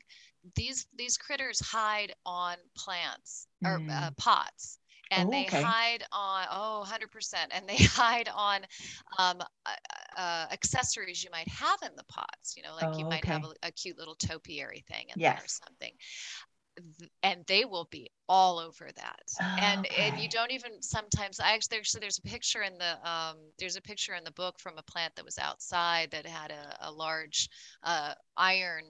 these 0.55 0.87
these 0.97 1.17
critters 1.17 1.61
hide 1.61 2.15
on 2.25 2.57
plants 2.77 3.47
or 3.65 3.79
mm. 3.79 3.91
uh, 3.91 4.11
pots 4.17 4.79
and 5.11 5.29
oh, 5.29 5.31
they 5.31 5.45
okay. 5.47 5.63
hide 5.63 6.05
on 6.13 6.47
oh 6.51 6.85
100% 6.87 7.35
and 7.51 7.69
they 7.69 7.77
hide 7.85 8.29
on 8.35 8.61
um, 9.19 9.41
uh, 9.67 9.71
uh, 10.17 10.47
accessories 10.53 11.23
you 11.23 11.31
might 11.31 11.49
have 11.49 11.79
in 11.83 11.91
the 11.97 12.05
pots 12.05 12.55
you 12.57 12.63
know 12.63 12.75
like 12.75 12.95
oh, 12.95 12.99
you 12.99 13.05
might 13.05 13.25
okay. 13.25 13.33
have 13.33 13.45
a, 13.45 13.69
a, 13.69 13.73
cute 13.73 13.99
little 13.99 14.15
topiary 14.15 14.85
thing 14.89 15.07
in 15.15 15.21
yes. 15.21 15.37
there 15.37 15.45
or 15.45 15.49
something 15.49 15.93
and 17.23 17.45
they 17.47 17.65
will 17.65 17.89
be 17.91 18.11
all 18.29 18.59
over 18.59 18.89
that 18.97 19.23
oh, 19.41 19.57
and 19.61 19.87
okay. 19.87 20.09
and 20.09 20.19
you 20.19 20.29
don't 20.29 20.53
even 20.53 20.81
sometimes 20.81 21.41
i 21.41 21.53
actually 21.53 21.77
actually 21.77 22.01
there's 22.01 22.19
a 22.19 22.29
picture 22.29 22.63
in 22.63 22.75
the 22.79 23.11
um 23.11 23.37
there's 23.59 23.77
a 23.77 23.83
picture 23.83 24.15
in 24.15 24.25
the 24.25 24.33
book 24.33 24.59
from 24.59 24.79
a 24.79 24.83
plant 24.83 25.15
that 25.17 25.25
was 25.25 25.39
outside 25.39 26.11
that 26.11 26.27
had 26.27 26.51
a, 26.51 26.89
a 26.89 26.91
large 26.91 27.49
uh 27.83 28.15
iron 28.37 28.85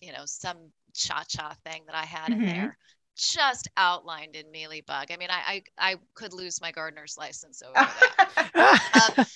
you 0.00 0.12
know 0.12 0.22
some 0.24 0.70
cha-cha 0.94 1.54
thing 1.64 1.82
that 1.86 1.96
i 1.96 2.04
had 2.04 2.30
mm-hmm. 2.30 2.42
in 2.42 2.46
there 2.46 2.78
just 3.16 3.68
outlined 3.76 4.36
in 4.36 4.44
mealybug. 4.46 5.10
I 5.10 5.16
mean, 5.18 5.28
I, 5.30 5.62
I, 5.78 5.92
I 5.92 5.96
could 6.14 6.32
lose 6.32 6.60
my 6.60 6.70
gardener's 6.70 7.16
license 7.18 7.62
over 7.62 7.72
that. 7.74 9.14
um, 9.18 9.26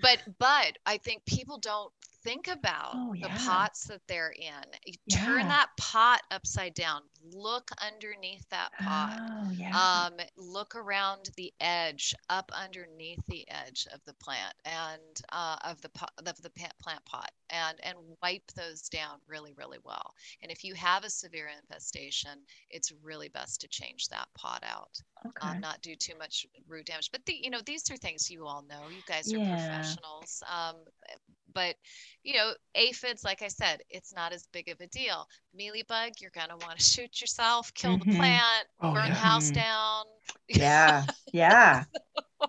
but 0.00 0.18
but 0.38 0.78
I 0.86 0.98
think 0.98 1.24
people 1.26 1.58
don't 1.58 1.92
think 2.24 2.48
about 2.48 2.92
oh, 2.94 3.12
yeah. 3.12 3.28
the 3.28 3.40
pots 3.40 3.84
that 3.84 4.00
they're 4.08 4.34
in. 4.36 4.70
You 4.84 4.94
yeah. 5.06 5.24
turn 5.24 5.48
that 5.48 5.68
pot 5.78 6.22
upside 6.30 6.74
down. 6.74 7.02
Look 7.32 7.70
underneath 7.84 8.48
that 8.50 8.70
pot. 8.80 9.18
Oh, 9.20 9.50
yeah. 9.52 9.76
Um, 9.76 10.14
look 10.36 10.74
around 10.74 11.30
the 11.36 11.52
edge, 11.60 12.14
up 12.30 12.50
underneath 12.54 13.24
the 13.26 13.46
edge 13.48 13.86
of 13.92 14.00
the 14.06 14.14
plant 14.14 14.54
and 14.64 15.00
uh, 15.32 15.56
of 15.64 15.80
the 15.80 15.88
pot, 15.90 16.12
of 16.18 16.42
the 16.42 16.50
plant 16.50 17.04
pot, 17.04 17.30
and 17.50 17.78
and 17.82 17.96
wipe 18.22 18.46
those 18.54 18.82
down 18.88 19.18
really 19.26 19.52
really 19.56 19.78
well. 19.84 20.14
And 20.42 20.50
if 20.50 20.64
you 20.64 20.74
have 20.74 21.04
a 21.04 21.10
severe 21.10 21.48
infestation, 21.60 22.38
it's 22.70 22.92
really 23.02 23.28
best 23.28 23.60
to 23.62 23.68
change 23.68 24.08
that 24.08 24.28
pot 24.36 24.62
out. 24.66 25.00
Um, 25.24 25.30
okay. 25.30 25.54
Um, 25.54 25.60
not 25.60 25.82
do 25.82 25.94
too 25.94 26.14
much 26.18 26.46
root 26.68 26.86
damage. 26.86 27.10
But 27.10 27.24
the, 27.26 27.34
you 27.34 27.50
know 27.50 27.60
these 27.64 27.90
are 27.90 27.96
things 27.96 28.30
you 28.30 28.46
all 28.46 28.64
know. 28.68 28.88
You 28.88 29.02
guys 29.06 29.32
are 29.32 29.38
professionals. 29.38 30.42
Um, 30.52 30.76
but 31.56 31.76
you 32.22 32.34
know, 32.34 32.52
aphids, 32.74 33.24
like 33.24 33.40
I 33.40 33.48
said, 33.48 33.80
it's 33.88 34.14
not 34.14 34.32
as 34.32 34.46
big 34.52 34.68
of 34.68 34.80
a 34.80 34.86
deal. 34.88 35.26
Mealybug, 35.58 36.20
you're 36.20 36.30
gonna 36.34 36.56
want 36.58 36.78
to 36.78 36.84
shoot 36.92 37.15
yourself, 37.20 37.72
kill 37.74 37.98
mm-hmm. 37.98 38.10
the 38.10 38.16
plant, 38.16 38.66
oh, 38.80 38.92
burn 38.92 39.06
yeah. 39.06 39.10
the 39.10 39.14
house 39.14 39.50
mm-hmm. 39.50 39.54
down. 39.54 40.04
Yeah, 40.48 41.04
yeah. 41.32 41.84
oh, 42.40 42.48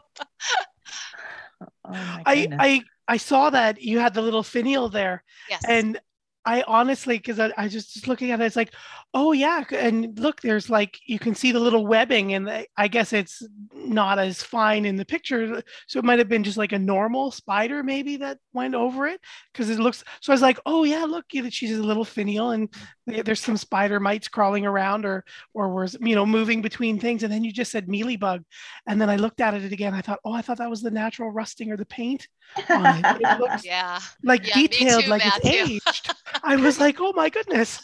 I 1.86 2.48
I 2.60 2.82
I 3.08 3.18
saw 3.18 3.50
that 3.50 3.82
you 3.82 4.00
had 4.00 4.14
the 4.14 4.22
little 4.22 4.44
finial 4.44 4.90
there. 4.90 5.24
Yes. 5.50 5.64
And 5.68 6.00
I 6.48 6.64
honestly, 6.66 7.18
because 7.18 7.42
I, 7.42 7.52
I 7.58 7.68
just, 7.68 7.94
just 7.94 8.08
looking 8.08 8.32
at 8.32 8.40
it, 8.40 8.46
it's 8.46 8.56
like, 8.56 8.74
oh 9.14 9.34
yeah, 9.34 9.66
and 9.72 10.18
look, 10.18 10.40
there's 10.40 10.70
like 10.70 10.98
you 11.06 11.20
can 11.20 11.36
see 11.36 11.52
the 11.52 11.60
little 11.60 11.86
webbing, 11.86 12.34
and 12.34 12.48
the, 12.48 12.66
I 12.78 12.88
guess 12.88 13.12
it's 13.12 13.46
not 13.74 14.18
as 14.18 14.42
fine 14.42 14.86
in 14.86 14.96
the 14.96 15.04
picture, 15.04 15.62
so 15.88 16.00
it 16.00 16.06
might 16.06 16.20
have 16.20 16.30
been 16.30 16.46
just 16.46 16.58
like 16.58 16.72
a 16.72 16.80
normal 16.80 17.32
spider 17.32 17.84
maybe 17.84 18.16
that 18.18 18.38
went 18.54 18.76
over 18.76 19.08
it, 19.08 19.20
because 19.52 19.70
it 19.70 19.78
looks. 19.78 20.06
So 20.22 20.32
I 20.32 20.36
was 20.36 20.42
like, 20.42 20.58
oh 20.66 20.86
yeah, 20.86 21.04
look, 21.04 21.26
she's 21.50 21.78
a 21.78 21.84
little 21.84 22.06
finial, 22.06 22.52
and 22.52 22.74
there's 23.06 23.42
some 23.42 23.58
spider 23.58 24.00
mites 24.00 24.30
crawling 24.30 24.66
around, 24.66 25.06
or 25.06 25.26
or 25.54 25.74
was 25.74 25.98
you 26.00 26.16
know 26.16 26.26
moving 26.26 26.62
between 26.62 26.98
things, 26.98 27.24
and 27.24 27.34
then 27.34 27.44
you 27.44 27.52
just 27.52 27.74
said 27.74 27.88
mealybug, 27.88 28.46
and 28.88 29.02
then 29.02 29.10
I 29.10 29.18
looked 29.18 29.42
at 29.42 29.54
it 29.54 29.74
again. 29.74 29.94
I 29.94 30.02
thought, 30.02 30.20
oh, 30.24 30.32
I 30.32 30.42
thought 30.42 30.60
that 30.60 30.70
was 30.70 30.82
the 30.82 30.92
natural 30.92 31.30
rusting 31.30 31.74
or 31.74 31.78
the 31.78 31.86
paint 31.86 32.26
on 32.70 32.86
it. 32.86 33.22
It 33.22 33.40
looks 33.42 33.66
yeah, 33.66 34.00
like 34.24 34.48
yeah, 34.48 34.54
detailed, 34.54 35.04
too, 35.04 35.10
like 35.10 35.26
Matthew. 35.26 35.52
it's 35.76 35.88
aged. 35.88 36.16
I 36.44 36.56
was 36.56 36.80
like, 36.80 36.98
oh 37.00 37.14
my 37.16 37.30
goodness. 37.30 37.82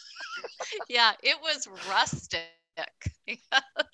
yeah, 0.89 1.14
it 1.22 1.38
was 1.41 1.68
rustic. 1.89 2.41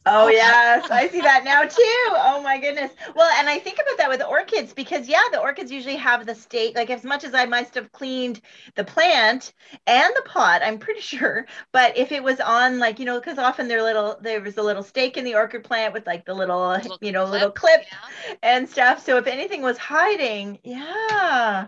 oh 0.05 0.27
yes, 0.29 0.89
I 0.89 1.09
see 1.09 1.21
that 1.21 1.43
now 1.43 1.63
too. 1.63 1.75
Oh 2.15 2.41
my 2.41 2.57
goodness. 2.59 2.91
Well, 3.13 3.29
and 3.37 3.49
I 3.49 3.59
think 3.59 3.77
about 3.81 3.97
that 3.97 4.09
with 4.09 4.23
orchids 4.23 4.73
because 4.73 5.07
yeah, 5.07 5.21
the 5.31 5.39
orchids 5.39 5.71
usually 5.71 5.97
have 5.97 6.25
the 6.25 6.33
state 6.33 6.75
like 6.75 6.89
as 6.89 7.03
much 7.03 7.23
as 7.23 7.33
I 7.33 7.45
must 7.45 7.75
have 7.75 7.91
cleaned 7.91 8.41
the 8.75 8.85
plant 8.85 9.53
and 9.85 10.13
the 10.15 10.21
pot, 10.21 10.61
I'm 10.63 10.79
pretty 10.79 11.01
sure. 11.13 11.45
But 11.73 11.97
if 11.97 12.11
it 12.11 12.23
was 12.23 12.39
on 12.39 12.79
like 12.79 12.99
you 12.99 13.05
know, 13.05 13.19
because 13.19 13.37
often 13.37 13.67
they're 13.67 13.83
little, 13.83 14.17
there 14.21 14.41
was 14.41 14.57
a 14.57 14.63
little 14.63 14.83
stake 14.83 15.17
in 15.17 15.25
the 15.25 15.35
orchid 15.35 15.63
plant 15.63 15.93
with 15.93 16.07
like 16.07 16.25
the 16.25 16.33
little, 16.33 16.69
little 16.69 16.97
you 17.01 17.11
know 17.11 17.25
clip, 17.25 17.33
little 17.33 17.51
clip 17.51 17.81
yeah. 17.91 18.35
and 18.43 18.69
stuff. 18.69 19.03
So 19.03 19.17
if 19.17 19.27
anything 19.27 19.61
was 19.61 19.77
hiding, 19.77 20.59
yeah. 20.63 21.67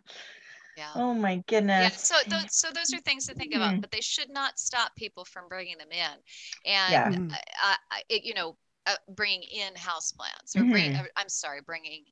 Yeah. 0.81 0.89
Oh 0.95 1.13
my 1.13 1.43
goodness. 1.47 1.83
Yeah. 1.83 1.89
So 1.89 2.15
those, 2.27 2.55
so 2.55 2.69
those 2.73 2.91
are 2.93 2.99
things 3.01 3.27
to 3.27 3.35
think 3.35 3.53
about, 3.53 3.73
mm-hmm. 3.73 3.81
but 3.81 3.91
they 3.91 4.01
should 4.01 4.31
not 4.31 4.57
stop 4.57 4.95
people 4.95 5.25
from 5.25 5.47
bringing 5.47 5.77
them 5.77 5.91
in. 5.91 6.71
And 6.71 6.91
yeah. 6.91 7.09
Mm-hmm. 7.09 7.31
uh, 7.31 7.75
it, 8.09 8.23
you 8.23 8.33
know, 8.33 8.57
uh, 8.87 8.95
bringing 9.15 9.43
in 9.43 9.75
house 9.75 10.11
plants 10.11 10.55
or 10.55 10.63
bring, 10.63 10.93
mm-hmm. 10.93 11.05
I'm 11.15 11.29
sorry, 11.29 11.61
bringing 11.65 12.03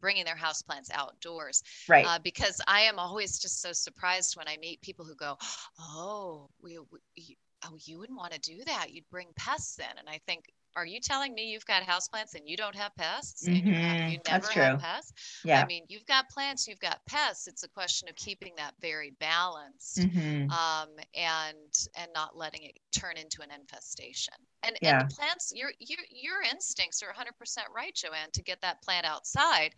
bringing 0.00 0.24
their 0.24 0.36
house 0.36 0.62
plants 0.62 0.88
outdoors 0.94 1.64
right 1.88 2.06
uh, 2.06 2.18
because 2.22 2.60
i 2.68 2.82
am 2.82 2.98
always 2.98 3.40
just 3.40 3.60
so 3.60 3.72
surprised 3.72 4.36
when 4.36 4.46
i 4.46 4.56
meet 4.58 4.80
people 4.80 5.04
who 5.04 5.16
go 5.16 5.36
oh 5.80 6.48
we, 6.62 6.78
we 6.78 7.36
oh 7.64 7.76
you 7.84 7.98
wouldn't 7.98 8.16
want 8.16 8.32
to 8.32 8.38
do 8.38 8.62
that 8.64 8.92
you'd 8.92 9.10
bring 9.10 9.26
pests 9.34 9.80
in 9.80 9.98
and 9.98 10.08
i 10.08 10.18
think 10.28 10.44
are 10.76 10.86
you 10.86 11.00
telling 11.00 11.34
me 11.34 11.44
you've 11.44 11.66
got 11.66 11.82
houseplants 11.82 12.34
and 12.34 12.46
you 12.46 12.56
don't 12.56 12.74
have 12.74 12.94
pests 12.96 13.48
mm-hmm. 13.48 13.66
you, 13.66 13.74
have, 13.74 14.10
you 14.10 14.18
never 14.18 14.22
That's 14.24 14.52
true. 14.52 14.62
have 14.62 14.80
pests 14.80 15.12
yeah 15.44 15.62
i 15.62 15.66
mean 15.66 15.84
you've 15.88 16.06
got 16.06 16.28
plants 16.28 16.66
you've 16.66 16.80
got 16.80 17.00
pests 17.06 17.46
it's 17.46 17.62
a 17.62 17.68
question 17.68 18.08
of 18.08 18.16
keeping 18.16 18.52
that 18.56 18.74
very 18.80 19.12
balanced 19.20 19.98
mm-hmm. 19.98 20.50
um, 20.50 20.88
and 21.14 21.88
and 21.96 22.10
not 22.14 22.36
letting 22.36 22.62
it 22.62 22.78
turn 22.92 23.16
into 23.16 23.42
an 23.42 23.48
infestation 23.50 24.34
and 24.62 24.76
yeah. 24.82 25.00
and 25.00 25.10
the 25.10 25.14
plants 25.14 25.52
your 25.54 25.70
your 25.78 26.00
your 26.10 26.42
instincts 26.50 27.02
are 27.02 27.12
100% 27.12 27.58
right 27.74 27.94
joanne 27.94 28.30
to 28.32 28.42
get 28.42 28.60
that 28.60 28.82
plant 28.82 29.06
outside 29.06 29.70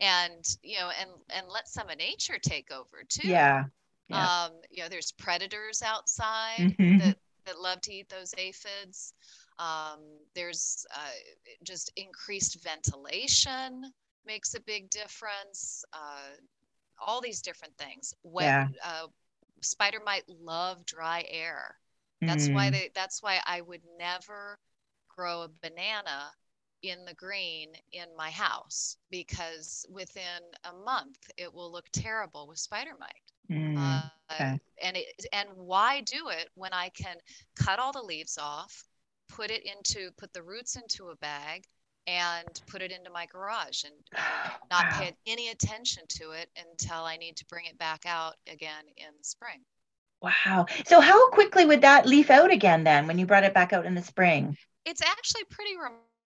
and 0.00 0.56
you 0.62 0.78
know 0.78 0.90
and 1.00 1.10
and 1.30 1.46
let 1.48 1.68
some 1.68 1.88
of 1.88 1.98
nature 1.98 2.38
take 2.40 2.70
over 2.72 3.04
too 3.08 3.28
yeah, 3.28 3.64
yeah. 4.08 4.44
um 4.44 4.52
you 4.70 4.82
know 4.82 4.88
there's 4.88 5.12
predators 5.12 5.82
outside 5.82 6.58
mm-hmm. 6.58 6.98
that 6.98 7.16
that 7.46 7.58
love 7.58 7.80
to 7.80 7.92
eat 7.92 8.08
those 8.08 8.34
aphids 8.38 9.14
um, 9.60 10.00
there's 10.34 10.86
uh, 10.96 11.10
just 11.64 11.92
increased 11.96 12.62
ventilation 12.64 13.92
makes 14.26 14.54
a 14.54 14.60
big 14.60 14.90
difference. 14.90 15.84
Uh, 15.92 16.36
all 17.06 17.20
these 17.20 17.42
different 17.42 17.76
things. 17.78 18.14
When 18.22 18.54
Yeah. 18.54 18.68
uh, 18.84 19.08
spider 19.62 20.00
mite 20.04 20.24
love 20.28 20.86
dry 20.86 21.24
air. 21.28 21.76
That's 22.26 22.48
why 22.52 22.70
Mm. 22.70 22.70
they. 22.70 22.90
That's 22.94 23.22
why 23.22 23.40
I 23.46 23.60
would 23.62 23.82
never 23.98 24.58
grow 25.08 25.42
a 25.42 25.48
banana 25.48 26.32
in 26.82 27.04
the 27.06 27.14
green 27.14 27.72
in 27.92 28.06
my 28.16 28.30
house 28.30 28.96
because 29.10 29.86
within 29.90 30.42
a 30.64 30.72
month 30.72 31.30
it 31.36 31.54
will 31.54 31.72
look 31.72 31.86
terrible 31.92 32.46
with 32.48 32.58
spider 32.58 32.92
mite. 32.98 33.32
Mm. 33.50 34.02
Uh, 34.30 34.40
okay. 34.40 34.60
and 34.82 34.96
it 34.96 35.26
and 35.32 35.48
why 35.56 36.00
do 36.00 36.28
it 36.28 36.50
when 36.54 36.72
I 36.72 36.90
can 36.90 37.16
cut 37.56 37.78
all 37.78 37.92
the 37.92 38.02
leaves 38.02 38.38
off, 38.38 38.89
put 39.30 39.50
it 39.50 39.62
into 39.64 40.10
put 40.18 40.32
the 40.32 40.42
roots 40.42 40.76
into 40.76 41.08
a 41.08 41.16
bag, 41.16 41.64
and 42.06 42.60
put 42.66 42.82
it 42.82 42.90
into 42.90 43.10
my 43.10 43.26
garage 43.26 43.84
and, 43.84 43.94
not 44.70 44.90
pay 44.92 45.14
any 45.26 45.50
attention 45.50 46.04
to 46.08 46.30
it 46.30 46.48
until 46.56 47.04
I 47.04 47.16
need 47.16 47.36
to 47.36 47.46
bring 47.46 47.66
it 47.66 47.78
back 47.78 48.02
out 48.06 48.34
again 48.46 48.84
in 48.96 49.08
the 49.16 49.24
spring. 49.24 49.60
Wow. 50.22 50.66
So 50.86 51.00
how 51.00 51.30
quickly 51.30 51.64
would 51.64 51.80
that 51.80 52.06
leaf 52.06 52.30
out 52.30 52.50
again 52.50 52.84
then 52.84 53.06
when 53.06 53.18
you 53.18 53.26
brought 53.26 53.44
it 53.44 53.54
back 53.54 53.72
out 53.72 53.86
in 53.86 53.94
the 53.94 54.02
spring? 54.02 54.56
It's 54.84 55.02
actually 55.02 55.44
pretty 55.44 55.76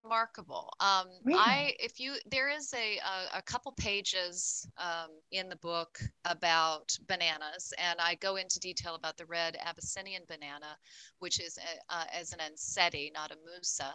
remarkable. 0.04 0.72
Um, 0.80 1.06
Really? 1.24 1.40
I 1.40 1.72
if 1.80 1.98
you 1.98 2.14
there 2.26 2.48
is 2.48 2.72
a 2.74 2.98
a, 2.98 3.38
a 3.38 3.42
couple 3.42 3.72
pages 3.72 4.66
um, 4.78 5.10
in 5.32 5.48
the 5.48 5.56
book 5.56 5.98
about 6.24 6.96
bananas, 7.08 7.72
and 7.78 7.98
I 8.00 8.14
go 8.16 8.36
into 8.36 8.60
detail 8.60 8.94
about 8.94 9.16
the 9.16 9.26
red 9.26 9.56
Abyssinian 9.64 10.22
banana, 10.28 10.76
which 11.18 11.40
is 11.40 11.58
a, 11.58 11.94
uh, 11.94 12.04
as 12.12 12.32
an 12.32 12.40
ensete, 12.40 13.12
not 13.14 13.32
a 13.32 13.36
musa, 13.44 13.94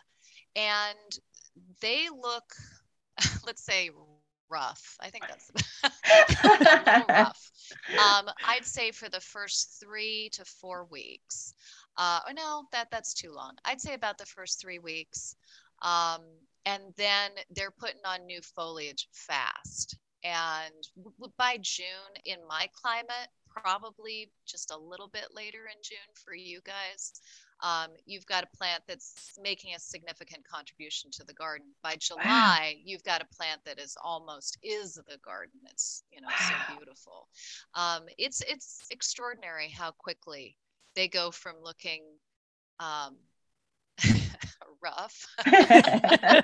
and 0.55 1.19
they 1.81 2.07
look, 2.09 2.53
let's 3.45 3.63
say, 3.63 3.89
rough. 4.49 4.97
I 5.01 5.09
think 5.09 5.27
that's 5.27 5.51
rough. 7.09 7.51
Um, 7.97 8.29
I'd 8.43 8.65
say 8.65 8.91
for 8.91 9.09
the 9.09 9.19
first 9.19 9.79
three 9.79 10.29
to 10.33 10.45
four 10.45 10.85
weeks. 10.85 11.53
Uh, 11.97 12.19
or 12.27 12.33
no, 12.33 12.63
that 12.71 12.89
that's 12.91 13.13
too 13.13 13.31
long. 13.31 13.53
I'd 13.65 13.81
say 13.81 13.93
about 13.93 14.17
the 14.17 14.25
first 14.25 14.61
three 14.61 14.79
weeks, 14.79 15.35
um, 15.81 16.21
and 16.65 16.83
then 16.97 17.31
they're 17.51 17.71
putting 17.71 18.01
on 18.05 18.25
new 18.25 18.41
foliage 18.41 19.07
fast. 19.11 19.97
And 20.23 20.73
by 21.37 21.57
June 21.61 21.85
in 22.25 22.39
my 22.47 22.67
climate, 22.73 23.29
probably 23.47 24.31
just 24.45 24.71
a 24.71 24.77
little 24.77 25.07
bit 25.07 25.27
later 25.33 25.65
in 25.71 25.77
June 25.81 26.13
for 26.13 26.33
you 26.35 26.59
guys, 26.65 27.13
um, 27.61 27.89
you've 28.05 28.25
got 28.25 28.43
a 28.43 28.57
plant 28.57 28.83
that's 28.87 29.37
making 29.41 29.75
a 29.75 29.79
significant 29.79 30.45
contribution 30.47 31.09
to 31.11 31.23
the 31.25 31.33
garden. 31.33 31.67
By 31.83 31.95
July, 31.95 32.75
you've 32.83 33.03
got 33.03 33.21
a 33.21 33.35
plant 33.35 33.61
that 33.65 33.79
is 33.79 33.97
almost 34.03 34.57
is 34.61 34.95
the 34.95 35.17
garden. 35.25 35.59
It's 35.69 36.03
you 36.11 36.21
know 36.21 36.27
Wow. 36.27 36.35
so 36.67 36.75
beautiful. 36.75 37.27
Um, 37.73 38.03
it's 38.17 38.41
it's 38.41 38.81
extraordinary 38.91 39.69
how 39.69 39.91
quickly 39.91 40.57
they 40.95 41.07
go 41.07 41.31
from 41.31 41.55
looking 41.63 42.03
um, 42.79 43.17
rough. 44.81 45.25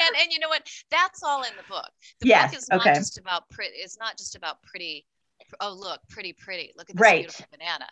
And 0.00 0.16
and 0.22 0.32
you 0.32 0.38
know 0.38 0.48
what? 0.48 0.68
That's 0.90 1.22
all 1.22 1.42
in 1.42 1.50
the 1.56 1.62
book. 1.68 1.88
The 2.20 2.28
Yes, 2.28 2.50
book 2.50 2.58
is 2.58 2.68
not 2.68 2.84
just 2.94 3.18
about 3.18 3.48
pretty 3.50 3.74
it's 3.76 3.98
not 3.98 4.16
just 4.18 4.34
about 4.36 4.62
pretty 4.62 5.06
oh 5.60 5.72
look 5.72 6.00
pretty 6.10 6.32
pretty. 6.32 6.72
Look 6.76 6.90
at 6.90 6.96
this 6.96 7.00
Right. 7.00 7.18
beautiful 7.20 7.46
banana. 7.50 7.86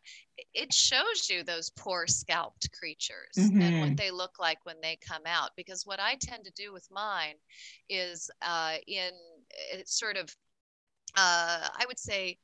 It- 0.53 0.73
shows 0.73 1.31
you 1.31 1.43
those 1.43 1.71
poor 1.71 2.07
scalped 2.07 2.71
creatures 2.73 3.37
Mhm. 3.37 3.63
and 3.63 3.81
what 3.81 3.97
they 3.97 4.11
look 4.11 4.39
like 4.39 4.59
when 4.65 4.77
they 4.83 4.97
come 4.97 5.23
out. 5.27 5.51
Because 5.57 5.87
what 5.87 6.01
i 6.01 6.17
tend 6.17 6.45
to 6.45 6.51
do 6.53 6.73
with 6.73 6.87
mine 6.91 7.37
is 7.89 8.31
uh, 8.43 8.77
in 8.87 9.13
it's 9.73 9.99
sort 9.99 10.17
of 10.17 10.35
uh, 11.17 11.69
i 11.79 11.85
would 11.87 11.99
say 11.99 12.39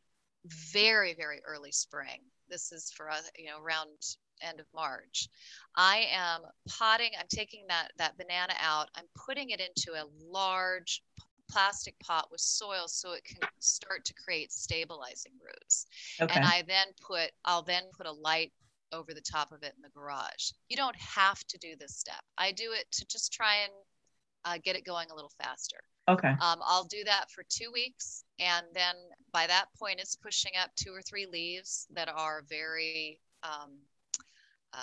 very 0.73 1.15
very 1.15 1.41
early 1.45 1.73
spring. 1.73 2.21
This 2.49 2.73
is 2.73 2.91
for 2.93 3.11
us 3.11 3.31
you 3.37 3.47
know 3.47 3.61
around 3.61 3.89
end 4.43 4.61
of 4.61 4.67
march 4.75 5.29
i 5.77 6.07
am 6.13 6.41
potting 6.69 7.11
i'm 7.19 7.27
taking 7.29 7.65
that 7.69 7.89
that 7.99 8.17
banana 8.17 8.55
out 8.61 8.89
i'm 8.97 9.05
putting 9.27 9.51
it 9.51 9.61
into 9.61 9.93
a 9.93 10.05
large 10.31 11.03
plastic 11.51 11.99
pot 11.99 12.29
with 12.31 12.41
soil 12.41 12.85
so 12.87 13.13
it 13.13 13.25
can 13.25 13.39
start 13.59 14.05
to 14.05 14.15
create 14.15 14.51
stabilizing 14.53 15.33
roots 15.45 15.87
okay. 16.21 16.35
and 16.35 16.45
i 16.45 16.63
then 16.67 16.87
put 17.07 17.31
i'll 17.45 17.63
then 17.63 17.83
put 17.97 18.07
a 18.07 18.13
light 18.13 18.53
over 18.93 19.15
the 19.15 19.21
top 19.21 19.53
of 19.53 19.63
it 19.63 19.73
in 19.77 19.83
the 19.83 19.89
garage 19.91 20.53
you 20.69 20.77
don't 20.77 20.97
have 20.97 21.43
to 21.47 21.59
do 21.59 21.75
this 21.79 21.97
step 21.97 22.23
i 22.39 22.53
do 22.53 22.73
it 22.73 22.87
to 22.91 23.07
just 23.07 23.33
try 23.33 23.57
and 23.65 23.73
uh, 24.45 24.59
get 24.65 24.75
it 24.75 24.85
going 24.85 25.09
a 25.11 25.15
little 25.15 25.33
faster 25.41 25.79
okay. 26.09 26.29
um, 26.29 26.61
I'll 26.63 26.85
do 26.85 27.05
that 27.05 27.31
for 27.31 27.45
two 27.49 27.71
weeks. 27.73 28.25
And 28.39 28.67
then 28.75 28.95
by 29.33 29.47
that 29.47 29.67
point, 29.79 30.01
it's 30.01 30.17
pushing 30.17 30.53
up 30.61 30.71
two 30.77 30.93
or 30.93 31.03
three 31.03 31.27
leaves 31.27 31.87
that 31.95 32.09
are 32.09 32.45
very, 32.49 33.19
um, 33.43 33.79
uh, 34.73 34.79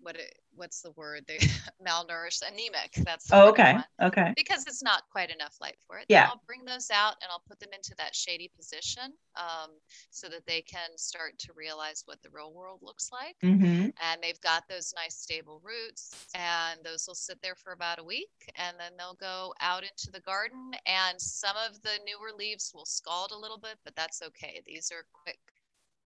what 0.00 0.16
it, 0.16 0.34
what's 0.56 0.80
the 0.80 0.90
word? 0.92 1.22
They 1.28 1.38
malnourished, 1.86 2.42
anemic. 2.42 2.92
That's 3.04 3.32
Oh, 3.32 3.48
okay. 3.50 3.76
Okay. 4.02 4.32
because 4.36 4.66
it's 4.66 4.82
not 4.82 5.04
quite 5.12 5.30
enough 5.30 5.54
light 5.60 5.76
for 5.86 5.96
it. 5.96 6.06
Yeah. 6.08 6.22
Then 6.22 6.30
I'll 6.30 6.42
bring 6.44 6.64
those 6.64 6.90
out 6.90 7.14
and 7.22 7.28
I'll 7.30 7.44
put 7.48 7.60
them 7.60 7.68
into 7.72 7.94
that 7.98 8.12
shady 8.12 8.50
position 8.56 9.12
um, 9.36 9.70
so 10.10 10.28
that 10.28 10.44
they 10.44 10.60
can 10.60 10.90
start 10.96 11.38
to 11.38 11.52
realize 11.54 12.02
what 12.06 12.20
the 12.22 12.30
real 12.32 12.52
world 12.52 12.80
looks 12.82 13.10
like 13.12 13.36
Mm-hmm. 13.44 13.90
and 14.02 14.20
they've 14.20 14.40
got 14.40 14.64
those 14.68 14.92
nice 14.96 15.14
stable 15.14 15.60
roots 15.64 16.26
and 16.34 16.80
those 16.84 17.04
will 17.06 17.14
sit 17.14 17.40
there 17.40 17.54
for 17.54 17.72
about 17.72 18.00
a 18.00 18.04
week 18.04 18.30
and 18.56 18.76
then 18.80 18.92
they'll 18.98 19.14
go 19.14 19.54
out 19.60 19.84
into 19.84 20.10
the 20.12 20.20
garden 20.20 20.72
and 20.86 21.20
some 21.20 21.54
of 21.68 21.80
the 21.82 21.90
newer 22.04 22.36
leaves 22.36 22.72
will 22.74 22.84
scald 22.86 23.30
a 23.30 23.38
little 23.38 23.58
bit 23.58 23.76
but 23.84 23.94
that's 23.94 24.20
okay 24.22 24.60
these 24.66 24.90
are 24.92 25.04
quick 25.12 25.38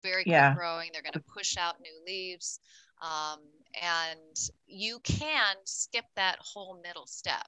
very 0.02 0.22
quick 0.24 0.32
Yeah. 0.32 0.54
growing 0.54 0.90
they're 0.92 1.02
going 1.02 1.12
to 1.14 1.20
push 1.20 1.56
out 1.56 1.80
new 1.80 1.92
leaves 2.06 2.60
um, 3.02 3.40
and 3.80 4.36
you 4.66 4.98
can 5.00 5.56
skip 5.64 6.04
that 6.16 6.38
whole 6.40 6.80
middle 6.82 7.06
step 7.06 7.46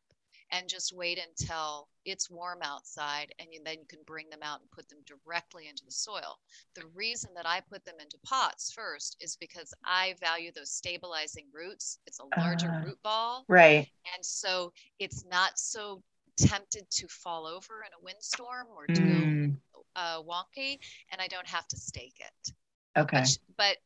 and 0.51 0.69
just 0.69 0.95
wait 0.97 1.19
until 1.19 1.89
it's 2.05 2.31
warm 2.31 2.59
outside 2.63 3.35
and 3.39 3.49
you, 3.53 3.61
then 3.65 3.75
you 3.81 3.87
can 3.89 4.01
bring 4.07 4.29
them 4.31 4.41
out 4.43 4.61
and 4.61 4.71
put 4.71 4.89
them 4.89 4.99
directly 5.07 5.69
into 5.69 5.85
the 5.85 5.91
soil 5.93 6.39
the 6.75 6.87
reason 6.95 7.31
that 7.35 7.47
I 7.47 7.61
put 7.61 7.85
them 7.85 7.97
into 8.01 8.19
pots 8.25 8.73
first 8.73 9.17
is 9.21 9.37
because 9.37 9.75
I 9.85 10.15
value 10.21 10.51
those 10.55 10.71
stabilizing 10.73 11.47
roots. 11.53 11.99
It's 12.07 12.21
a 12.21 12.27
larger 12.27 12.71
Ah. 12.71 12.81
root 12.81 12.99
ball. 13.03 13.47
Right. 13.49 13.89
And 14.15 14.25
so 14.25 14.73
it's 14.99 15.25
not 15.25 15.59
so 15.59 16.03
tempted 16.37 16.89
to 16.91 17.09
fall 17.09 17.47
over 17.47 17.83
in 17.83 17.93
a 17.99 18.03
windstorm 18.03 18.67
or 18.77 18.89
to 18.89 19.03
Mm, 19.03 19.57
go 19.75 19.85
uh, 19.97 20.23
wonky, 20.23 20.79
and 21.11 21.21
I 21.21 21.27
don't 21.29 21.47
have 21.49 21.67
to 21.69 21.77
stake 21.77 22.21
it. 22.21 22.53
okay. 22.97 23.23
But, 23.23 23.39
but 23.57 23.77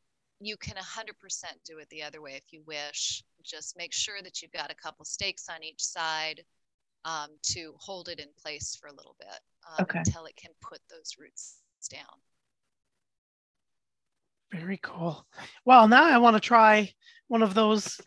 you 0.46 0.56
can 0.56 0.76
100% 0.76 1.44
do 1.64 1.78
it 1.78 1.88
the 1.90 2.02
other 2.02 2.20
way 2.20 2.32
if 2.34 2.52
you 2.52 2.62
wish. 2.66 3.22
Just 3.42 3.76
make 3.76 3.92
sure 3.92 4.22
that 4.22 4.42
you've 4.42 4.52
got 4.52 4.70
a 4.70 4.74
couple 4.74 5.04
stakes 5.04 5.48
on 5.48 5.62
each 5.62 5.82
side 5.82 6.42
um, 7.04 7.28
to 7.42 7.74
hold 7.78 8.08
it 8.08 8.20
in 8.20 8.28
place 8.40 8.76
for 8.80 8.88
a 8.88 8.94
little 8.94 9.16
bit 9.18 9.40
um, 9.68 9.84
Okay. 9.84 9.98
until 9.98 10.24
it 10.26 10.36
can 10.36 10.52
put 10.60 10.80
those 10.90 11.16
roots 11.18 11.58
down. 11.90 12.20
Very 14.52 14.78
cool. 14.82 15.26
Well, 15.64 15.88
now 15.88 16.04
I 16.04 16.18
want 16.18 16.36
to 16.36 16.40
try 16.40 16.92
one 17.28 17.42
of 17.42 17.54
those 17.54 18.00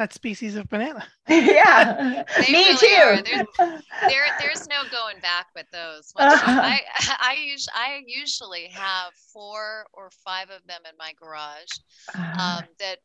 that 0.00 0.12
species 0.14 0.56
of 0.56 0.68
banana. 0.68 1.06
yeah. 1.28 2.24
Me 2.48 2.52
really 2.52 2.76
too. 2.76 2.86
are. 2.96 3.78
there 4.08 4.26
there's 4.40 4.66
no 4.68 4.82
going 4.90 5.20
back 5.20 5.46
with 5.54 5.66
those. 5.72 6.12
Uh-huh. 6.18 6.60
I 6.62 6.80
I 7.20 7.34
usually 7.38 7.72
I 7.74 8.00
usually 8.06 8.66
have 8.68 9.12
four 9.32 9.86
or 9.92 10.10
five 10.24 10.50
of 10.50 10.66
them 10.66 10.80
in 10.88 10.96
my 10.98 11.12
garage. 11.20 11.70
Ah, 12.14 12.58
Um, 12.58 12.64
that 12.78 12.98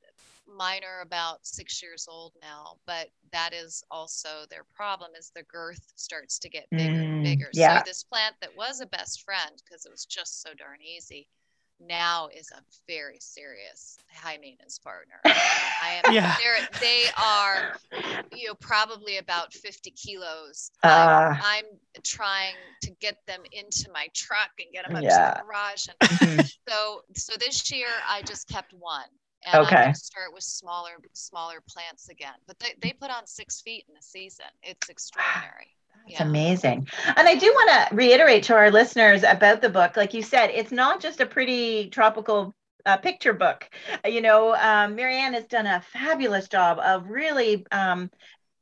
mine 0.47 0.81
are 0.83 1.01
about 1.01 1.45
six 1.45 1.81
years 1.81 2.07
old 2.09 2.33
now, 2.41 2.77
but 2.85 3.07
that 3.31 3.53
is 3.53 3.83
also 3.91 4.45
their 4.49 4.63
problem 4.75 5.11
is 5.17 5.31
the 5.35 5.43
girth 5.43 5.81
starts 5.95 6.37
to 6.39 6.49
get 6.49 6.69
bigger 6.71 6.93
Mm, 6.93 7.13
and 7.15 7.23
bigger. 7.23 7.49
yeah. 7.53 7.79
So 7.79 7.83
this 7.85 8.03
plant 8.03 8.35
that 8.41 8.55
was 8.55 8.79
a 8.79 8.85
best 8.85 9.23
friend 9.23 9.51
because 9.63 9.85
it 9.85 9.91
was 9.91 10.05
just 10.05 10.41
so 10.41 10.53
darn 10.53 10.81
easy. 10.81 11.27
Now 11.79 12.29
is 12.35 12.51
a 12.51 12.61
very 12.87 13.17
serious 13.19 13.97
high 14.13 14.37
maintenance 14.41 14.79
partner. 14.79 15.19
I 15.25 16.01
am. 16.03 16.13
Yeah. 16.13 16.35
They're, 16.41 16.55
you 18.45 18.47
know 18.47 18.55
probably 18.55 19.17
about 19.17 19.53
50 19.53 19.91
kilos 19.91 20.71
Ah. 20.83 21.29
I'm, 21.43 21.65
I'm 21.65 22.01
trying 22.03 22.55
to 22.83 22.91
get 23.01 23.17
them 23.27 23.41
into 23.51 23.89
my 23.93 24.07
truck 24.13 24.51
and 24.59 24.67
get 24.73 24.87
them 24.87 24.95
up 24.95 25.01
to 25.01 25.07
the 25.07 25.43
garage 25.45 25.87
and 25.87 26.09
mhm. 26.09 26.53
so 26.69 27.01
so 27.15 27.33
this 27.39 27.71
year 27.71 27.87
i 28.07 28.21
just 28.21 28.47
kept 28.47 28.73
one 28.73 29.05
and 29.45 29.55
i'm 29.55 29.65
Okay. 29.65 29.93
start 29.93 30.33
with 30.33 30.43
smaller 30.43 30.91
smaller 31.13 31.61
plants 31.69 32.09
again 32.09 32.35
but 32.47 32.59
they, 32.59 32.73
they 32.81 32.93
put 32.93 33.09
on 33.09 33.25
six 33.25 33.61
feet 33.61 33.85
in 33.89 33.95
a 33.95 34.01
season 34.01 34.45
it's 34.63 34.89
extraordinary 34.89 35.71
It's 36.07 36.19
Yeah. 36.19 36.21
amazing. 36.21 36.87
And 37.15 37.27
I 37.27 37.35
do 37.35 37.47
want 37.47 37.89
to 37.89 37.95
reiterate 37.95 38.43
to 38.45 38.55
our 38.55 38.71
listeners 38.71 39.23
about 39.23 39.61
the 39.61 39.69
book. 39.69 39.95
Like 39.97 40.13
you 40.13 40.21
said, 40.21 40.49
it's 40.51 40.71
not 40.71 41.01
just 41.01 41.19
a 41.19 41.25
pretty 41.25 41.89
tropical 41.89 42.53
uh, 42.85 42.97
picture 42.97 43.33
book. 43.33 43.69
You 44.05 44.21
know, 44.21 44.55
um, 44.55 44.95
Marianne 44.95 45.33
has 45.33 45.45
done 45.47 45.65
a 45.65 45.81
fabulous 45.81 46.47
job 46.47 46.79
of 46.79 47.09
really 47.09 47.65
um, 47.71 48.09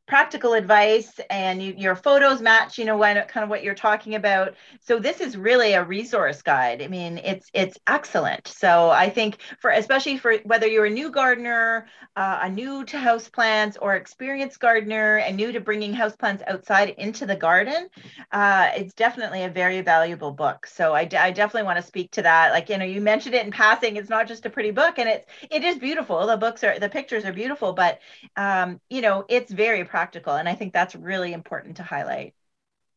practical 0.05 0.53
advice 0.53 1.19
and 1.29 1.61
you, 1.63 1.73
your 1.77 1.95
photos 1.95 2.41
match 2.41 2.77
you 2.77 2.85
know 2.85 2.97
what 2.97 3.27
kind 3.27 3.43
of 3.43 3.49
what 3.49 3.63
you're 3.63 3.73
talking 3.73 4.15
about. 4.15 4.55
So 4.81 4.99
this 4.99 5.21
is 5.21 5.37
really 5.37 5.73
a 5.73 5.83
resource 5.83 6.41
guide. 6.41 6.81
I 6.81 6.87
mean 6.87 7.19
it's 7.19 7.49
it's 7.53 7.77
excellent. 7.87 8.47
So 8.47 8.89
i 8.89 9.09
think 9.09 9.37
for 9.59 9.71
especially 9.71 10.17
for 10.17 10.37
whether 10.43 10.67
you're 10.67 10.85
a 10.85 10.89
new 10.89 11.09
gardener 11.09 11.87
uh, 12.15 12.39
a 12.43 12.49
new 12.49 12.83
to 12.85 12.97
house 12.97 13.29
plants 13.29 13.77
or 13.81 13.95
experienced 13.95 14.59
gardener 14.59 15.17
and 15.17 15.37
new 15.37 15.51
to 15.51 15.59
bringing 15.59 15.93
house 15.93 16.15
plants 16.15 16.43
outside 16.47 16.89
into 16.89 17.25
the 17.25 17.35
garden 17.35 17.87
uh, 18.31 18.69
it's 18.75 18.93
definitely 18.93 19.43
a 19.43 19.49
very 19.49 19.81
valuable 19.81 20.31
book. 20.31 20.65
So 20.67 20.93
I, 20.93 21.01
I 21.17 21.31
definitely 21.31 21.63
want 21.63 21.77
to 21.77 21.83
speak 21.83 22.11
to 22.11 22.21
that. 22.23 22.51
Like 22.51 22.69
you 22.69 22.77
know 22.77 22.85
you 22.85 23.01
mentioned 23.01 23.35
it 23.35 23.45
in 23.45 23.51
passing 23.51 23.95
it's 23.95 24.09
not 24.09 24.27
just 24.27 24.45
a 24.45 24.49
pretty 24.49 24.71
book 24.71 24.99
and 24.99 25.07
it's 25.09 25.25
it 25.49 25.63
is 25.63 25.77
beautiful. 25.77 26.25
The 26.27 26.37
books 26.37 26.63
are 26.63 26.79
the 26.79 26.89
pictures 26.89 27.25
are 27.25 27.33
beautiful 27.33 27.73
but 27.73 27.99
um, 28.35 28.79
you 28.89 29.01
know 29.01 29.25
it's 29.29 29.51
very 29.51 29.83
practical. 29.93 30.33
And 30.33 30.49
I 30.49 30.55
think 30.55 30.73
that's 30.73 30.95
really 30.95 31.33
important 31.33 31.77
to 31.77 31.83
highlight. 31.83 32.33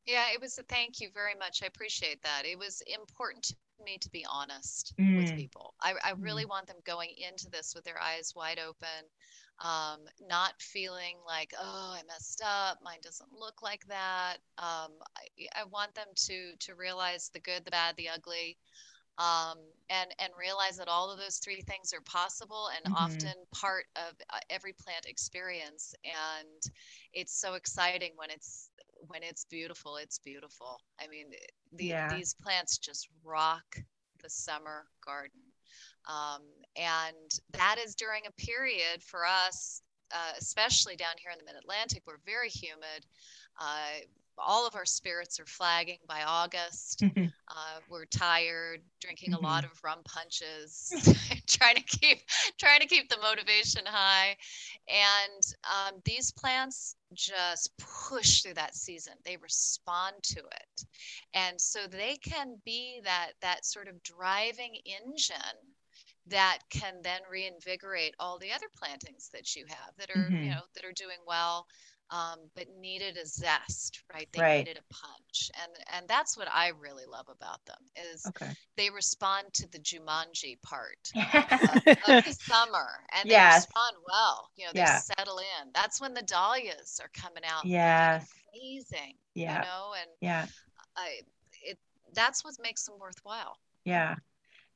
Yeah, 0.07 0.25
it 0.33 0.41
was 0.41 0.57
a 0.57 0.63
thank 0.63 0.99
you 0.99 1.11
very 1.13 1.35
much. 1.39 1.63
I 1.63 1.67
appreciate 1.67 2.23
that. 2.23 2.47
It 2.47 2.59
was 2.59 2.83
important 2.87 3.45
to 3.45 3.55
me 3.85 3.99
to 3.99 4.09
be 4.09 4.25
honest 4.33 4.95
mm. 4.99 5.19
with 5.19 5.37
people. 5.37 5.75
I, 5.83 5.93
I 6.03 6.13
really 6.19 6.45
mm. 6.45 6.49
want 6.49 6.69
them 6.69 6.79
going 6.87 7.11
into 7.19 7.51
this 7.51 7.75
with 7.75 7.85
their 7.85 8.01
eyes 8.01 8.33
wide 8.35 8.59
open, 8.59 9.05
um, 9.61 10.07
not 10.27 10.55
feeling 10.59 11.17
like, 11.27 11.53
oh, 11.61 11.95
I 11.99 12.01
messed 12.09 12.43
up. 12.43 12.79
Mine 12.83 13.01
doesn't 13.03 13.29
look 13.39 13.61
like 13.63 13.85
that. 13.89 14.37
Um, 14.57 14.93
I, 15.19 15.61
I 15.61 15.65
want 15.71 15.95
them 15.95 16.09
to 16.15 16.53
to 16.61 16.75
realize 16.77 17.29
the 17.29 17.41
good, 17.41 17.67
the 17.67 17.73
bad, 17.73 17.95
the 17.99 18.09
ugly 18.09 18.57
um, 19.19 19.59
and 19.89 20.11
and 20.19 20.33
realize 20.39 20.77
that 20.77 20.89
all 20.89 21.11
of 21.11 21.19
those 21.19 21.39
three 21.39 21.63
things 21.63 21.93
are 21.93 22.01
possible 22.03 22.69
and 22.75 22.95
mm-hmm. 22.95 23.05
often 23.05 23.35
part 23.55 23.85
of 23.97 24.15
uh, 24.31 24.39
every 24.51 24.73
plant 24.73 25.07
experience 25.07 25.95
and 26.05 26.73
it's 27.13 27.39
so 27.41 27.55
exciting 27.55 28.11
when 28.17 28.31
it's 28.31 28.71
when 29.09 29.23
it's 29.23 29.45
beautiful 29.45 29.97
it's 29.97 30.19
beautiful 30.19 30.81
i 31.01 31.07
mean 31.07 31.27
the, 31.75 31.85
yeah. 31.85 32.15
these 32.15 32.35
plants 32.43 32.79
just 32.79 33.09
rock 33.25 33.77
the 34.23 34.31
summer 34.31 34.87
garden 35.05 35.41
um, 36.09 36.43
and 36.77 37.41
that 37.53 37.77
is 37.85 37.95
during 37.95 38.23
a 38.27 38.33
period 38.33 39.03
for 39.03 39.21
us 39.27 39.83
uh, 40.13 40.33
especially 40.39 40.97
down 40.97 41.15
here 41.21 41.31
in 41.31 41.39
the 41.39 41.45
mid-atlantic 41.45 42.03
we're 42.07 42.19
very 42.25 42.49
humid 42.49 43.05
uh, 43.61 44.01
all 44.39 44.67
of 44.67 44.75
our 44.75 44.85
spirits 44.85 45.41
are 45.41 45.47
flagging 45.47 45.99
by 46.07 46.23
August. 46.23 47.01
Mm-hmm. 47.01 47.27
Uh, 47.49 47.81
we're 47.89 48.05
tired, 48.07 48.81
drinking 49.01 49.33
mm-hmm. 49.33 49.45
a 49.45 49.49
lot 49.49 49.65
mm-hmm. 49.65 49.73
of 49.73 49.85
rum 49.85 49.99
punches, 50.05 50.93
trying 51.47 51.77
to 51.77 51.83
keep 51.83 52.21
trying 52.59 52.81
to 52.81 52.87
keep 52.87 53.09
the 53.09 53.19
motivation 53.23 53.83
high. 53.87 54.37
And 54.89 55.43
um, 55.65 56.01
these 56.05 56.33
plants 56.33 56.97
just 57.15 57.71
push 57.79 58.43
through 58.43 58.55
that 58.55 58.75
season. 58.75 59.15
They 59.25 59.37
respond 59.37 60.17
to 60.23 60.41
it, 60.41 60.85
and 61.35 61.61
so 61.61 61.87
they 61.87 62.17
can 62.17 62.57
be 62.65 63.01
that 63.05 63.33
that 63.43 63.65
sort 63.65 63.89
of 63.89 64.03
driving 64.03 64.77
engine 64.85 65.37
that 66.29 66.59
can 66.71 66.95
then 67.03 67.21
reinvigorate 67.31 68.15
all 68.19 68.39
the 68.39 68.53
other 68.53 68.67
plantings 68.77 69.31
that 69.33 69.55
you 69.55 69.65
have 69.69 69.95
that 69.97 70.11
are 70.11 70.25
mm-hmm. 70.25 70.43
you 70.43 70.51
know 70.51 70.63
that 70.75 70.85
are 70.85 70.93
doing 70.93 71.19
well 71.27 71.67
um, 72.11 72.39
but 72.55 72.67
needed 72.81 73.17
a 73.17 73.27
zest, 73.27 74.03
right? 74.13 74.29
They 74.33 74.41
right. 74.41 74.59
needed 74.59 74.79
a 74.79 74.95
punch, 74.95 75.51
and 75.61 75.73
and 75.95 76.09
that's 76.09 76.37
what 76.37 76.49
I 76.53 76.71
really 76.81 77.05
love 77.11 77.27
about 77.29 77.65
them 77.67 77.79
is 78.13 78.27
okay. 78.29 78.51
they 78.77 78.91
respond 78.91 79.53
to 79.55 79.71
the 79.71 79.79
Jumanji 79.79 80.61
part 80.63 81.11
of, 81.17 81.87
of 82.09 82.25
the 82.25 82.37
summer, 82.39 82.87
and 83.19 83.29
yes. 83.29 83.55
they 83.55 83.57
respond 83.57 83.97
well. 84.09 84.51
You 84.57 84.67
know, 84.67 84.71
they 84.75 84.81
yeah. 84.81 84.99
settle 84.99 85.39
in. 85.39 85.71
That's 85.75 86.01
when 86.01 86.15
the 86.15 86.23
dahlias 86.23 87.01
are 87.03 87.11
coming 87.13 87.43
out. 87.45 87.65
Yeah, 87.65 88.21
amazing. 88.55 89.15
Yeah, 89.35 89.57
you 89.57 89.61
know, 89.63 89.95
and 90.01 90.11
yeah, 90.21 90.47
I 90.97 91.21
it 91.63 91.79
that's 92.15 92.45
what 92.45 92.55
makes 92.63 92.85
them 92.85 92.95
worthwhile. 93.01 93.57
Yeah, 93.85 94.15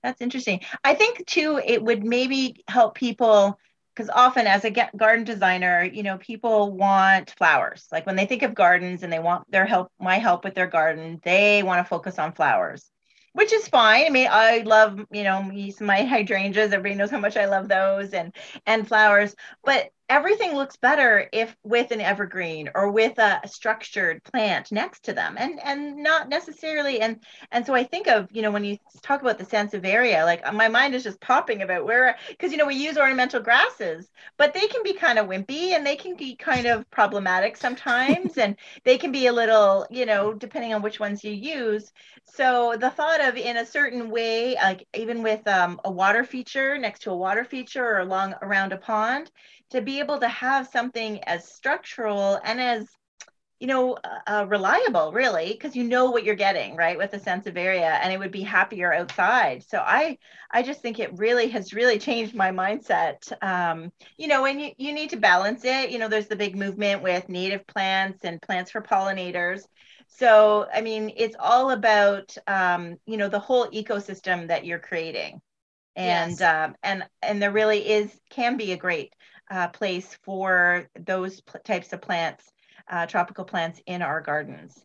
that's 0.03 0.20
interesting. 0.20 0.61
I 0.83 0.95
think 0.95 1.26
too, 1.26 1.61
it 1.64 1.83
would 1.83 2.05
maybe 2.05 2.64
help 2.68 2.97
people 2.97 3.59
because 3.95 4.11
often 4.11 4.47
as 4.47 4.64
a 4.64 4.70
garden 4.97 5.24
designer 5.24 5.82
you 5.84 6.03
know 6.03 6.18
people 6.18 6.72
want 6.72 7.30
flowers 7.36 7.86
like 7.93 8.07
when 8.07 8.16
they 8.16 8.26
think 8.26 8.43
of 8.43 8.55
gardens 8.55 9.03
and 9.03 9.12
they 9.12 9.18
want 9.18 9.51
their 9.51 9.66
help 9.66 9.91
my 10.01 10.18
help 10.18 10.45
with 10.45 10.55
their 10.55 10.66
garden 10.66 11.20
they 11.24 11.62
want 11.62 11.84
to 11.84 11.88
focus 11.88 12.18
on 12.18 12.32
flowers 12.32 12.91
which 13.32 13.53
is 13.53 13.68
fine. 13.68 14.07
I 14.07 14.11
mean, 14.11 14.28
I 14.30 14.59
love, 14.66 15.01
you 15.11 15.22
know, 15.22 15.43
my 15.80 16.03
hydrangeas. 16.05 16.72
Everybody 16.72 16.95
knows 16.97 17.11
how 17.11 17.20
much 17.20 17.36
I 17.36 17.47
love 17.47 17.68
those 17.68 18.12
and 18.12 18.34
and 18.66 18.86
flowers. 18.86 19.34
But 19.64 19.91
everything 20.11 20.55
looks 20.55 20.77
better 20.77 21.29
if 21.33 21.57
with 21.63 21.93
an 21.93 22.01
evergreen 22.01 22.69
or 22.75 22.91
with 22.91 23.17
a 23.19 23.41
structured 23.47 24.23
plant 24.25 24.71
next 24.73 25.05
to 25.05 25.13
them 25.13 25.37
and 25.39 25.59
and 25.65 25.97
not 25.97 26.29
necessarily 26.29 27.01
and 27.01 27.23
and 27.53 27.65
so 27.65 27.75
i 27.75 27.85
think 27.85 28.09
of 28.09 28.29
you 28.33 28.43
know 28.43 28.51
when 28.51 28.65
you 28.65 28.77
talk 29.03 29.23
about 29.23 29.39
the 29.39 29.45
sansevieria 29.45 30.25
like 30.25 30.43
my 30.53 30.69
mind 30.69 30.95
is 30.95 31.05
just 31.05 31.21
popping 31.21 31.63
about 31.63 31.87
where 31.87 32.17
because 32.29 32.51
you 32.51 32.59
know 32.59 32.67
we 32.67 32.75
use 32.75 32.99
ornamental 32.99 33.41
grasses 33.41 34.11
but 34.37 34.53
they 34.53 34.67
can 34.67 34.83
be 34.83 34.93
kind 34.93 35.19
of 35.19 35.27
wimpy 35.27 35.73
and 35.73 35.87
they 35.87 35.97
can 35.97 36.17
be 36.17 36.35
kind 36.37 36.67
of 36.67 36.89
problematic 36.91 37.57
sometimes 37.57 38.37
and 38.37 38.57
they 38.85 38.99
can 38.99 39.13
be 39.13 39.27
a 39.27 39.33
little 39.33 39.87
you 39.91 40.07
know 40.07 40.33
depending 40.33 40.75
on 40.75 40.83
which 40.83 41.01
ones 41.01 41.23
you 41.25 41.33
use. 41.33 41.93
So 42.25 42.77
the 42.79 42.91
thought 42.91 43.21
of 43.21 43.37
in 43.37 43.57
a 43.57 43.67
certain 43.67 44.11
way 44.11 44.55
like 44.55 44.87
even 44.95 45.23
with 45.23 45.47
um, 45.47 45.81
a 45.85 45.91
water 45.91 46.25
feature 46.25 46.79
next 46.79 47.03
to 47.03 47.11
a 47.11 47.17
water 47.17 47.45
feature 47.45 47.85
or 47.85 47.99
along 47.99 48.35
around 48.43 48.73
a 48.73 48.77
pond 48.77 49.31
to 49.71 49.81
be 49.81 50.00
able 50.01 50.19
to 50.19 50.29
have 50.29 50.69
something 50.69 51.23
as 51.25 51.47
structural 51.47 52.41
and 52.45 52.61
as 52.61 52.87
you 53.61 53.67
know 53.67 53.97
uh, 54.03 54.19
uh 54.27 54.47
reliable 54.49 55.13
really 55.13 55.53
because 55.53 55.77
you 55.77 55.85
know 55.85 56.11
what 56.11 56.25
you're 56.25 56.35
getting 56.35 56.75
right 56.75 56.97
with 56.97 57.13
a 57.13 57.19
sansevieria 57.19 58.01
and 58.03 58.13
it 58.13 58.19
would 58.19 58.33
be 58.33 58.43
happier 58.43 58.93
outside. 58.93 59.63
So 59.63 59.79
i 59.79 60.19
i 60.51 60.63
just 60.63 60.81
think 60.81 60.99
it 60.99 61.17
really 61.19 61.49
has 61.49 61.75
really 61.75 61.99
changed 61.99 62.35
my 62.35 62.51
mindset 62.51 63.31
um, 63.43 63.93
you 64.17 64.27
know 64.27 64.47
and 64.47 64.61
you, 64.61 64.71
you 64.79 64.93
need 64.93 65.11
to 65.11 65.17
balance 65.17 65.63
it. 65.65 65.91
You 65.91 65.99
know 65.99 66.09
there's 66.09 66.29
the 66.29 66.37
big 66.37 66.57
movement 66.57 67.03
with 67.03 67.29
native 67.29 67.67
plants 67.67 68.25
and 68.25 68.43
plants 68.43 68.71
for 68.71 68.81
pollinators. 68.81 69.63
So 70.09 70.67
i 70.75 70.81
mean 70.81 71.13
it's 71.17 71.37
all 71.39 71.71
about 71.71 72.35
um, 72.47 72.97
you 73.07 73.19
know 73.19 73.29
the 73.29 73.39
whole 73.39 73.69
ecosystem 73.69 74.49
that 74.49 74.65
you're 74.65 74.79
creating. 74.79 75.41
And 75.97 76.39
yes. 76.39 76.41
um, 76.41 76.77
and 76.83 77.05
and 77.21 77.43
there 77.43 77.53
really 77.53 77.87
is 77.87 78.11
can 78.31 78.57
be 78.57 78.73
a 78.73 78.77
great 78.77 79.13
uh, 79.51 79.69
place 79.69 80.17
for 80.23 80.89
those 80.99 81.41
pl- 81.41 81.61
types 81.65 81.93
of 81.93 82.01
plants, 82.01 82.51
uh, 82.89 83.07
tropical 83.07 83.45
plants 83.45 83.81
in 83.87 84.03
our 84.03 84.21
gardens. 84.21 84.85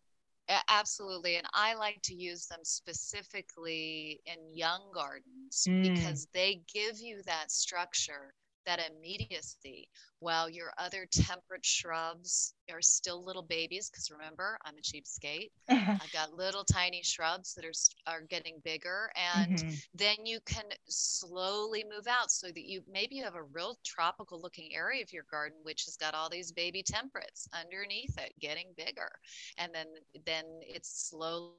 Absolutely. 0.68 1.36
And 1.36 1.46
I 1.54 1.74
like 1.74 2.00
to 2.02 2.14
use 2.14 2.46
them 2.46 2.60
specifically 2.62 4.20
in 4.26 4.36
young 4.54 4.80
gardens 4.94 5.66
mm. 5.68 5.82
because 5.82 6.28
they 6.32 6.62
give 6.72 7.00
you 7.00 7.22
that 7.26 7.50
structure 7.50 8.32
that 8.66 8.80
immediacy 8.90 9.88
while 10.20 10.48
your 10.48 10.72
other 10.78 11.06
temperate 11.10 11.64
shrubs 11.64 12.54
are 12.70 12.82
still 12.82 13.24
little 13.24 13.42
babies 13.42 13.90
because 13.90 14.10
remember 14.10 14.58
i'm 14.64 14.74
a 14.76 14.80
cheapskate 14.80 15.50
i've 15.68 16.12
got 16.12 16.32
little 16.34 16.64
tiny 16.64 17.00
shrubs 17.02 17.54
that 17.54 17.64
are 17.64 18.12
are 18.12 18.22
getting 18.28 18.56
bigger 18.64 19.10
and 19.36 19.58
mm-hmm. 19.58 19.74
then 19.94 20.16
you 20.24 20.38
can 20.46 20.64
slowly 20.88 21.84
move 21.84 22.06
out 22.08 22.30
so 22.30 22.48
that 22.48 22.64
you 22.64 22.82
maybe 22.90 23.14
you 23.16 23.24
have 23.24 23.34
a 23.34 23.42
real 23.52 23.76
tropical 23.84 24.40
looking 24.40 24.74
area 24.74 25.02
of 25.02 25.12
your 25.12 25.24
garden 25.30 25.58
which 25.62 25.84
has 25.84 25.96
got 25.96 26.14
all 26.14 26.28
these 26.28 26.52
baby 26.52 26.82
temperates 26.82 27.48
underneath 27.52 28.16
it 28.18 28.32
getting 28.40 28.66
bigger 28.76 29.10
and 29.58 29.72
then 29.74 29.86
then 30.24 30.44
it's 30.62 31.08
slowly 31.08 31.52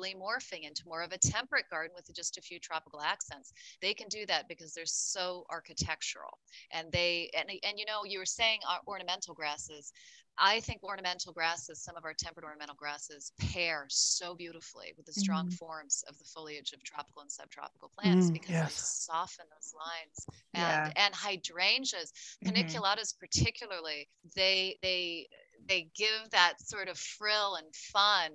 morphing 0.00 0.62
into 0.62 0.82
more 0.86 1.02
of 1.02 1.12
a 1.12 1.18
temperate 1.18 1.68
garden 1.70 1.92
with 1.94 2.14
just 2.14 2.38
a 2.38 2.42
few 2.42 2.58
tropical 2.58 3.00
accents. 3.00 3.52
They 3.80 3.94
can 3.94 4.08
do 4.08 4.26
that 4.26 4.48
because 4.48 4.72
they're 4.72 4.84
so 4.86 5.44
architectural. 5.50 6.38
And 6.70 6.90
they 6.92 7.30
and 7.36 7.50
and 7.50 7.78
you 7.78 7.84
know, 7.86 8.04
you 8.04 8.18
were 8.18 8.26
saying 8.26 8.60
uh, 8.68 8.78
ornamental 8.86 9.34
grasses. 9.34 9.92
I 10.38 10.60
think 10.60 10.82
ornamental 10.82 11.32
grasses, 11.32 11.82
some 11.82 11.94
of 11.94 12.06
our 12.06 12.14
temperate 12.14 12.44
ornamental 12.44 12.74
grasses, 12.74 13.32
pair 13.38 13.84
so 13.88 14.34
beautifully 14.34 14.94
with 14.96 15.04
the 15.04 15.12
strong 15.12 15.46
mm-hmm. 15.46 15.56
forms 15.56 16.02
of 16.08 16.18
the 16.18 16.24
foliage 16.24 16.72
of 16.72 16.82
tropical 16.82 17.20
and 17.20 17.30
subtropical 17.30 17.90
plants 17.90 18.30
mm, 18.30 18.32
because 18.32 18.50
yes. 18.50 18.74
they 18.74 19.12
soften 19.12 19.44
those 19.50 19.74
lines. 19.74 20.26
And, 20.54 20.92
yeah. 20.96 21.04
and 21.04 21.14
hydrangeas, 21.14 22.12
paniculatas 22.44 23.14
mm-hmm. 23.14 23.20
particularly, 23.20 24.08
they 24.34 24.78
they 24.82 25.28
they 25.68 25.88
give 25.94 26.30
that 26.30 26.54
sort 26.60 26.88
of 26.88 26.98
frill 26.98 27.56
and 27.56 27.74
fun 27.74 28.30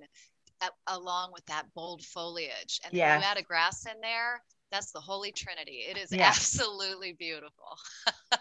along 0.86 1.32
with 1.32 1.44
that 1.46 1.64
bold 1.74 2.02
foliage. 2.04 2.80
And 2.84 2.92
yes. 2.92 3.20
you 3.20 3.28
add 3.28 3.38
a 3.38 3.42
grass 3.42 3.86
in 3.86 4.00
there, 4.00 4.42
that's 4.70 4.92
the 4.92 5.00
Holy 5.00 5.32
Trinity. 5.32 5.84
It 5.88 5.96
is 5.96 6.12
yes. 6.12 6.36
absolutely 6.36 7.12
beautiful. 7.12 7.78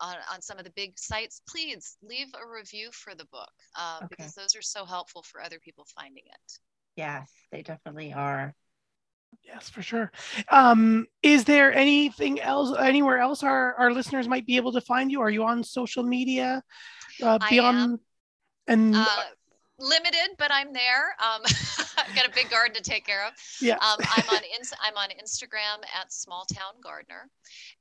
on, 0.00 0.16
on 0.32 0.40
some 0.40 0.58
of 0.58 0.64
the 0.64 0.72
big 0.76 0.98
sites, 0.98 1.42
please 1.48 1.96
leave 2.02 2.28
a 2.34 2.46
review 2.48 2.90
for 2.92 3.14
the 3.14 3.26
book 3.26 3.50
um, 3.78 4.04
okay. 4.04 4.06
because 4.10 4.34
those 4.34 4.56
are 4.56 4.62
so 4.62 4.84
helpful 4.84 5.22
for 5.22 5.42
other 5.42 5.58
people 5.58 5.86
finding 5.94 6.24
it. 6.26 6.52
Yes, 6.96 7.30
they 7.52 7.62
definitely 7.62 8.12
are. 8.12 8.54
Yes, 9.44 9.70
for 9.70 9.82
sure. 9.82 10.10
Um, 10.48 11.06
is 11.22 11.44
there 11.44 11.72
anything 11.72 12.40
else, 12.40 12.76
anywhere 12.78 13.18
else 13.18 13.42
our, 13.42 13.74
our 13.74 13.92
listeners 13.92 14.28
might 14.28 14.46
be 14.46 14.56
able 14.56 14.72
to 14.72 14.80
find 14.80 15.10
you? 15.10 15.20
Are 15.20 15.30
you 15.30 15.44
on 15.44 15.62
social 15.62 16.02
media 16.02 16.62
uh, 17.22 17.38
beyond? 17.48 18.00
And 18.66 18.94
uh, 18.94 19.06
limited, 19.80 20.36
but 20.38 20.50
I'm 20.52 20.72
there. 20.72 21.14
Um, 21.18 21.42
I've 21.98 22.14
got 22.14 22.26
a 22.26 22.30
big 22.34 22.50
garden 22.50 22.74
to 22.74 22.82
take 22.82 23.06
care 23.06 23.26
of. 23.26 23.32
Yeah. 23.60 23.74
Um, 23.74 23.98
I'm 24.16 24.28
on 24.28 24.42
in, 24.42 24.66
I'm 24.82 24.96
on 24.96 25.08
Instagram 25.10 25.82
at 25.98 26.12
Small 26.12 26.44
Town 26.44 26.74
Gardener, 26.82 27.28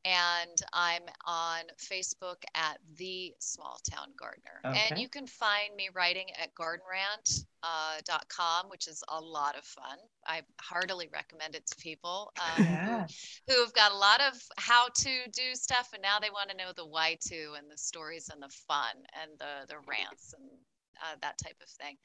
and 0.05 0.61
I'm 0.73 1.03
on 1.25 1.61
Facebook 1.77 2.43
at 2.55 2.77
the 2.97 3.33
Small 3.39 3.79
Town 3.89 4.07
Gardener. 4.17 4.61
Okay. 4.65 4.87
And 4.89 4.99
you 4.99 5.09
can 5.09 5.27
find 5.27 5.75
me 5.75 5.89
writing 5.93 6.27
at 6.41 6.53
gardenrant.com, 6.55 7.45
uh, 7.63 8.69
which 8.69 8.87
is 8.87 9.03
a 9.09 9.19
lot 9.19 9.57
of 9.57 9.63
fun. 9.63 9.97
I 10.25 10.41
heartily 10.61 11.09
recommend 11.11 11.55
it 11.55 11.65
to 11.67 11.75
people 11.77 12.31
um, 12.39 12.63
yeah. 12.63 13.05
who, 13.47 13.53
who 13.53 13.63
have 13.63 13.73
got 13.73 13.91
a 13.91 13.97
lot 13.97 14.21
of 14.21 14.33
how 14.57 14.87
to 14.87 15.09
do 15.31 15.53
stuff, 15.53 15.89
and 15.93 16.01
now 16.01 16.19
they 16.19 16.29
want 16.29 16.49
to 16.49 16.57
know 16.57 16.71
the 16.75 16.85
why 16.85 17.17
to 17.21 17.53
and 17.57 17.69
the 17.69 17.77
stories 17.77 18.29
and 18.31 18.41
the 18.41 18.49
fun 18.67 18.95
and 19.21 19.31
the 19.39 19.67
the 19.67 19.75
rants 19.87 20.33
and 20.37 20.49
uh, 21.03 21.15
that 21.21 21.37
type 21.37 21.57
of 21.61 21.69
thing. 21.69 21.95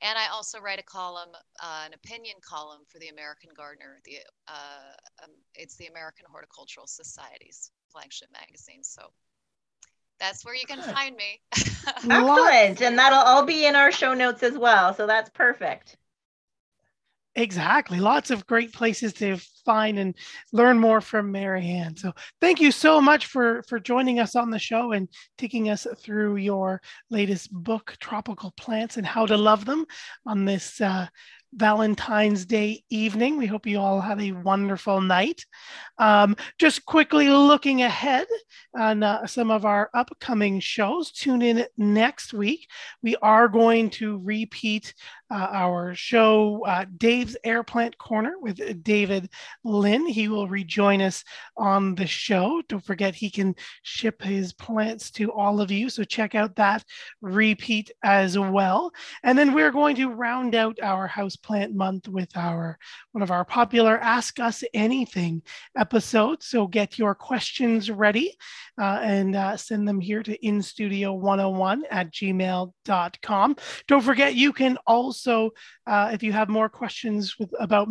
And 0.00 0.18
I 0.18 0.28
also 0.32 0.60
write 0.60 0.78
a 0.78 0.84
column, 0.84 1.30
uh, 1.62 1.82
an 1.86 1.92
opinion 1.94 2.36
column 2.42 2.80
for 2.88 2.98
the 2.98 3.08
American 3.08 3.50
Gardener. 3.56 4.00
The 4.04 4.18
uh, 4.48 5.24
um, 5.24 5.30
it's 5.54 5.76
the 5.76 5.86
American 5.86 6.26
Horticultural 6.30 6.86
Society's 6.86 7.70
flagship 7.92 8.28
magazine. 8.32 8.82
So 8.82 9.02
that's 10.18 10.44
where 10.44 10.54
you 10.54 10.66
can 10.66 10.82
find 10.82 11.16
me. 11.16 11.40
Excellent, 11.86 12.82
and 12.82 12.98
that'll 12.98 13.18
all 13.18 13.44
be 13.44 13.66
in 13.66 13.74
our 13.74 13.90
show 13.90 14.14
notes 14.14 14.42
as 14.42 14.56
well. 14.56 14.94
So 14.94 15.06
that's 15.06 15.30
perfect. 15.30 15.96
Exactly. 17.36 18.00
Lots 18.00 18.30
of 18.32 18.46
great 18.46 18.72
places 18.72 19.12
to 19.14 19.36
find 19.64 19.98
and 20.00 20.16
learn 20.52 20.80
more 20.80 21.00
from 21.00 21.30
Marianne. 21.30 21.96
So 21.96 22.12
thank 22.40 22.60
you 22.60 22.72
so 22.72 23.00
much 23.00 23.26
for 23.26 23.62
for 23.68 23.78
joining 23.78 24.18
us 24.18 24.34
on 24.34 24.50
the 24.50 24.58
show 24.58 24.92
and 24.92 25.08
taking 25.38 25.68
us 25.70 25.86
through 26.02 26.36
your 26.36 26.82
latest 27.08 27.52
book, 27.52 27.96
Tropical 28.00 28.52
Plants 28.56 28.96
and 28.96 29.06
How 29.06 29.26
to 29.26 29.36
Love 29.36 29.64
Them, 29.64 29.86
on 30.26 30.44
this 30.44 30.80
uh, 30.80 31.06
Valentine's 31.52 32.44
Day 32.46 32.82
evening. 32.90 33.36
We 33.36 33.46
hope 33.46 33.66
you 33.66 33.78
all 33.78 34.00
have 34.00 34.20
a 34.20 34.32
wonderful 34.32 35.00
night. 35.00 35.44
Um, 35.98 36.36
just 36.58 36.84
quickly 36.84 37.28
looking 37.28 37.82
ahead 37.82 38.26
on 38.76 39.02
uh, 39.02 39.26
some 39.26 39.50
of 39.50 39.64
our 39.64 39.90
upcoming 39.94 40.60
shows, 40.60 41.10
tune 41.12 41.42
in 41.42 41.66
next 41.76 42.32
week. 42.32 42.68
We 43.02 43.16
are 43.22 43.48
going 43.48 43.90
to 43.90 44.18
repeat 44.18 44.94
uh, 45.30 45.48
our 45.52 45.94
show, 45.94 46.64
uh, 46.66 46.84
Dave's 46.96 47.36
Air 47.44 47.62
Plant 47.62 47.96
Corner 47.98 48.34
with 48.40 48.82
David 48.82 49.30
Lynn. 49.64 50.06
He 50.06 50.26
will 50.26 50.48
rejoin 50.48 51.00
us 51.00 51.22
on 51.56 51.94
the 51.94 52.06
show. 52.06 52.62
Don't 52.68 52.84
forget, 52.84 53.14
he 53.14 53.30
can 53.30 53.54
ship 53.82 54.22
his 54.22 54.52
plants 54.52 55.10
to 55.12 55.30
all 55.32 55.60
of 55.60 55.70
you. 55.70 55.88
So 55.88 56.02
check 56.02 56.34
out 56.34 56.56
that 56.56 56.84
repeat 57.20 57.92
as 58.02 58.38
well. 58.38 58.92
And 59.22 59.38
then 59.38 59.54
we're 59.54 59.70
going 59.70 59.96
to 59.96 60.10
round 60.10 60.54
out 60.54 60.78
our 60.82 61.06
house 61.06 61.36
plant 61.36 61.74
month 61.74 62.08
with 62.08 62.36
our 62.36 62.78
one 63.12 63.22
of 63.22 63.30
our 63.30 63.44
popular 63.44 63.98
Ask 63.98 64.40
Us 64.40 64.64
Anything 64.74 65.42
episodes. 65.76 66.46
So 66.46 66.66
get 66.66 66.98
your 66.98 67.14
questions 67.14 67.90
ready 67.90 68.36
uh, 68.80 69.00
and 69.02 69.36
uh, 69.36 69.56
send 69.56 69.86
them 69.86 70.00
here 70.00 70.22
to 70.22 70.36
instudio101 70.38 71.82
at 71.90 72.12
gmail.com. 72.12 73.56
Don't 73.86 74.02
forget, 74.02 74.34
you 74.34 74.52
can 74.52 74.78
also 74.86 75.19
also, 75.20 75.50
uh, 75.86 76.10
if 76.12 76.22
you 76.22 76.32
have 76.32 76.48
more 76.48 76.70
questions 76.70 77.36
with, 77.38 77.50
about 77.58 77.88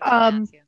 um, 0.00 0.48
you, 0.50 0.60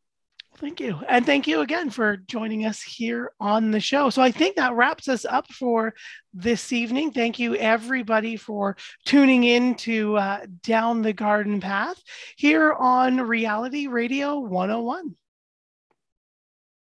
thank 0.58 0.78
you. 0.78 1.00
And 1.08 1.24
thank 1.24 1.46
you 1.46 1.62
again 1.62 1.88
for 1.88 2.18
joining 2.18 2.66
us 2.66 2.82
here 2.82 3.32
on 3.40 3.70
the 3.70 3.80
show. 3.80 4.10
So, 4.10 4.20
I 4.20 4.30
think 4.30 4.56
that 4.56 4.74
wraps 4.74 5.08
us 5.08 5.24
up 5.24 5.50
for 5.50 5.94
this 6.34 6.70
evening. 6.70 7.12
Thank 7.12 7.38
you, 7.38 7.56
everybody, 7.56 8.36
for 8.36 8.76
tuning 9.06 9.44
in 9.44 9.74
to 9.76 10.18
uh, 10.18 10.40
Down 10.62 11.00
the 11.00 11.14
Garden 11.14 11.62
Path 11.62 11.96
here 12.36 12.74
on 12.74 13.22
Reality 13.22 13.86
Radio 13.86 14.38
101. 14.40 15.16